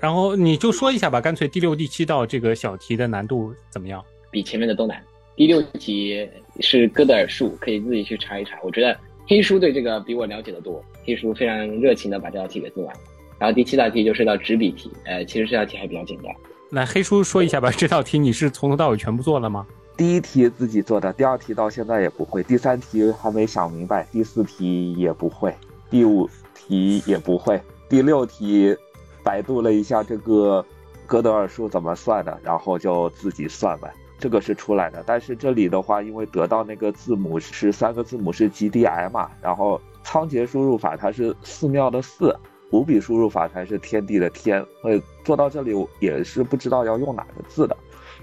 [0.00, 4.04] 然后你就说一下吧，干脆第六、第七道这个小题的难度怎么样？
[4.30, 5.02] 比前面的都难。
[5.36, 6.28] 第六题
[6.60, 8.58] 是哥德尔数，可以自己去查一查。
[8.62, 8.96] 我觉得。
[9.30, 12.96] 黑叔对这个比我了解的多，黑叔非常热情的把这道题给做完。
[13.38, 16.34] 然后第七道题就是道纸笔题，呃，其实这道题还比较简单。
[16.70, 19.66] 来，黑叔说一下吧，这道题你是从头到尾全部做了吗？
[19.96, 25.54] 第一题自己做的，第二题到现在也不会，第三题还没想明白，第四题也不会。
[25.88, 27.58] 第五题也不会，
[27.88, 28.76] 第六题
[29.22, 30.62] 百度了一下这个
[31.06, 33.90] 哥德尔数怎么算的，然后就自己算呗。
[34.18, 42.36] 这个是出来的，但是这里的话，因为得到那个字母是三个字母是 G D M 嘛，然后仓颉输入法它是寺庙的寺，
[42.70, 47.76] 五笔输入法才是天地的天，所以做到这里我也是不知道要用哪个字的。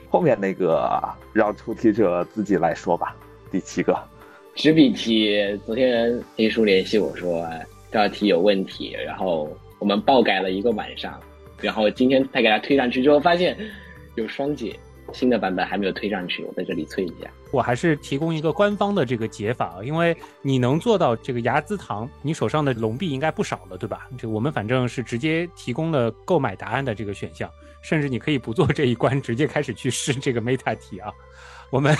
[0.10, 0.88] 后面那个
[1.34, 3.16] 让出题者自己来说吧。
[3.52, 3.98] 第七个
[4.54, 7.46] 纸笔题，昨天黑叔联系我说
[7.92, 9.50] 这道题有问题，然后
[9.80, 11.20] 我们爆改了一个晚上，
[11.60, 13.58] 然后今天再给他推上去之后，发现
[14.16, 14.78] 有双解。
[15.14, 17.30] 新的版本还没有推上去，我在这里催一下。
[17.52, 24.10] 我还是提供一个官方的这个解法啊，因为你能做到这个牙资堂，你手上的龙币应该不少了，对吧？
[24.18, 27.50] 这我们反正是直接提供了购买答案的这个选项，
[27.82, 31.10] 甚至你可以不做这一关，直接开始去试这个 meta 题啊。
[31.72, 31.96] 我们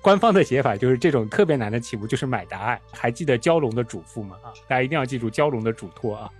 [0.00, 2.80] 官方的解法就是这种特别难的题目就是买答案。
[2.92, 4.36] 还记得蛟龙的嘱咐吗？
[4.42, 6.30] 啊，大家一定要记住蛟龙的嘱托啊。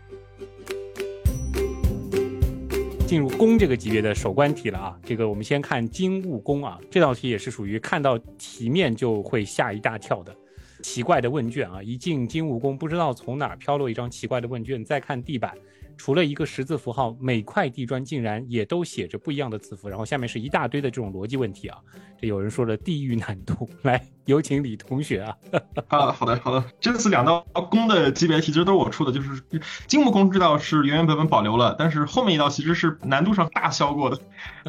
[3.06, 4.98] 进入宫这个级别的守关题了啊！
[5.04, 10.34] 这个我们先看金务宫啊，这道题也是属于看到题面就会吓一大跳的
[10.82, 11.80] 奇怪的问卷啊！
[11.80, 15.54] 一进金务宫，不知道从哪儿飘落一张奇怪的问卷，再看地板。
[15.96, 21.78] 除了一个十字符号，每块地砖竟然也都写着不一样的字符，然后下面是一大堆的这种逻辑问题啊！
[22.20, 25.36] 这有人说了地狱难度， 来有请李同学啊！
[25.88, 29.42] 啊，好的好的，这次两道公的级别题其实都是我出的，就是
[29.86, 34.18] 金木工这道是原原本本保留了，但是后面一道其实是难度上大削过的。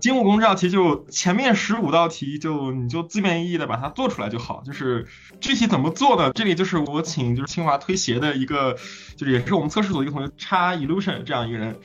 [0.01, 5.07] 金木工这道题就前面十五道题就你就字面意义的把它做出来就好，就是
[5.39, 6.31] 具体怎么做呢？
[6.33, 8.73] 这里就是我请就是清华推协的一个，
[9.15, 11.16] 就是也是我们测试组一个同学插 illusion。
[11.23, 11.79] 这样一个人，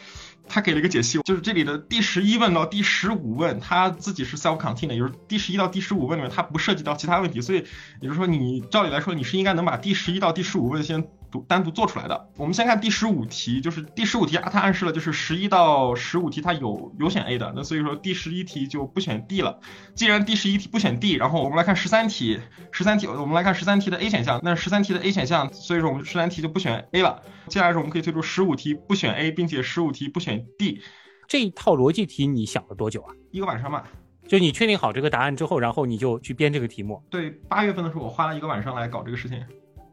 [0.49, 7.65] 他给了一个解析，就是这里的第十一问到第十五问，他自己是 self-contained，也就是第十一到第十五问里面，它不涉及到其他问题，所以
[8.01, 11.43] 也就是说，你照理来说，你是应该能把第十一到第十五问先独。
[11.49, 12.29] 单独做出来的。
[12.37, 19.59] 我们先看第十五题，就是第十五题啊，它暗示了就是十一到十五题它有有选 A 的，那所以说第十一题就不选 D 了。
[19.95, 22.39] 既然第十一题不选 D，然后我们来看十三题，
[22.71, 27.23] 十三题我们来看十三题的 A 选项，那十三题的 A 选项，所以说我们十三题就不选 A 了。
[27.49, 30.81] 接下来是我们可以推出十五题不选 A，并且十五题不选 D。
[31.29, 33.15] 这一套逻辑题你想了多久啊？
[33.31, 33.85] 一个晚上吧。
[34.29, 37.03] 就你确定好这个答案之后，然后你就去编这个题目。
[37.11, 39.45] 对，八月份的时候我花了一个晚上来搞这个事情。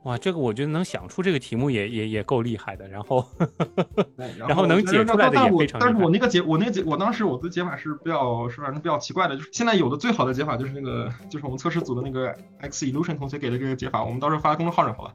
[0.10, 3.24] 哇，这个我觉得能想出这个题目也也也够厉害的，然后，
[4.40, 5.80] 然后能解出来的也非常。
[5.80, 15.14] 但是我那个解，我那个解，我当时我的解法是比较是反正比较奇怪的，就是现在有的最好的解法就是那个，就是我们测试组的那个 X Illusion 同学给的这个解法，我们到时候发公众号上好了。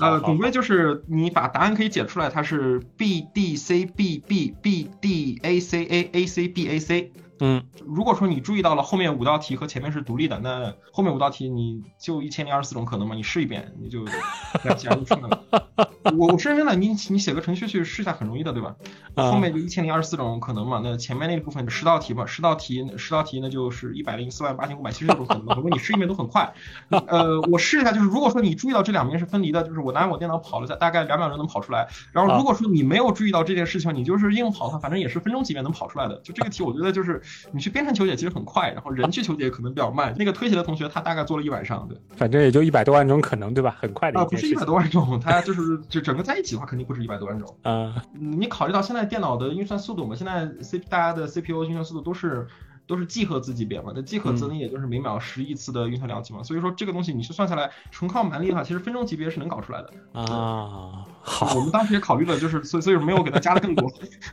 [0.00, 6.78] 呃，总归就是你把答案可以解出来，它是 B D C B B B D A C A A C B A
[6.78, 7.12] C。
[7.40, 14.04] 嗯，如果说你注意到了后面五道题和前面是独立的，那后面五道题你就一千零二十四种可能嘛，你试一遍你就
[14.62, 15.68] 两解就出来了。
[16.16, 18.74] 我我是认真的，你你写个程序去试一下很容易的，对吧？
[19.16, 25.56] 后面就一千零二十四种可能嘛，那前面那部分十道题吧，十道题十道题那就是一百零四万八千五百七十六种可能。
[25.56, 26.52] 如果你试一遍都很快。
[26.90, 31.88] 呃，我试一下，就是如果说你注意到这两边是分离的，就是我拿我电脑跑了下，大概两秒钟能跑出来。
[32.12, 36.20] 然后如果说你没有注意到这件事情，你就是硬跑的话，反正也是分钟级别能跑出来的。
[36.22, 37.22] 就这个题，我觉得就是。
[37.52, 40.14] 你去编程求解其实很快，然后人去求解可能比较慢。
[40.18, 43.76] 那个推写的同学他大概做了一晚上，对，反正也就一百多万种可能，对吧？
[43.80, 48.02] 很快的啊，不是一百多万种，他就是就整个在一起的话，肯定不止一百多万种啊。
[48.12, 52.46] 你考虑到现在电脑的运算速度嘛，现在 C 大家的 CPU 运算速度都是。
[52.90, 61.06] 都是 G 赫兹级别嘛，那 G 赫兹呢，也就是每秒十亿次的运算量级嘛，所以说这个东西你是算下来，纯靠蛮力的话，其实分钟级别是能搞出来的啊。
[61.22, 63.88] 好，我们当时也考虑了，就是所以所以没有给它加的更多，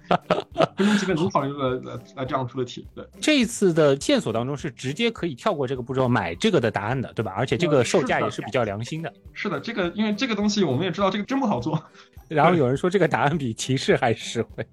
[0.75, 2.87] 分钟级别能考虑了呃这样出的题。
[2.95, 7.33] 对，这一次的线索当中是直接可以跳过这个步骤买这个的答案的，对吧？
[7.37, 9.13] 而且这个售价也是比较良心的。
[9.33, 11.79] 是的，这个因为这个东西我们也知道，这个真不好做。
[12.27, 14.65] 然后有人说这个答案比提示还实惠。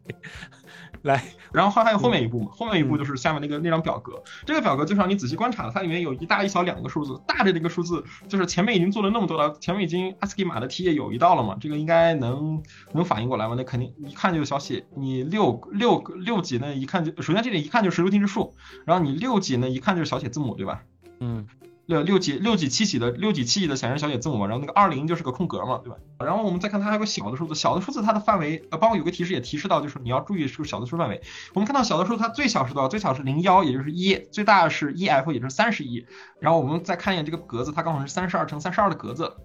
[1.05, 1.23] 来，
[1.53, 2.51] 然后还还有后面一步嘛？
[2.51, 4.23] 后面一步就是下面那个那张表格。
[4.47, 7.21] 这个表格就是让你仔细观察，它里面有一大一小两个数字。
[7.27, 12.63] 大的那个数字就是前面已经做了那么多了，前面已经 ASCII 码的题也有一道了嘛，这个应该能
[12.93, 13.55] 能反应过来吗？
[13.55, 14.87] 那肯定一看就是小写。
[14.97, 16.75] 你六六六几呢？
[16.75, 18.55] 一看就首先这里一看就是十六进制数，
[18.87, 19.69] 然后你六几呢？
[19.69, 20.83] 一看就是小写字母，对吧？
[21.21, 21.47] 嗯。
[21.87, 25.97] 六六几六几七几的六几七几的显示小写字母嘛，然后那个二零就是个空格嘛，对吧？
[26.19, 31.21] 然后我们再看它还有个小的数字，小的数字它的范围呃，包括有个提示也提示到，就是你要注意是小的数范围。
[31.53, 32.89] 我们看到小的数它最小是多少？
[32.89, 36.07] 最小是零幺，也就是一；最大是 E F，也就是三十一。
[36.41, 39.37] 然后我们再看一眼这个格子，它刚好是三十二乘三十二的格子。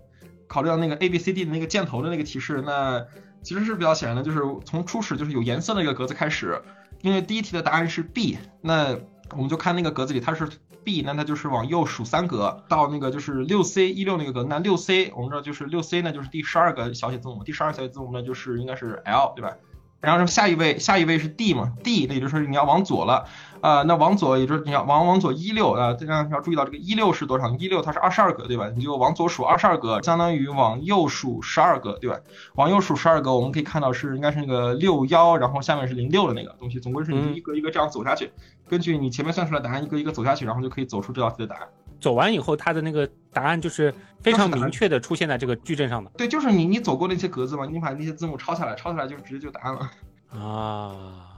[0.47, 3.05] 考虑到那个 A B C D 的那个箭头的那个提示，那
[3.43, 6.61] 其实是比较显然的，就是从初始就是有颜色那个格子开始，
[7.01, 8.97] 因为第一题的答案是 B，那。
[9.33, 10.49] 我们就看那个格子里，它是
[10.84, 19.56] B，那它就是往右数三格到那个就是六 C 一六那个格，那六 C 我们知道就是六 C 呢就是第十二个小写字母，第十二小写字母呢就是应该是 L 对吧？
[20.01, 23.27] 然后下一位下一位是 D 嘛，D 那也就是说你要往左了，
[23.61, 27.49] 啊，那往左也就是你要往往左一六啊，这样要注意到这个一六是多少？
[27.57, 28.69] 一六它是二十二格对吧？
[28.76, 32.18] 你就往左数二十二格，相当于往右数十二个对吧？
[32.56, 38.31] 往右数十二个，我们可以看到是应该是那个六幺，然后下面是零六的那个东西，总归是你一个一个这样走下去，
[38.68, 41.68] 根据你前面算出来答案一个一个走下去，然后就可以走出这道题的答案。
[41.99, 46.10] 走完以后，它的那个答案就是非常明确的出现在这个矩阵上的。
[46.18, 49.91] 对，就是你你走过那些格子嘛，你把那些字母抄下来，抄下来就直接就答案了。
[50.30, 51.28] 啊，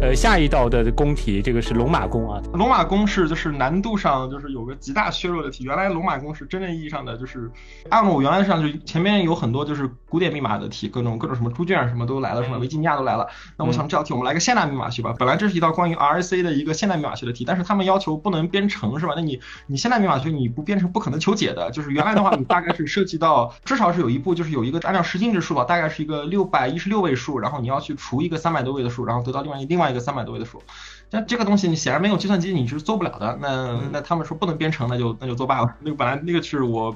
[0.00, 2.40] 呃，下一道的公题，这个是龙马宫啊。
[2.54, 5.64] 龙马宫是就是难度上就是有个极大削弱的题。
[5.64, 7.50] 原来龙马宫是真正意义上的就是
[7.88, 13.26] 按我原来上就前面有很多就是古典密码的题，各种各种什么猪圈什么都来了，什么维吉尼亚都来了。
[13.56, 15.12] 那我想这道题我们来个现代密码学吧。
[15.18, 19.14] 本来这是一道关于 RC 的一个现代密码学的题，但是他们要求不能编程是吧？
[19.16, 21.72] 那你你现代密码学你不编程不可能求解的。
[21.72, 30.62] 就是原来的话你大概是涉及到至少是有一步就是有一个按照十进制数吧，大概是一个六百一十六位数，然后你要去除一个三百多位的数，然后得到另外另外一个三百多位的数。
[31.10, 33.38] 那这个东西你显然没有计算机你是做不了的。
[33.40, 35.74] 那那他们说不能编程，那就那就作罢了。
[35.80, 36.94] 那个本来那个是我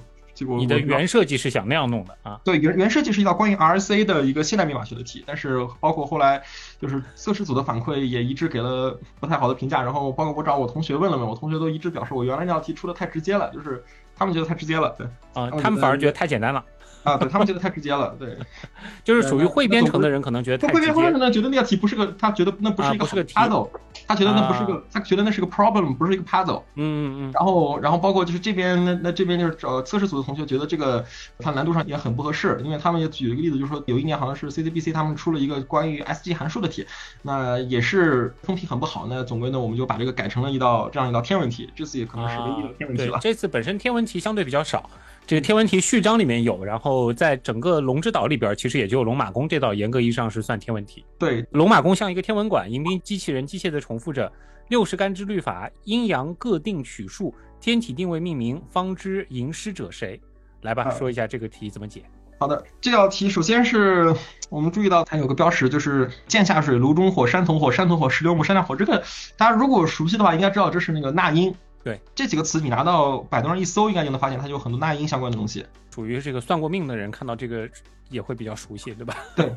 [0.59, 2.41] 你的原设计是想那样弄的啊？
[2.43, 6.43] 对，原原设计是一道关于 RC 的一个现代密码学的题，但是包括后来
[6.81, 13.85] 就是测试组的反馈也一致给了不太好的评价，然后包括我找我同学问了问，我同学都一致表示我原来那道题出的太直接了，就是
[14.17, 16.65] 他们觉得太直接了，对啊，他们反而觉得太简单了。
[17.03, 18.37] 啊，对他们觉得太直接了，对，
[19.05, 20.93] 就是属于会编程的人可能觉得太直接。
[20.93, 23.69] 会编程的人觉得那道题不是个，他觉得那不是一个 puzzle，
[24.07, 26.63] 他觉得那不是个，他觉得那是个 problem，不是一个 puzzle。
[26.77, 27.33] 嗯嗯嗯。
[27.33, 31.05] 然后，然后包括就是这边那那这边就是呃测试组的同学觉得这个
[31.39, 36.87] 它难度上也很不合适，因为他们也举了一个例子，就是说有一年好像是 CCBC 他们出了一个关于 SG 函数的题，
[37.23, 39.07] 那也是风评很不好。
[39.09, 43.19] 那总归呢，我们就把这个改成了一道这样一道天文题，这次也可能是唯一的天文题了。
[43.21, 44.89] 这次本身天文题相对比较少。
[45.25, 51.05] 这个天文题序章里面有，然后在整个龙之岛里边，其实也就龙马宫这道严格意义上是算天文题。
[51.19, 54.31] 对，龙马宫像一个天文馆，迎宾机器人机械的重复着
[54.69, 60.21] 六十干支律法，阴阳各定取数，天体定位命名，方知吟诗者谁？
[60.63, 62.03] 来吧，说一下这个题怎么解。
[62.39, 64.13] 好的，这道题首先是
[64.51, 68.75] 我们注意到它有个标识，就是剑下水、炉中火、山同火、山同火、石榴木、山下火。
[68.75, 69.03] 这个
[69.37, 71.55] 大家如果熟悉的话，应该知道这是那个那英。
[71.85, 75.67] 对这几个词，你拿到百度上一搜，应该就能发现它有很多那英相关的东西。
[75.95, 77.69] 属于这个算过命的人看到这个
[78.09, 79.17] 也会比较熟悉，对吧？
[79.37, 79.53] 对，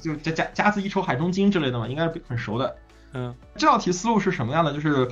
[0.00, 2.76] 就加加加字一筹海中金之类的嘛，应该是很熟的。
[3.12, 4.72] 嗯，这道题思路是什么样的？
[4.72, 5.08] 就是，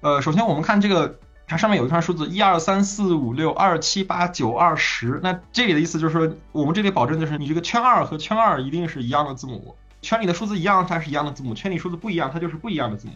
[0.00, 5.18] 呃，首先我们看这个，它上面有一串数字，一二三四五六二七八九二十。
[5.22, 13.14] 那这里的意思就是说，我们这里保证就是你这个圈二和圈二一定是一样的字母，圈里的数字一样，它是一样的字母；圈里数字不一样，它就是不一样的字母。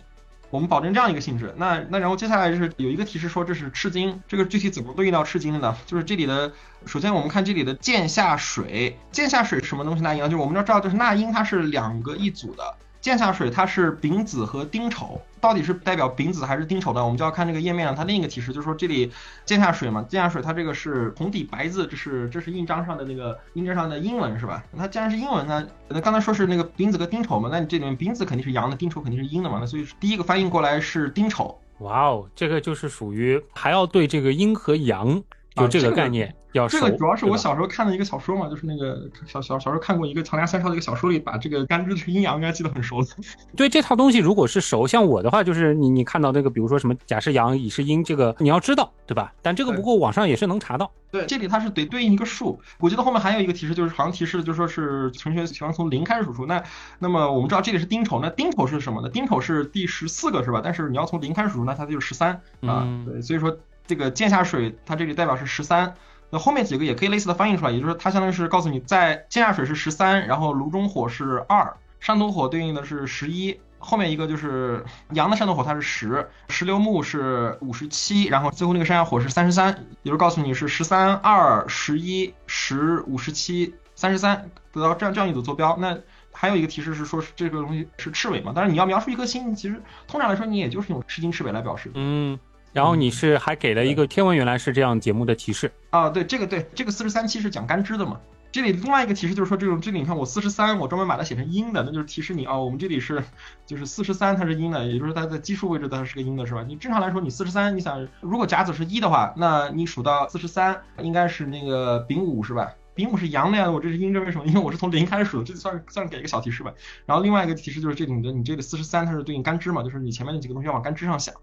[0.52, 5.74] 我们保证这样一个性质，那那然后接下来就是有一个提示说这是赤金，这个具体怎么对应到赤金的呢？
[5.86, 6.52] 就是这里的，
[6.84, 10.22] 首先我们看这里的剑下水，剑下水是什么东西那英？
[10.24, 12.62] 就是我们要知道，就是那英它是两个一组的。
[13.02, 17.04] 剑下水它是丙子和丁丑，到底是代表丙子还是丁丑呢？
[17.04, 19.10] 我们就要看这个页面上它另一个提示，就是说这里
[19.44, 24.62] 剑下水嘛，剑下水它这个是红底白字，这是这是印章上的那个印章上的英文是吧？
[24.70, 31.58] 那既然是英文呢，那刚才说是那个丙子和丁丑嘛，那你这里面丙子肯定是阳的，丁丑肯定是阴的嘛，那所以第一个翻译过来是丁丑。
[31.78, 35.20] 哇哦，这个就是属于还要对这个阴和阳。
[35.54, 43.00] 就这个概念要这个主要是我小时候看的一个小说嘛，就是那个小小小时候看过一个《长梁三少》的一个小说里，把这个干支的阴阳应该记得很熟。
[43.56, 49.32] 对这套东西，如果是熟，像我的话，就是你你看到那个，比如说什么甲是阳，乙是阴，这个你要知道，对吧？
[49.42, 50.90] 但这个不过网上也是能查到。
[51.10, 52.58] 对，这里它是得对应一个数。
[52.78, 56.46] 我记得后面还有一个提示，就是好像提示就说是同学喜欢从零开始数数。
[56.46, 56.62] 那
[56.98, 59.10] 那么我们知道这里是丁丑，那丁丑是什么呢？
[59.10, 60.60] 丁丑是第十四个是吧？
[60.64, 62.86] 但是你要从零开始数，那它就是十三啊。
[63.06, 63.54] 对，所以说
[63.86, 65.94] 这个剑下水，它这里代表是十三。
[66.30, 79.68] 那后面几个也可以类似的翻译出来，也就是它相当于是告诉你，在剑下水是十三，然后炉中火是二，山头火对应的是十一，后面一个就是阳的山头火它是十，石榴木是五十七，然后最后那个山下火是三十三，
[80.02, 85.76] 也就是告诉你是十三二十一十五十七三十三，得到这样这样一组坐标。
[85.78, 85.98] 那
[86.32, 91.90] 还有一个提示是说是这个东西是赤尾嘛，但是你要描述一颗星，其实通常来说你也就是用赤金赤尾来表示。
[91.92, 92.38] 嗯。
[92.73, 98.19] 然后你是还给了一个天文原来是这样节目的提示啊，对这个对这个四十三期是讲干支的嘛？
[98.51, 103.23] 这里另外一个提示就是说这种这里你看我四十三我专门把它写成阴的，那就是提示你啊，我们这里是
[103.66, 106.62] 就是四十三它是阴的，也就是它在奇数位置它是个阴的是吧？
[106.66, 112.70] 你正常来说你四十三你想如果甲子是一的话，那你数到四十三应该是那个丙午是吧？
[112.94, 114.44] 丙午是阳的呀，我这是阴，这为什么？
[114.44, 116.70] 因为我是从零开始数的，这算算给一个小提示吧。
[117.07, 121.35] 然后另外一个提示就是这里的你这个四十三它是对应干支嘛，就是你前面那几个东西要往干支上想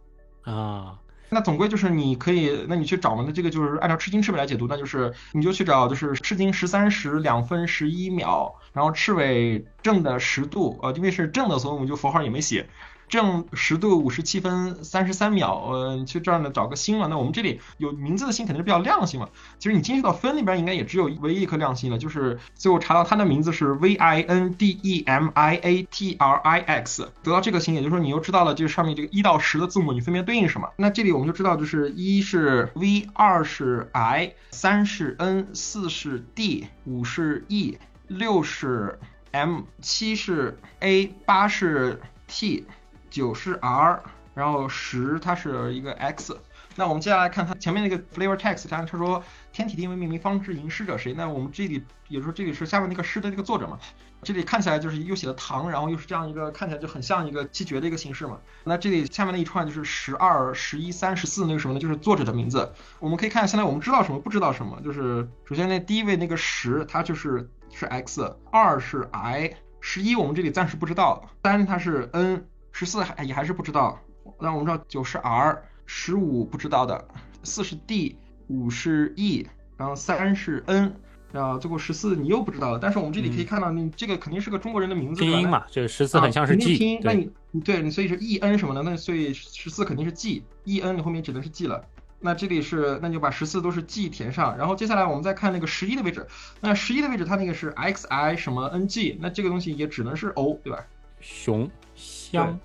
[0.43, 0.99] 啊。
[1.29, 12.67] 那总归就是你可以，那你去找嘛，那这个就是按照赤金赤尾来解读，那就是你就去找就是赤金十三时两分十一秒，然后赤尾正的十度，呃，因为是正的，所以我们就符号也没写。
[13.09, 17.07] 正十度五十七分三十三秒，呃，去这儿呢找个星嘛。
[17.07, 19.27] 那我们这里有名字的星肯定是比较亮星嘛。
[19.57, 30.69] 其实你进去到分里边应该也只有唯一一颗亮星了，就是最后查到它的名字是 V I N D E M I A T R I X，得到这个星，也就是说你又知道了这上面这个一到十的字母你分别对应什么。
[30.77, 37.77] 那这里我们就知道就是一是 V，二是 I，三是 N，四是 D，五是 E，
[38.07, 38.99] 六是
[39.31, 42.65] M，七是 A，八是 T。
[43.09, 44.01] 九是 R，
[44.33, 46.37] 然后十它是一个 X。
[46.75, 49.21] 那我们接下来看它前面那个 flavor text，它它说
[49.51, 51.13] 天体定位命名方知吟诗者谁？
[51.13, 53.77] 那我们这里也就说这里是下面那个诗的那个作者嘛？
[54.21, 58.37] 这里看起来就是又写了唐，然后又是这样一个看起来就很像一个七绝的一个形式嘛。
[58.65, 61.79] 那这里下面那一串就是十二、十一、三十四那个什么呢？
[61.79, 62.71] 就是作者的名字。
[62.99, 64.79] 我们可以看现在我们知道什么，不知道什么。
[64.81, 72.45] 就是首先那第一位那个十，它就是是 X，二是 I，十一我们这里暂时不知道，三它是 N。
[72.79, 73.99] 十四还也还是不知道，
[74.39, 77.05] 那我们知道九是 R，十五不知道的，
[77.43, 78.15] 四是 D，
[78.47, 79.45] 五是 E，
[79.75, 80.95] 然后三是 N，
[81.33, 82.79] 然后最后十四你又不知道了。
[82.81, 87.11] 但是我们这里可以看到，你这个肯定是个中国人的名字，拼音嘛，这个十四很像是 G，拼音，那
[87.51, 91.83] 你对你所以是 E N 什么的，那所以十四肯定是 G，E N 你后面只能是 G 了。
[92.21, 96.25] 那这里是，那你就把十四都是 G 填上，然后接下来我们再看那个十一的位置，
[96.61, 100.79] 那十一的位置它那个是 X I 什么 N G，那这个东西也只能是 O，对吧？
[101.19, 102.57] 熊香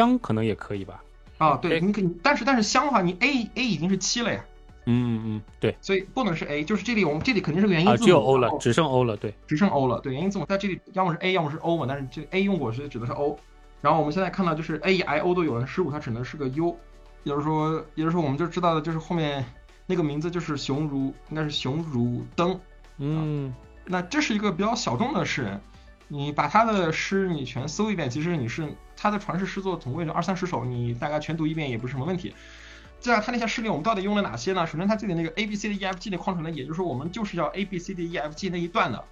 [0.00, 1.02] 香可能也可以吧？
[1.36, 4.42] 啊，对，你可以，但是但是香的话，你 A A 已经是七了呀。
[4.86, 8.02] 嗯嗯，对，所以不能是 A，就是这里我们这里肯定是个元音字母。
[8.02, 13.38] 啊，只有 O 了，只剩 O 了，对，只剩 O 了，对，元音字母在这里要么是 A，要么是 O 嘛，但是这 A 用过是指的是 O。
[13.82, 16.76] 然后我们现在看到就是 A I O 都有了，十五它只能是个 U，
[17.24, 19.44] 也就是说，也就是说我们就知道的就是后面
[19.86, 22.58] 那个名字就是熊如，应该是熊如登。
[22.98, 23.54] 嗯，
[23.84, 25.60] 那这是一个比较小众的诗人。
[26.08, 28.68] 你把他的诗你全搜一遍，其实你是
[29.02, 32.34] 他的传世诗作总共有二三十首，你大概全读一遍也不是什么问题。
[33.00, 34.66] 这样他那些诗里我们到底用了哪些呢？
[34.66, 38.50] 首先他这里那个 A B C D E F G 的框出来，也就是说我们就是要 A B C D E F G
[38.50, 39.02] 那一段的。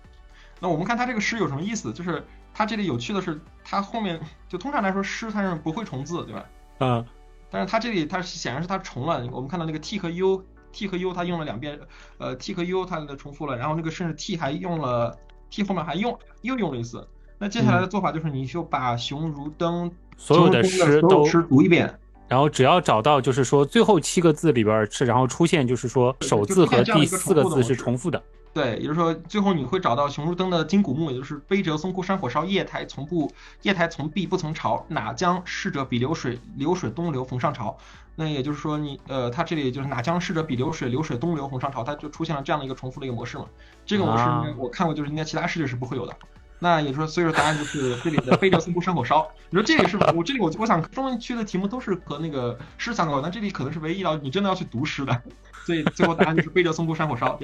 [0.60, 1.90] 那我们看他这个诗有什么意思？
[1.90, 6.44] 就是他这里有趣的是，他后面就通常来说诗它是不会重字，对吧？
[6.80, 7.06] 嗯。
[7.48, 11.80] 但是他这里他显然是他重了，我们看到那个 T 和 U，T 和 U 他用了两遍，
[12.18, 15.18] 呃 T 和 U 他的重复了，然后那个甚至 T 还用了。
[15.50, 17.08] T 后面还用又用了一次，
[17.38, 21.92] 那接下来的做法就是你就把熊如登所有的诗都读一遍，
[22.26, 28.20] 然后只要找到就是说最后七个字里边是，然后出现就是说首字和第四个字是重复的。
[28.52, 33.30] 对，也就是说最后你会找到熊如登的金古墓，也就是悲折松枯山火烧，夜台从不
[33.62, 37.76] 夜台从碧不曾潮，哪将逝者比流水，流水东流逢上潮。
[38.16, 43.44] 那也就是说你呃，它这里就是哪将逝者比流水，流水东流逢上潮，它就出现了这样的一个重复的一个模式嘛。
[43.86, 44.24] 这个模式
[44.56, 46.16] 我看过，就是应该其他世界是不会有的。
[46.60, 49.28] 那也就是说，所以说答案就是这里的悲折松枯山火烧。
[49.50, 55.22] 你说这里是我这里我我想中文区的题目都是和那个诗相关，那这里可能是唯一要你真的要去读诗的。
[55.64, 57.38] 所以最后答案就是背着松枯山火烧。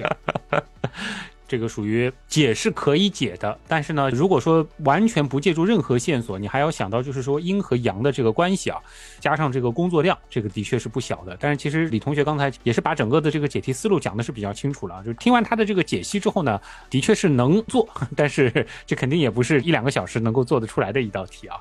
[1.46, 8.80] 这个属于解是可以解的，但是呢，如果说完全不借助任何线索，你还要想到就是说阴和阳的这个关系啊，
[9.20, 11.36] 加上这个工作量，这个的确是不小的。
[11.38, 21.56] 但是其实李同学刚才也是把整个的这个解题思路讲的是比较清楚了，就是听完他的这个解析之后呢，的确是能做，但是这肯定也不是一两个小时能够做得出来的一道题啊。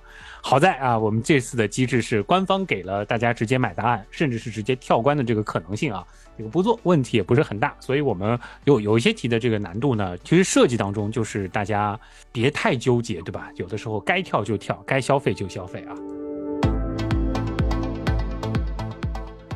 [0.45, 6.05] 好在啊，我们这次的机制是官方给了大家直接买答案，甚至是直接跳关的这个可能性啊。
[6.37, 11.97] 这个不做问题也不是很大，所以我们有有一些题的这个难度呢，其实设计当中就是大家
[12.29, 13.49] 别太纠结，对吧？
[13.55, 15.95] 有的时候该跳就跳，该消费就消费啊。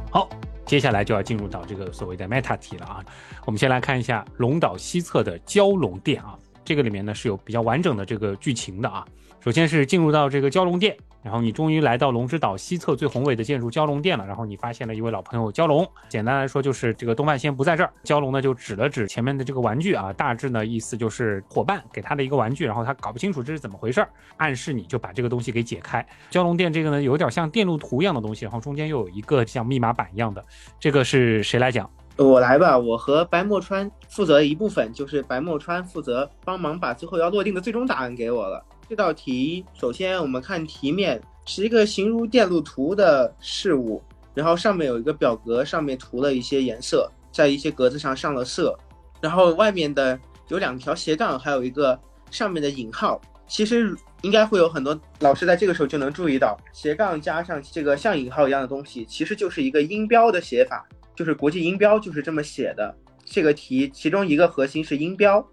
[0.10, 0.30] 好，
[0.66, 3.04] 接下来就要进入到这个所谓的 meta 题了啊。
[3.44, 9.06] 我们先来看一下龙岛西侧的蛟龙殿啊，这个里面呢是有比较完整的这个剧情的啊。
[9.48, 10.98] 首先是进入到这个蛟龙殿。
[11.24, 14.28] 然后你终于来到龙之岛西侧最宏伟的建筑蛟龙殿了。
[14.28, 15.90] 然后你发现了一位老朋友蛟龙。
[16.10, 17.90] 简单来说就是这个东范仙不在这儿。
[18.04, 26.06] 蛟龙呢就指了指前面的这个玩具啊，大致呢意思就是伙伴给他的一个玩具，然后他搞不清楚这是怎么回事儿，暗示你就把这个东西给解开。
[26.30, 30.44] 蛟龙殿这个呢有点像电路图一样的东西，然后中间又有一个像密码板一样的。
[30.78, 31.90] 这个是谁来讲？
[32.18, 32.78] 我来吧。
[32.78, 38.62] 我和白墨川负责一部分，就是白墨川负责帮忙把最后要落定的最终答案给我了。
[38.90, 44.02] 这道题，首先我们看题面是一个形如电路图的事物，
[44.34, 48.78] 然后上面有一个表格，上面涂了一些颜色，在一些格子上上了色，
[49.20, 52.00] 然后外面的有两条斜杠，还有一个
[52.32, 53.20] 上面的引号。
[53.46, 62.96] 其实应该会有很多老师在这个时候就能注意到，斜杠加上这个像引号一样的东西，其实就是一个音标的写法，就是国际音标就是这么写的。
[63.26, 65.46] 这个题其中一个核心是音标，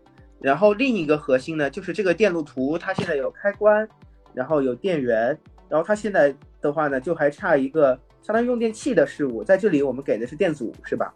[0.44, 3.88] 然后另一个核心呢就是这个电路图，它现在有开关，
[4.34, 5.28] 然后有电源，
[5.70, 11.10] 然后它现在的话呢就还差一个相当于用电器的事物，在这里我们给的是电阻，是吧？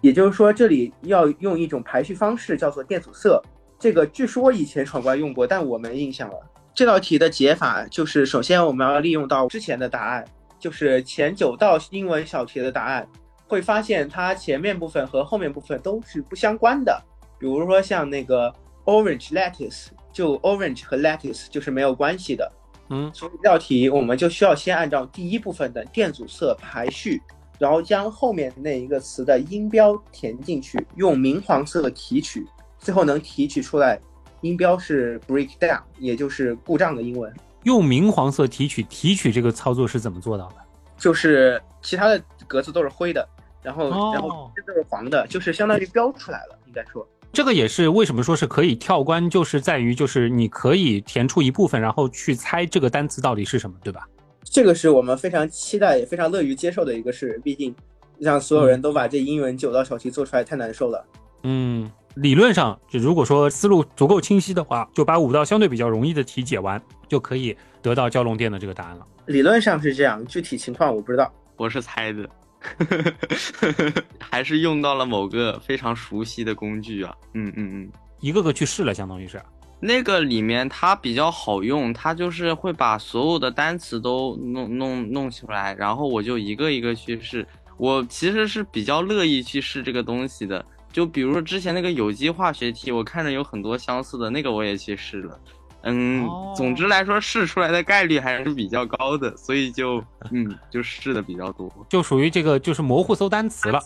[0.00, 3.40] 也就是说这里要用一种排序方式叫做电阻色。
[3.78, 6.34] 这个据说以前闯关用过，但我没印象了。
[6.74, 10.24] 这道题的解法就是，首先我们要利用到之前的答案，
[10.58, 13.06] 就是前九道英文小题的答案，
[13.46, 17.00] 会发现它前面部分和后面部分都是不相关的。
[17.38, 18.52] 比如说像那个
[18.84, 22.50] orange lettuce，就 orange 和 lettuce 就是没有关系的。
[22.90, 27.22] 嗯，所以这道题我们就需要先按照第一部分的电阻色排序，
[27.58, 32.46] 然后将后面那一个词的音标填进去，用明黄色提取。
[32.78, 33.98] 最后能提取出来，
[34.40, 37.32] 音标是 breakdown，也就是故障的英文。
[37.62, 40.56] 用明黄色提取，提取这个操作是怎么做到的？
[40.98, 43.26] 就是其他的格子都是灰的，
[43.62, 46.58] 然后然后这都是黄的，就是相当于标出来了。
[46.66, 54.06] 应该说，这个也是为什么说是可以跳关，就是在于就是你可以填出一部分，然后去猜这个单词到底是什么，对吧？
[54.44, 57.74] 这个是我们非常期待也非常乐于接受的一个事，毕竟
[58.18, 61.04] 让所有人都把这英文九道小题做出来太难受了。
[61.44, 61.90] 嗯。
[62.16, 66.78] 理论上，就如果说思路足够清晰的话，就把五道相对比较容易的题解完，
[67.08, 69.06] 就可以得到蛟龙殿的这个答案了。
[69.24, 71.32] 理论上是这样，具体情况我不知道。
[71.56, 72.28] 我是猜的，
[74.18, 77.14] 还是用到了某个非常熟悉的工具啊？
[77.34, 79.40] 嗯嗯嗯，一个个去试了，相当于是。
[79.80, 87.46] 那个里面它比较好用，它就是会把所有的单词都弄弄弄出来，然后我就一个一个去试。
[87.78, 90.64] 我其实是比较乐意去试这个东西的。
[90.92, 95.40] 就比如说之前那个有机化学题，我看着有很多相似的，那个我也去试了。
[95.84, 103.80] 嗯，总之来说试出来的概率还是比较高的，所以就嗯就试的比较多，就属于这个就是模糊搜单词了。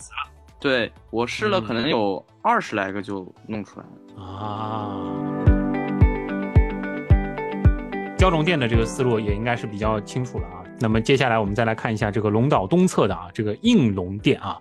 [0.58, 3.86] 对我试了可能有二十来个就弄出来
[4.16, 5.00] 了啊。
[8.18, 10.64] 蛟龙殿的这个思路也应该是比较清楚了啊。
[10.80, 14.58] 那么接下来我们再来看一下这个龙岛东侧的啊这个应龙殿啊。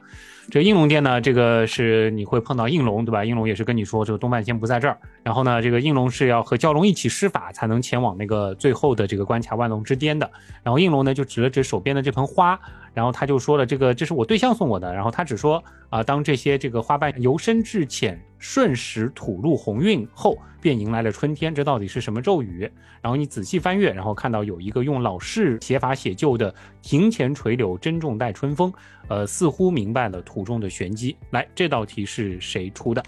[0.50, 3.26] 这应龙殿呢，这个是你会碰到应龙，对吧？
[3.26, 4.98] 应龙也是跟你说，这个东半仙不在这儿。
[5.24, 10.30] 然后呢，这个应龙是要和蛟龙一起施法，才能前往那个最后的这个关卡万龙之巅的。
[10.64, 12.60] 然后应龙呢，就指了指手边的这盆花。
[12.94, 14.94] 然后他就说了，这个这是我对象送我的。
[14.94, 18.18] 然后他只说啊，当这些这个花瓣由深至浅，
[18.48, 21.54] 顺时吐露鸿运后，便迎来了春天。
[21.54, 22.72] 这到底是什么咒语？
[23.02, 26.54] 然后你仔细翻阅，然后看到有一个用老式写法写就的
[26.84, 28.72] “庭前垂柳，珍重待春风”。
[29.10, 31.18] 呃，似乎明白了图中的玄机。
[31.32, 33.04] 来，这道题是谁出的？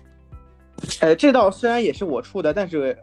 [1.02, 2.98] 呃，这道虽然也是我出的，但是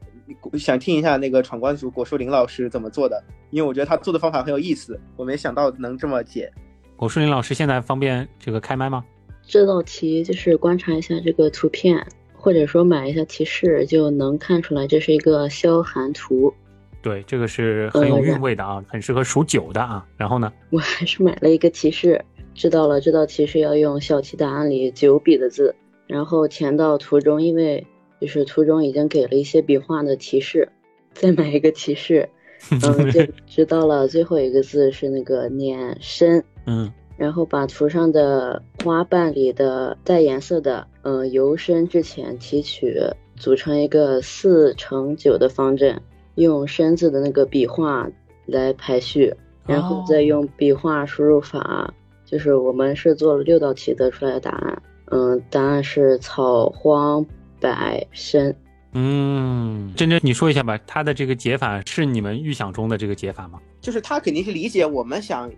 [0.59, 6.53] 想听一下那个闯关组果树林老师怎么做的，因为我觉得他做的方法很有意思，我没想到能这么解。
[6.97, 9.05] 果树林老师现在方便这个开麦吗？
[9.47, 12.03] 这道题就是观察一下这个图片，
[12.45, 16.53] 或者说买一下提示，就能看出来这是一个消寒图。
[17.01, 20.07] 对，这个是很有韵味的啊，很适合数九的啊。
[20.19, 20.53] 然后呢？
[20.69, 22.23] 我还是买了一个提示，
[22.53, 25.75] 知道了这道题是要用小题答案里九笔的字，
[26.07, 27.87] 然后填到图中，因为
[28.21, 30.69] 就是图中已经给了一些笔画的提示，
[31.15, 32.29] 再买一个提示，
[32.71, 36.45] 嗯，就知道了最后一个字是那个念深。
[36.67, 43.01] 嗯，然后把图上的花瓣里的带颜色的，嗯，由深至浅提取，
[43.37, 46.01] 组成一个四乘九的方阵，
[46.35, 48.09] 用深字的那个笔画
[48.47, 49.33] 来排序，
[49.67, 57.25] 然后再用笔画输入法，就是我们是做了六道题得出来的答案，嗯，答案是草荒
[57.61, 58.55] 百深。
[58.93, 63.61] 嗯，珍珍，你说一下吧，他的这个解法是你们预想中的这个解法吗？
[63.81, 65.51] 就是他肯定是理解我们想。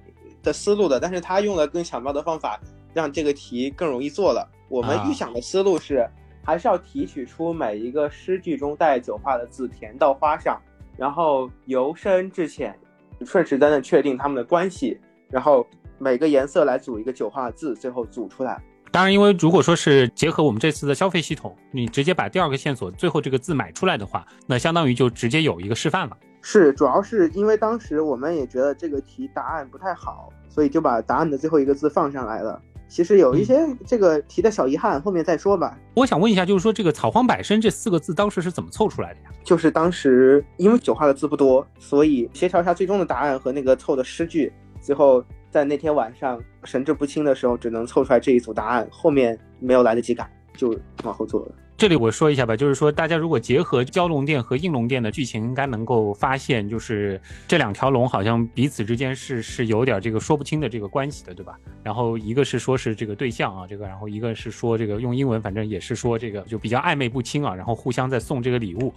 [0.47, 2.59] 的思路的，但是他用了更巧妙的方法，
[2.95, 4.49] 让这个题更容易做了。
[4.69, 6.09] 我们预想的思路是，
[6.45, 10.63] 还是要提取出每一个诗句中带酒画的字填到花上，
[10.97, 12.79] 然后由深至浅，
[13.25, 14.99] 顺时针的确定它们的关系，
[15.29, 15.67] 然后
[15.99, 18.63] 每个颜色来组一个九画字，最后组出来。
[18.93, 26.17] 当然，因为如果说是结合我们这次的消费系统，你直接把第二个线索最后这个字买出来的话，那相当于就直接有一个示范了。
[26.49, 32.63] 是，主要是因为当时我们也觉得这个题答案不太好，所以就把答案的最后一个字放上来了。
[32.87, 35.77] 其实有一些这个题的小遗憾，后面再说吧。
[35.95, 39.31] 我想问一下，就是说这个“草荒百深”这四个字当时是怎么凑出来的呀？
[39.43, 51.53] 就是当时因为九画的字不多，所以协调一下最终的答案和那个凑的诗句，最后在那天晚上神志不清的时候，只能凑出来这一组答案，后面没有来得及改，就往后做了。
[51.79, 61.59] 这里我说一下吧，就是说大家如果结合蛟龙殿和应龙殿的剧情，应该能够发现，就是这两条龙好像彼此之间是是有点这个说不清的这个关系的，对吧？
[61.83, 68.95] 然后一个是说是这个对象啊，这个，然后一个是说这个用英文，反正也是说这个就比较暧昧不清啊，然后互相在送这个礼物。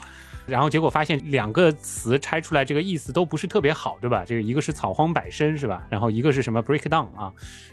[0.49, 4.23] 然后结果发现两个词拆出来，这个意思都不是特别好，对吧？
[4.25, 5.87] 这个一个是草荒百生，是吧？
[5.89, 7.31] 然后一个是什么 breakdown 啊？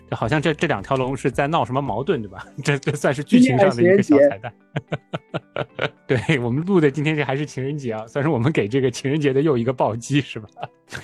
[0.08, 2.46] 这好像这这两条龙是在闹什么矛盾，对吧？
[2.62, 4.52] 这这算是剧情上的一个小彩蛋。
[6.06, 10.48] 对我们录的今天这还是情人节啊，算是我们给这个情人节的又一个暴击，是吧？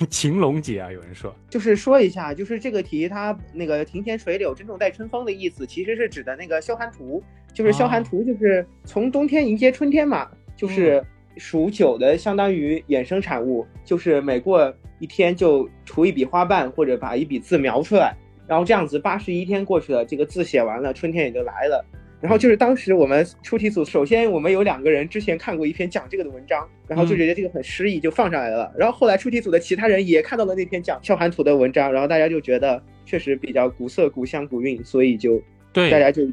[0.09, 1.35] 情龙节啊，有人说。
[1.49, 7.21] 就是说一下，就是这个题它那个庭前垂柳，珍重待春风的意思，其实是指的那个萧寒图，
[7.53, 11.03] 就是萧寒图，就是从冬天迎接春天嘛，就是。
[11.37, 18.15] 数九的相当于衍生产物，就是每过一天就除一笔花瓣，或者把一笔字描出来，
[18.47, 21.85] 然后这样子八十一天过去了，这个字写完了，春天也就来了。
[22.21, 28.71] 然后就是当时我们出题组，首先我们有两个人之前看过一篇讲这个的文章，然后就觉得这个很诗意，就放上来了。
[28.77, 35.41] 然后后来出题组的其他人也看到了那篇讲笑寒图的文章，然后大家就觉得确实比较古色古香古韵，所以就
[35.73, 36.23] 对大家就。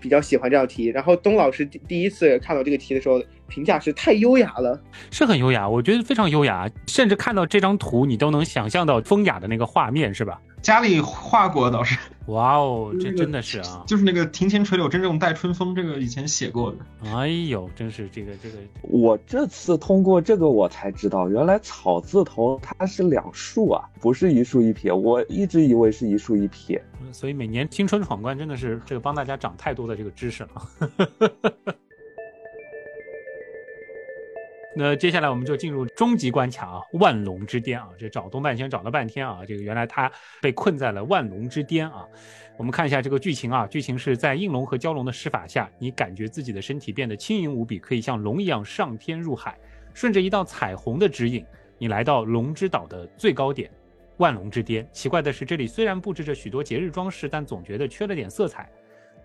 [0.00, 4.80] 比较喜欢这道题，然后东老师第第一次看到这个题的时候，评价是太优雅了，
[5.10, 10.40] 是很优雅，我觉得非常优雅，甚至看到这张图，你都能想象到风雅的那个画面，是吧？
[10.62, 16.78] 家里画过倒是，哇哦，这真的是啊，就是那个庭前垂柳，真正待春风，这个以前写过的。
[17.10, 26.82] 哎呦，真是这个这个，我这次通过这个我才知道，原来草字头它是两竖啊，不是一竖一撇，我一直以为是一竖一撇。
[27.12, 31.74] 所以每年青春闯关真的是这个帮大家长太多的这个知识了。
[34.80, 37.88] 那接下来我们就进入终极关卡啊，万龙之巅啊！
[37.98, 40.08] 这找东半仙找了半天啊，这个原来他
[40.40, 42.06] 被困在了万龙之巅啊。
[42.56, 49.58] 我们看一下这个剧情啊，剧情是在应龙和蛟龙的施法下，你感觉自己的身体变得轻盈无比，可以像龙一样上天入海。
[49.94, 51.44] 顺着一道彩虹的指引，
[51.76, 53.68] 你来到龙之岛的最高点，
[54.18, 54.88] 万龙之巅。
[54.92, 58.70] 奇怪的是，这里虽然布置着许多节日装饰，但总觉得缺了点色彩。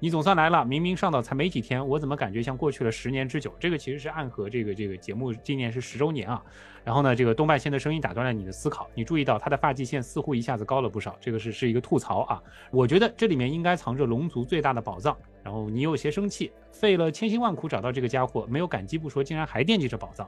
[0.03, 3.55] 你总算来了，明明上岛才没几天，我怎么感觉像过去了十年之久？
[3.57, 6.43] 这个其实是暗合这个这个节目今年是十周年啊。
[6.83, 12.43] 然后呢，这个东半仙的声音打断了你的思考，你注意到他的发际线似乎一下子高了不少，这个是是一个吐槽啊。
[12.69, 15.17] 我觉得这里面应该藏着龙族最大的宝藏。
[15.41, 20.27] 然后你有些生气，费了千辛万苦找到这个家伙，没有感激不说，竟然还惦记着宝藏。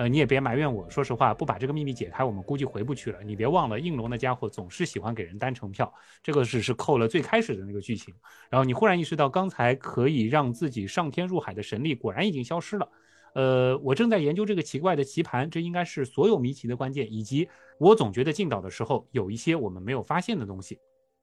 [0.00, 0.88] 呃，你也别埋怨我。
[0.88, 3.22] 说实话，不把这个秘密解开，我们估计回不去了。
[3.22, 8.14] 你别忘了，应龙的家伙总是喜欢给人单程票，这个只是扣了最开始的那个剧情。
[8.48, 12.88] 然后你忽然意识到，刚才可以让自己上天入海的神力果然已经消失了。
[13.34, 17.12] 呃，我正在研究这个奇怪的棋盘，这应该是所有谜题的关键。
[17.12, 17.46] 以及
[17.78, 20.78] 我总觉得进岛的时候有一些我们没有发现的东西。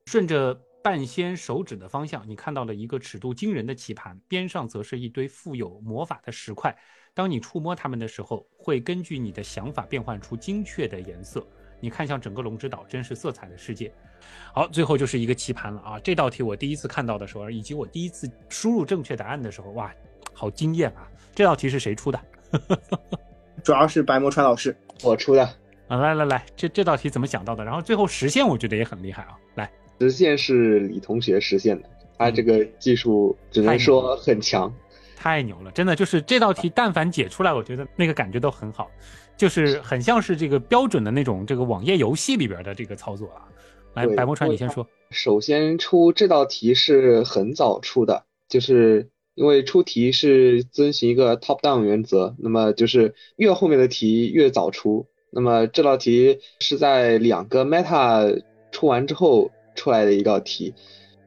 [0.05, 6.77] 顺着半仙手指的方向，你看到了一个尺度惊人的棋盘，边上则是一堆富有魔法的石块。
[7.17, 11.43] 当你触摸它们的时候，会根据你的想法变换出精确的颜色。
[11.79, 13.91] 你看向整个龙之岛，真是色彩的世界。
[14.53, 15.99] 好，最后就是一个棋盘了啊！
[15.99, 19.91] 这道题我第一次看到的时候，以及我第一次输入正确答案的时候，哇，
[20.31, 21.09] 好惊艳啊！
[21.33, 22.21] 这道题是谁出的？
[23.63, 25.43] 主要是白魔川老师，我出的
[25.87, 25.97] 啊！
[25.97, 27.65] 来来来，这这道题怎么想到的？
[27.65, 29.35] 然后最后实现，我觉得也很厉害啊！
[29.55, 34.71] 来，实现是李同学实现的，他这个技术只能说很强。
[35.19, 38.87] 太牛了，真的就是这道题，但凡解出来，我觉得那个感觉都很好，
[39.35, 43.49] 就是很像是这个标准的那种这个网页游戏里边的这个操作啊。
[43.95, 44.87] 来，白墨川，你先说。
[45.09, 55.07] 首先出这道题是很早出的，就是因为出题是遵循一个 top down 原则，那么就是越后面的题越早出。
[55.31, 60.75] 那么这道题是在两个 meta 出完之后出来的一道题。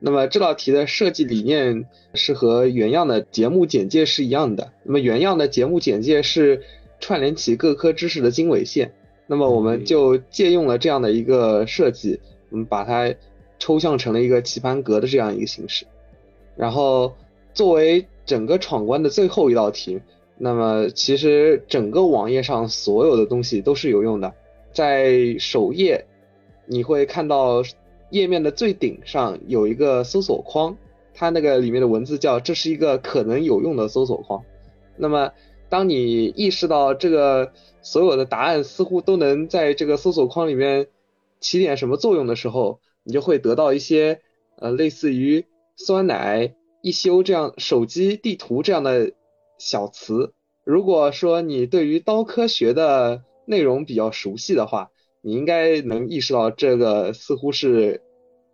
[0.03, 4.73] 那么这道题的设计理念是和原样的节目简介是一样的。
[4.83, 6.63] 那么原样的节目简介是
[7.01, 8.95] 串联起各科知识的经纬线。
[9.27, 12.19] 那么我们就借用了这样的一个设计，
[12.49, 13.15] 我们，把它
[13.59, 15.85] 抽象成了一个棋盘格的这样一个形式。
[16.57, 17.15] 然后
[17.53, 20.01] 作为整个闯关的最后一道题，
[20.39, 24.33] 那么其实整个网页上所有的东西都是有用的。
[24.73, 26.07] 在首页
[26.65, 27.63] 你会看到。
[28.11, 30.77] 页面的最顶上有一个搜索框，
[31.15, 34.43] 它那个里面的文字叫“这是一个可能有用的搜索框”。
[34.97, 35.33] 那么，
[35.69, 40.89] 当你意识到这个所有的答案似乎都能在这个搜索框里面
[41.41, 44.21] 起点什么作用的时候，你就会得到一些
[44.57, 45.47] 呃类似于
[45.77, 49.13] 酸奶、一休这样手机地图这样的
[49.59, 50.35] 小词。
[50.65, 54.91] 如果说你对于刀科学的内容比较熟悉的话，
[55.23, 58.01] 你应该能意识到，这个似乎是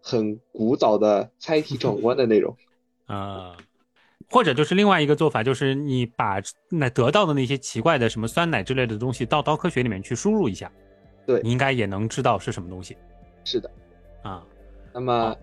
[0.03, 2.57] 很古早的猜题闯关的内容
[3.07, 3.57] 啊。
[4.29, 10.71] 或者就是另外一个做法，就是你把那得到的那些奇怪的什么酸奶之类的东西到刀科学里面去输入一下，
[11.25, 12.97] 对你应该也能知道是什么东西
[13.45, 13.71] 是的。
[14.23, 14.45] 啊。
[14.93, 15.37] 那么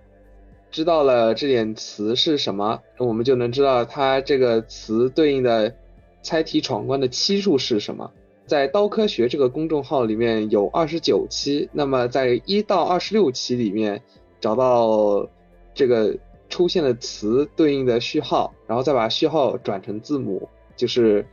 [0.69, 5.73] 知道了这点词是什么，我们就能知道它这个词对应的
[6.21, 8.11] 猜题闯关的期数是什么。
[8.45, 14.01] 在刀科学这个公众号里面有二十九期，那么在一到二十六期里面
[14.41, 15.27] 找到
[15.73, 16.17] 这个
[16.49, 21.25] 出现的词对应的序号，然后再把序号转成字母，就是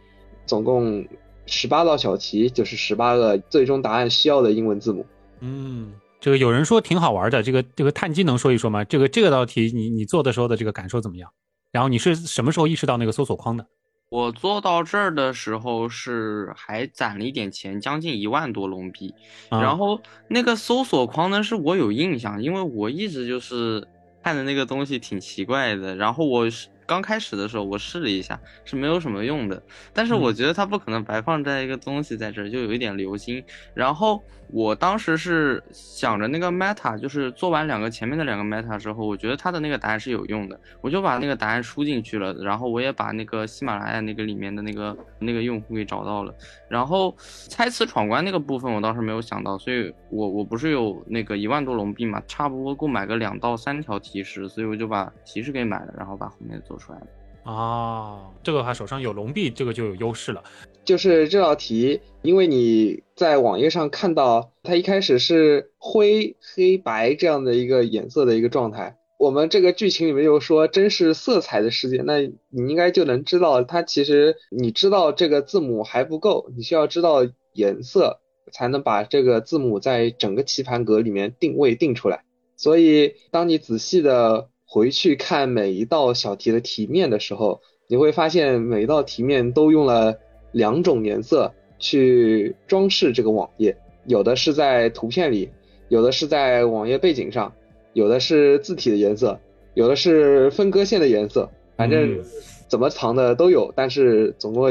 [0.47, 1.05] 总共
[1.47, 5.05] 十八道小题，就是十八个最终答案需要的英文字母。
[5.41, 8.85] 嗯，这个有人说挺好玩的，这个这个碳基能说一说吗？
[8.85, 11.31] 这个这个道题你你做的时候的这个感受怎么样？
[11.73, 13.67] 然后你是什么时候意识到那个搜索框的？
[14.11, 19.15] 我做到这儿的时候是还攒了一点钱，将近一万多龙币。
[19.49, 23.87] 啊然后那个搜索框呢，是我有印象，因为我一直就是
[24.21, 25.95] 看的那个东西挺奇怪的。
[25.95, 29.63] 然后我是刚开始的时候我试了一下，是没有什么用的。
[29.93, 33.45] 但是我觉得它不可能白放在一个东西在这儿，就有一点留心。
[33.75, 42.35] 然后我当时是想着那个 meta，就是做完两个前面的两个 meta 之后，我觉得它的那个答案是有用的，我就把那个答案输进去了。
[42.43, 46.35] 然后我也把那个喜马拉雅那个里面的那个那个用户给找到了。
[46.69, 47.15] 然后
[47.49, 57.07] 猜词闯关那个部分我倒是没有想到，所以我我不是有那个一万多龙币嘛，差不多够买个两到三条提示，所以我就把提示给买了，然后把后面做出来了。
[57.45, 60.43] 哦，这个的话手上有龙币，这个就有优势了。
[60.85, 78.21] 就是这道题，因为你在网页上看到它一开始是灰、黑白这样的一个颜色的一个状态，我们这个剧情里面又说真是色彩的世界，那你应该就能知道，它其实你知道这个字母还不够，你需要知道颜色，
[78.53, 82.25] 才能把这个字母在整个棋盘格里面定位定出来。
[82.57, 90.17] 所以，当你仔细的回去看每一道小题的题面的时候，你会发现每一道题面都用了
[90.53, 93.77] 两种颜色去装饰这个网页，
[94.07, 95.51] 有的是在图片里，
[95.89, 97.53] 有的是在网页背景上，
[97.95, 99.41] 有的是字体的颜色，
[99.75, 102.23] 有的是分割线的颜色，反正
[102.69, 104.71] 怎么藏的都有，但是总共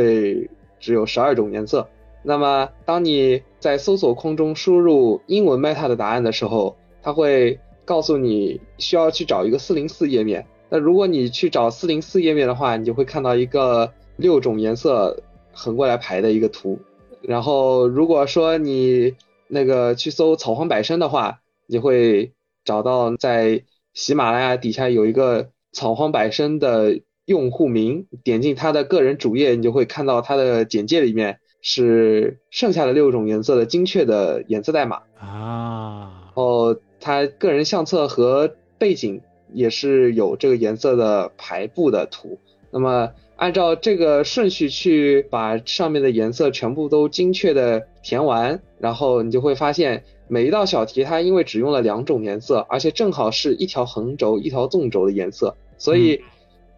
[0.80, 1.86] 只有十二种颜色。
[2.24, 7.60] 那么，当你在搜索框中输入英文 meta 的答案的时候，它会
[7.90, 10.46] 告诉你需要去找一个四零四页面。
[10.70, 16.78] 那如果你去找四零四页面的话，你就会看到一个六种颜色横过来排的一个图。
[17.24, 19.16] 然后，如果说你
[19.48, 22.32] 那个去搜草黄百生的话，你会
[22.64, 23.64] 找到在
[23.96, 35.02] 喜马拉雅底下有一个草黄百生的用户名，点进他的个人主页，你就会看到他的简介里面是剩下的六种颜色的精确的颜色代码。
[35.18, 39.22] 啊，然后他个人相册和背景
[39.54, 42.38] 也是有这个颜色的排布的图。
[42.72, 56.22] 那么按照这个顺序去把上面的颜色全部都精确的填完，然后你就会发现每一道小题它因为只用了两种颜色，而且正好是一条横轴一条纵轴的颜色，所以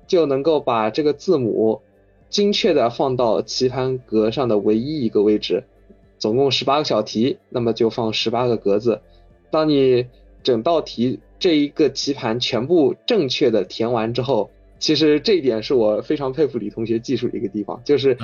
[0.08, 1.82] 就能够把这个字母
[2.30, 5.64] 精确的放到棋盘格上的唯一一个位置。
[6.20, 9.02] 总共十八个小题，那么就放十八个格子。
[9.52, 10.08] 当你
[10.42, 14.50] 整道题这一个棋盘全部正确的填完之后，
[14.80, 18.18] 其实这一点是我非常佩服李同学技术的一个地方，就是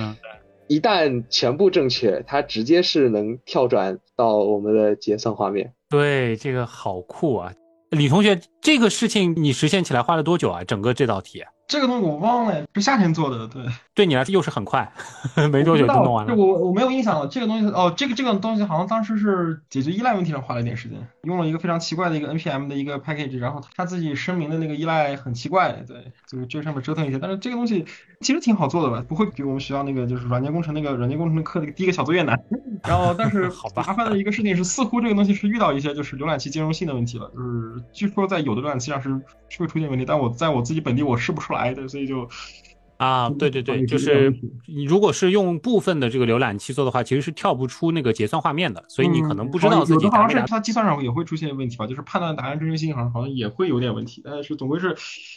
[0.67, 5.71] 一旦全部正确，它直接是能跳转到我们的结算画面。
[5.89, 7.53] 对，这个好酷啊！
[7.91, 10.63] 李同学，这个事情你实现起来花了多久啊？
[10.63, 13.61] 整个这道题，这个东西我忘了，是夏天做的，对，
[13.93, 14.89] 对你来说又是很快，
[15.51, 16.33] 没多久就弄完了。
[16.33, 27.85] 我我没有印象了，这个东西哦，这个这个东西好像当时是解决依赖问题上花了一点时间，用了一个非常奇怪的一个 npm 的一个 package，然后他自己声明的那个依赖很奇怪，对，就是这上面折腾一些，但是这个东西
[28.21, 32.39] 其实挺好做的吧，不会比我们学校那个就是软件工程那个软件工程的课那个第一个小作业难。
[32.87, 39.09] 然后，但是 好麻烦的一个事情是，似乎这个东西是遇到一些就是浏览器兼容性的问题了，就是据说在有的浏览器上是
[39.49, 42.27] 是会出现问题，但我在我自己本地我试不出来的，所以就。
[42.97, 44.33] 啊，对对对，就是
[44.65, 54.95] 你如果是用部分的这个浏览器做的话，其实是跳不出那个结算画面的，所以你可能不知道自己有的好像是它计算上也会出现问题吧，就是判断答案真实性好像好像也会有点问题，但是总归是，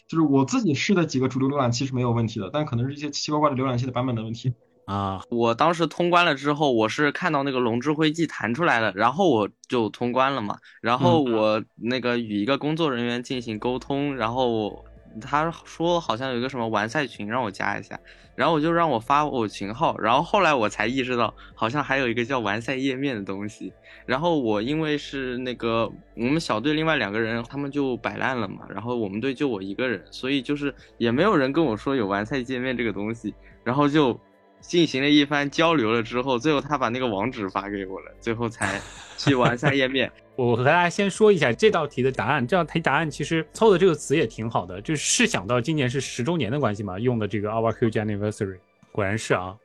[0.09, 4.55] 就是我自己试的几个主流浏览器是没有问题的，但可能是一些奇奇怪怪的浏览器的版本的问题。
[4.86, 14.82] 啊，我当时通关了之后，我是看到那个龙之灰记弹出来了，然后我就通关了嘛，然后我那个与一个工作人员进行沟通，然后。
[15.20, 17.99] 他说好像有一个什么完赛群让我加一下，
[18.35, 23.73] 然后我就让我发我群号，然后后来我才意识到好像还有一个叫完赛页面的东西。
[24.07, 34.19] 然后我因为是那个我们小队另外两个人他们就摆烂了嘛，然后我们队就我一个人，所以就是也没有人跟我说有完赛界面这个东西，然后就
[34.61, 38.81] 进行了一番交流了之后，最后他把那个网址发给我了，最后才
[39.16, 40.11] 去完善页面。
[40.37, 48.59] 我和大家先说一下这道题的答案，这道题答案其实凑的这个词也挺好的，就是是想到今年是十周年的关系嘛，用的这个 Our Huge Anniversary，
[48.93, 49.57] 果然是啊。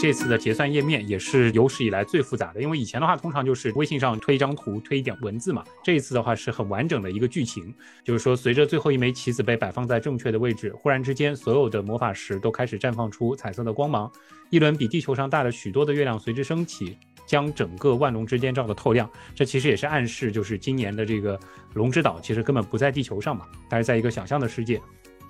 [0.00, 5.64] 这次的结算页面也是有史以来最复杂的，因为以前的话通常就是微信上推一张图，推一点文字嘛。
[5.82, 14.10] 这一次的话是很完整的一个剧情，就是说随着最后一枚棋子被摆放在正确的位置，忽然之间所有的魔法石都开始绽放出彩色的光芒，
[14.50, 16.96] 一轮比地球上大了许多的月亮随之升起，
[17.26, 19.10] 将整个万龙之间照得透亮。
[19.34, 21.38] 这其实也是暗示，就是今年的这个
[21.74, 24.80] 龙之岛其实根本不在地球上嘛，它是在一个想象的世界。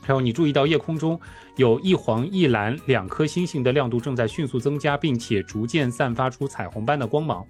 [0.08, 1.20] 还有，你注意到夜空中
[1.56, 7.46] 有一黄一蓝两颗星星的亮度正在迅速增加，并且逐渐散发出彩虹般的光芒。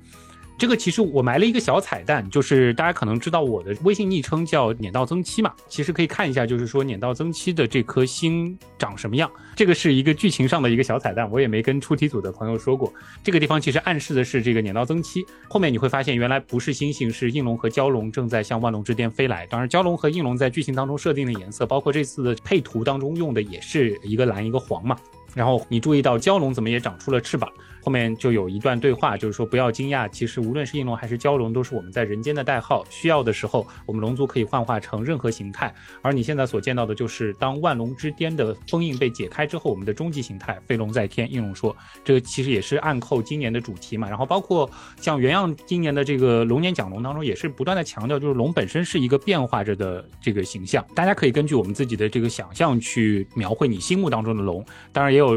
[0.58, 9.30] 这个其实我埋了一个小彩蛋，就是大家可能知道我的微信昵称叫撵到增七嘛，其实可以看一下，就是说撵到增七的这颗星长什么样。
[9.54, 12.92] 这个是一个剧情上的一个小彩蛋，我也没跟出题组的朋友说过。
[13.22, 19.46] 这个地方其实暗示的是这个撵到增七，后面你会发现原来不是星星，是应龙和蛟龙正在向万龙之巅飞来。
[19.46, 24.96] 当然，蛟龙和应龙在剧情当中设定的颜色，包括这次的配图当中用的也是一个蓝一个黄嘛。
[25.34, 27.48] 然后你注意到蛟龙怎么也长出了翅膀。
[27.82, 32.84] 后面就有一段对话，就是说不要惊讶，其实无论是应龙还是蛟龙，都是我们在人间的代号。
[32.90, 35.72] 需要的时候，我们龙族可以幻化成任何形态。
[36.02, 41.30] 而你现在所见到的，就是当万龙之巅的封印被解开之后，我们的终极形态——飞龙在天。
[41.32, 41.74] 应龙说，
[42.04, 44.08] 这个其实也是暗扣今年的主题嘛。
[44.08, 44.68] 然后包括
[45.00, 50.84] 像原样今年的这个龙年讲龙当中，也是不断的强调，就是龙本身是一个变化着的这个形象。
[50.94, 54.64] 大家可以根据我们自己的这个想象去描绘你心目当中的龙。
[54.92, 55.34] 当然，也有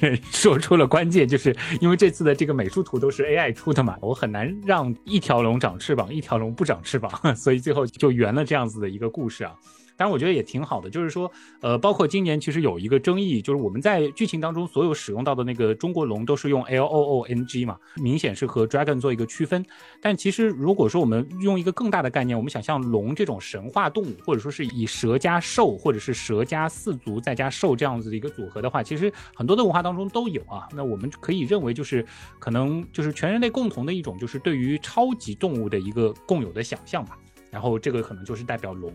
[0.00, 1.54] 人 说出了关键，就是。
[1.80, 9.54] 因为这次的这个美术图都是 AI 出的嘛，我很难让一条龙长翅膀，一条龙不长翅膀， 所以最后就圆了这样子的一个故事啊。
[10.02, 11.30] 当然，我觉得也挺好的，就是说，
[11.60, 19.64] 呃，包括今年其实有一个争议，就是我们在剧情当中所有使用到的那个中国龙都是用 L O O N G 嘛，明显是和 Dragon 做一个区分。
[20.00, 30.66] 但其实如果说我们用一个更大的概念，我们想象龙这种神话动物，或者说是以蛇加兽，或者是蛇加四足再加兽这样子的一个组合的话，其实很多的文化当中都有啊。
[30.74, 32.04] 那我们可以认为就是
[32.40, 37.16] 可能就是全人类共同的一种，就是对于超级动物的一个共有的想象吧。
[37.52, 38.90] 然后这个可能就是代表龙。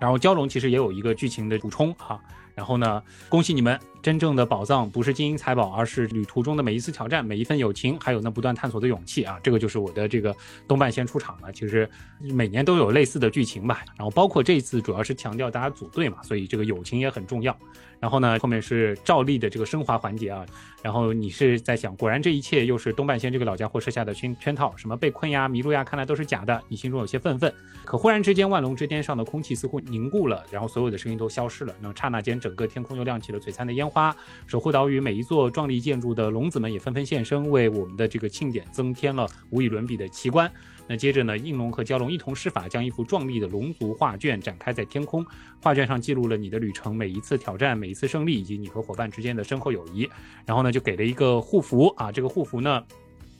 [0.00, 2.20] 然后蛟龙其实也有一个剧情的补充哈，
[2.54, 9.38] 然后呢，恭喜你们，真正的宝藏不是金银财宝，而是旅途中的每一次挑战，每一份友情，还有那不断探索的勇气啊！
[9.42, 10.34] 这个就是我的这个
[10.66, 11.52] 东半仙出场了。
[11.52, 11.88] 其实
[12.20, 17.54] 每年都有类似的剧情吧，然后包括这一次主要是强调大家组队嘛，所以这个友情也很重要。
[17.98, 20.46] 然后呢，后面是照例的这个升华环节啊。
[20.82, 26.58] 然后你是在想，果然这一切又是东半仙这个老家伙设下的圈圈套，什么被困呀、迷路呀，看来都是假的。
[26.68, 27.52] 你心中有些愤愤。
[27.84, 31.74] 可忽然之间，万龙之巅上的空气似乎凝固了，然后所有的声音都消失了。
[31.80, 34.16] 那刹那间，整个天空又亮起了璀璨的烟花。
[34.46, 40.50] 守护岛屿每一座壮丽建筑的龙子们也纷纷现身，为我们的这个庆典增添了无与伦比的奇观。
[40.86, 45.24] 那接着呢，应龙和蛟龙一同施法，将一幅壮丽的龙族画卷展开在天空。
[45.62, 50.08] 画卷上记录了你的旅程，每一次挑战，每一次胜利，以及你和伙伴之间的深厚友谊。
[50.46, 52.82] 然后呢，就给了一个护符啊，这个护符呢，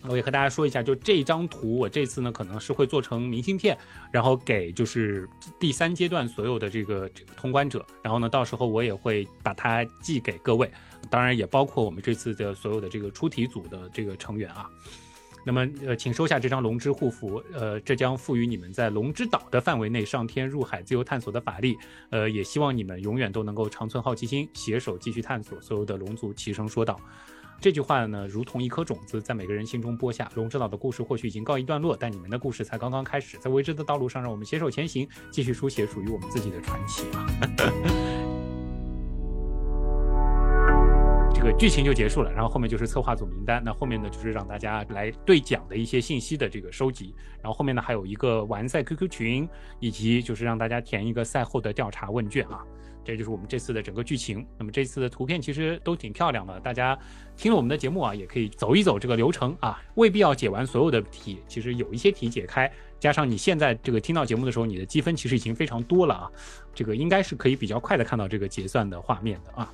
[0.08, 3.76] 我也和大家说一下，就这张图，我这次呢可能是会做成明信片，
[4.10, 5.28] 然后给就是
[5.58, 7.84] 第三阶段所有的这个这个通关者。
[8.02, 10.70] 然后呢，到时候我也会把它寄给各位，
[11.10, 14.68] 当然也包括我们这次的所有的这个出题组的这个成员啊。
[15.42, 21.78] 那么，呃，请收下这张龙之护符，呃，这将赋予你们在龙之岛的范围内上天入海、自由探索的法力，
[22.10, 25.58] 呃，也希望你们永远都能够长存好奇心，携手继续探索。
[25.62, 27.00] 所有的龙族齐声说道。
[27.60, 30.30] 这句话呢，如同一颗种子，在每个人心中播下。
[30.34, 33.36] 龙之岛的故事或许已经告一段落，但你们的故事才刚刚开始。
[33.36, 37.26] 在未知的道路上，让我们携手前行，继续书写属于我们自己的传奇啊！
[41.34, 43.62] 这个剧情就结束了，然后后面就是策划组名单。
[43.62, 47.14] 那后面呢，就是让大家来兑奖的一些信息的这个收集。
[47.42, 49.46] 然后后面呢，还有一个完赛 QQ 群，
[49.80, 52.64] 以及就是让大家填一个赛后的调查问卷啊。
[53.10, 54.46] 这就是我们这次的整个剧情。
[54.56, 56.96] 那么这次的图片其实都挺漂亮的，大家
[57.36, 59.82] 听了我们的节目啊，也可以走一走这个流程啊。
[59.96, 62.70] 未必要解完所有的题，其实有一些题解开，
[63.00, 66.30] 加上你现在这个听到节目的时候，你的积分其实已经非常多了啊。
[66.72, 69.72] 这个应该是可以比较快的看到这个结算的画面的啊。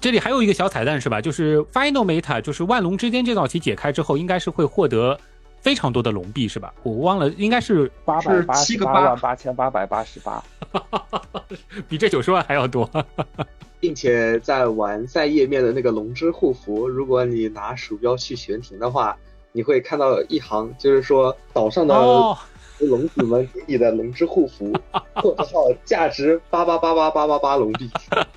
[0.00, 1.20] 这里还有一个小彩蛋是吧？
[1.20, 5.18] 就是 Final Meta，就是万龙之巅这道题解开之后，应该是会获得
[5.64, 6.72] 非常多的龙币是吧？
[6.82, 10.44] 我忘了，应该是八百八十八万八千八百八十八，
[11.88, 12.88] 比这九十万还要多。
[13.80, 19.16] 并且在完赛页面的那个龙之护符，如果你拿鼠标去悬停的话，
[19.52, 21.94] 你会看到一行，就是说岛上的
[22.78, 24.72] 龙子们给你的龙之护符，
[25.14, 27.88] 括号价值八八八八八八八龙币。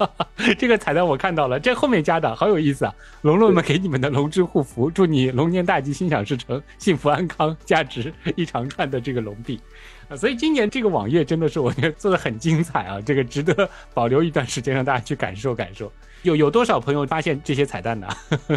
[0.58, 2.96] 这个彩蛋我看到了，这后面加的好有意思啊！
[3.24, 9.60] 龙龙们给你们的龙之护符，祝你龙年大吉，心想事成，幸福安康，价值一长串的这个龙币。
[10.08, 15.92] 啊，所以今年这个网页真的是我觉得做的很精彩啊，这个值得保留一段时间让大家去感受感受。
[16.22, 18.08] 有有多少朋友发现这些彩蛋呢？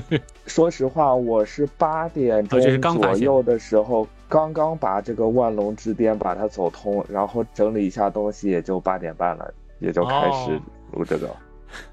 [0.46, 10.58] 说实话，我是八点钟左右的时候刚刚把这个万龙之巅把它走通，然后整理一下东西，也就八点半了，也就开始
[10.92, 11.28] 录这个，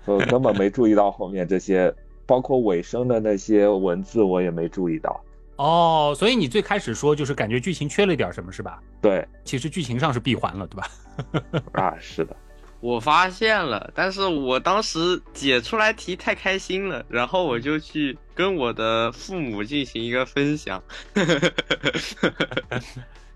[0.06, 1.92] 我根本没注意到后面这些，
[2.28, 5.20] 包括尾声的那些文字，我也没注意到。
[5.56, 8.80] 哦，所以你最开始说就是感觉剧情缺了点什么，是吧？
[9.02, 11.62] 对，其实剧情上是闭环了，对吧？
[11.82, 12.36] 啊，是的，
[12.82, 20.80] 我发现了，但是我当时解出来题太开心了，然后我就去跟我的父母进行一个分享，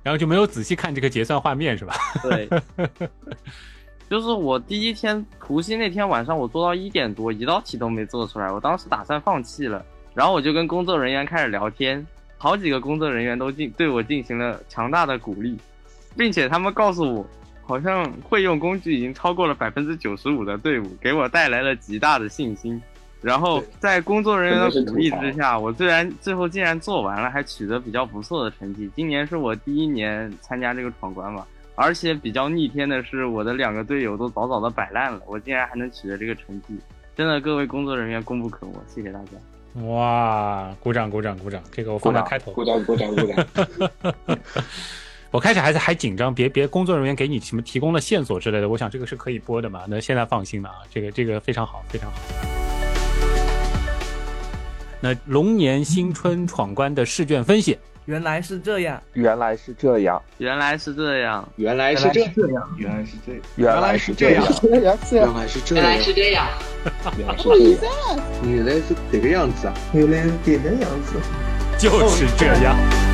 [0.03, 1.95] 然后就没有仔细看这个结算画面，是吧？
[2.22, 2.48] 对，
[4.07, 9.84] 就是我第一天除夕那天晚上，我做到一点多，一道题都没做出来，我当时打算放弃了。
[10.14, 12.06] 然后我就跟工作人员开始聊天，
[12.38, 15.57] 好几个工作人员都进对我进行了强大的鼓励，
[16.15, 17.26] 并且他们告诉我，
[17.65, 22.80] 好像会用工具已经超过了百分之九十五的队伍，给我带来了极大的信心。
[23.22, 28.89] 然后在工作人员的鼓励之下，我虽然最后竟然做完了，还取得比较不错的成绩。
[28.95, 31.45] 今年是我第一年参加这个闯关嘛，
[31.76, 36.76] 而且比较逆天的是，我的两个队友都早早的摆烂了，我竟然还能取得这个成绩，
[37.15, 39.84] 真的各位工作人员功不可没，谢谢大家。
[39.85, 40.69] 哇！
[40.80, 41.61] 鼓掌鼓掌鼓掌！
[41.72, 42.52] 这个我放在开头。
[42.52, 43.48] 鼓掌鼓掌鼓掌！
[45.31, 49.84] 我开始还是还紧张，别别工作人员给你什么提供了线索之类的，我想这个是可以播的嘛？
[49.88, 52.18] 那现在放心了啊，这个这个非常好非常好。
[55.02, 57.78] 那龙年新春闯关的试卷分析。
[58.06, 64.44] 原来是这样，原来是这样，原来是这样，原来是这样，原来是这，原来是这样，
[65.14, 66.48] 原来是这样，原来是这样，
[67.18, 69.49] 原来是这样，原来是这个样。
[69.52, 71.18] 子啊，原来是这个样子，
[71.78, 73.10] 就是这样。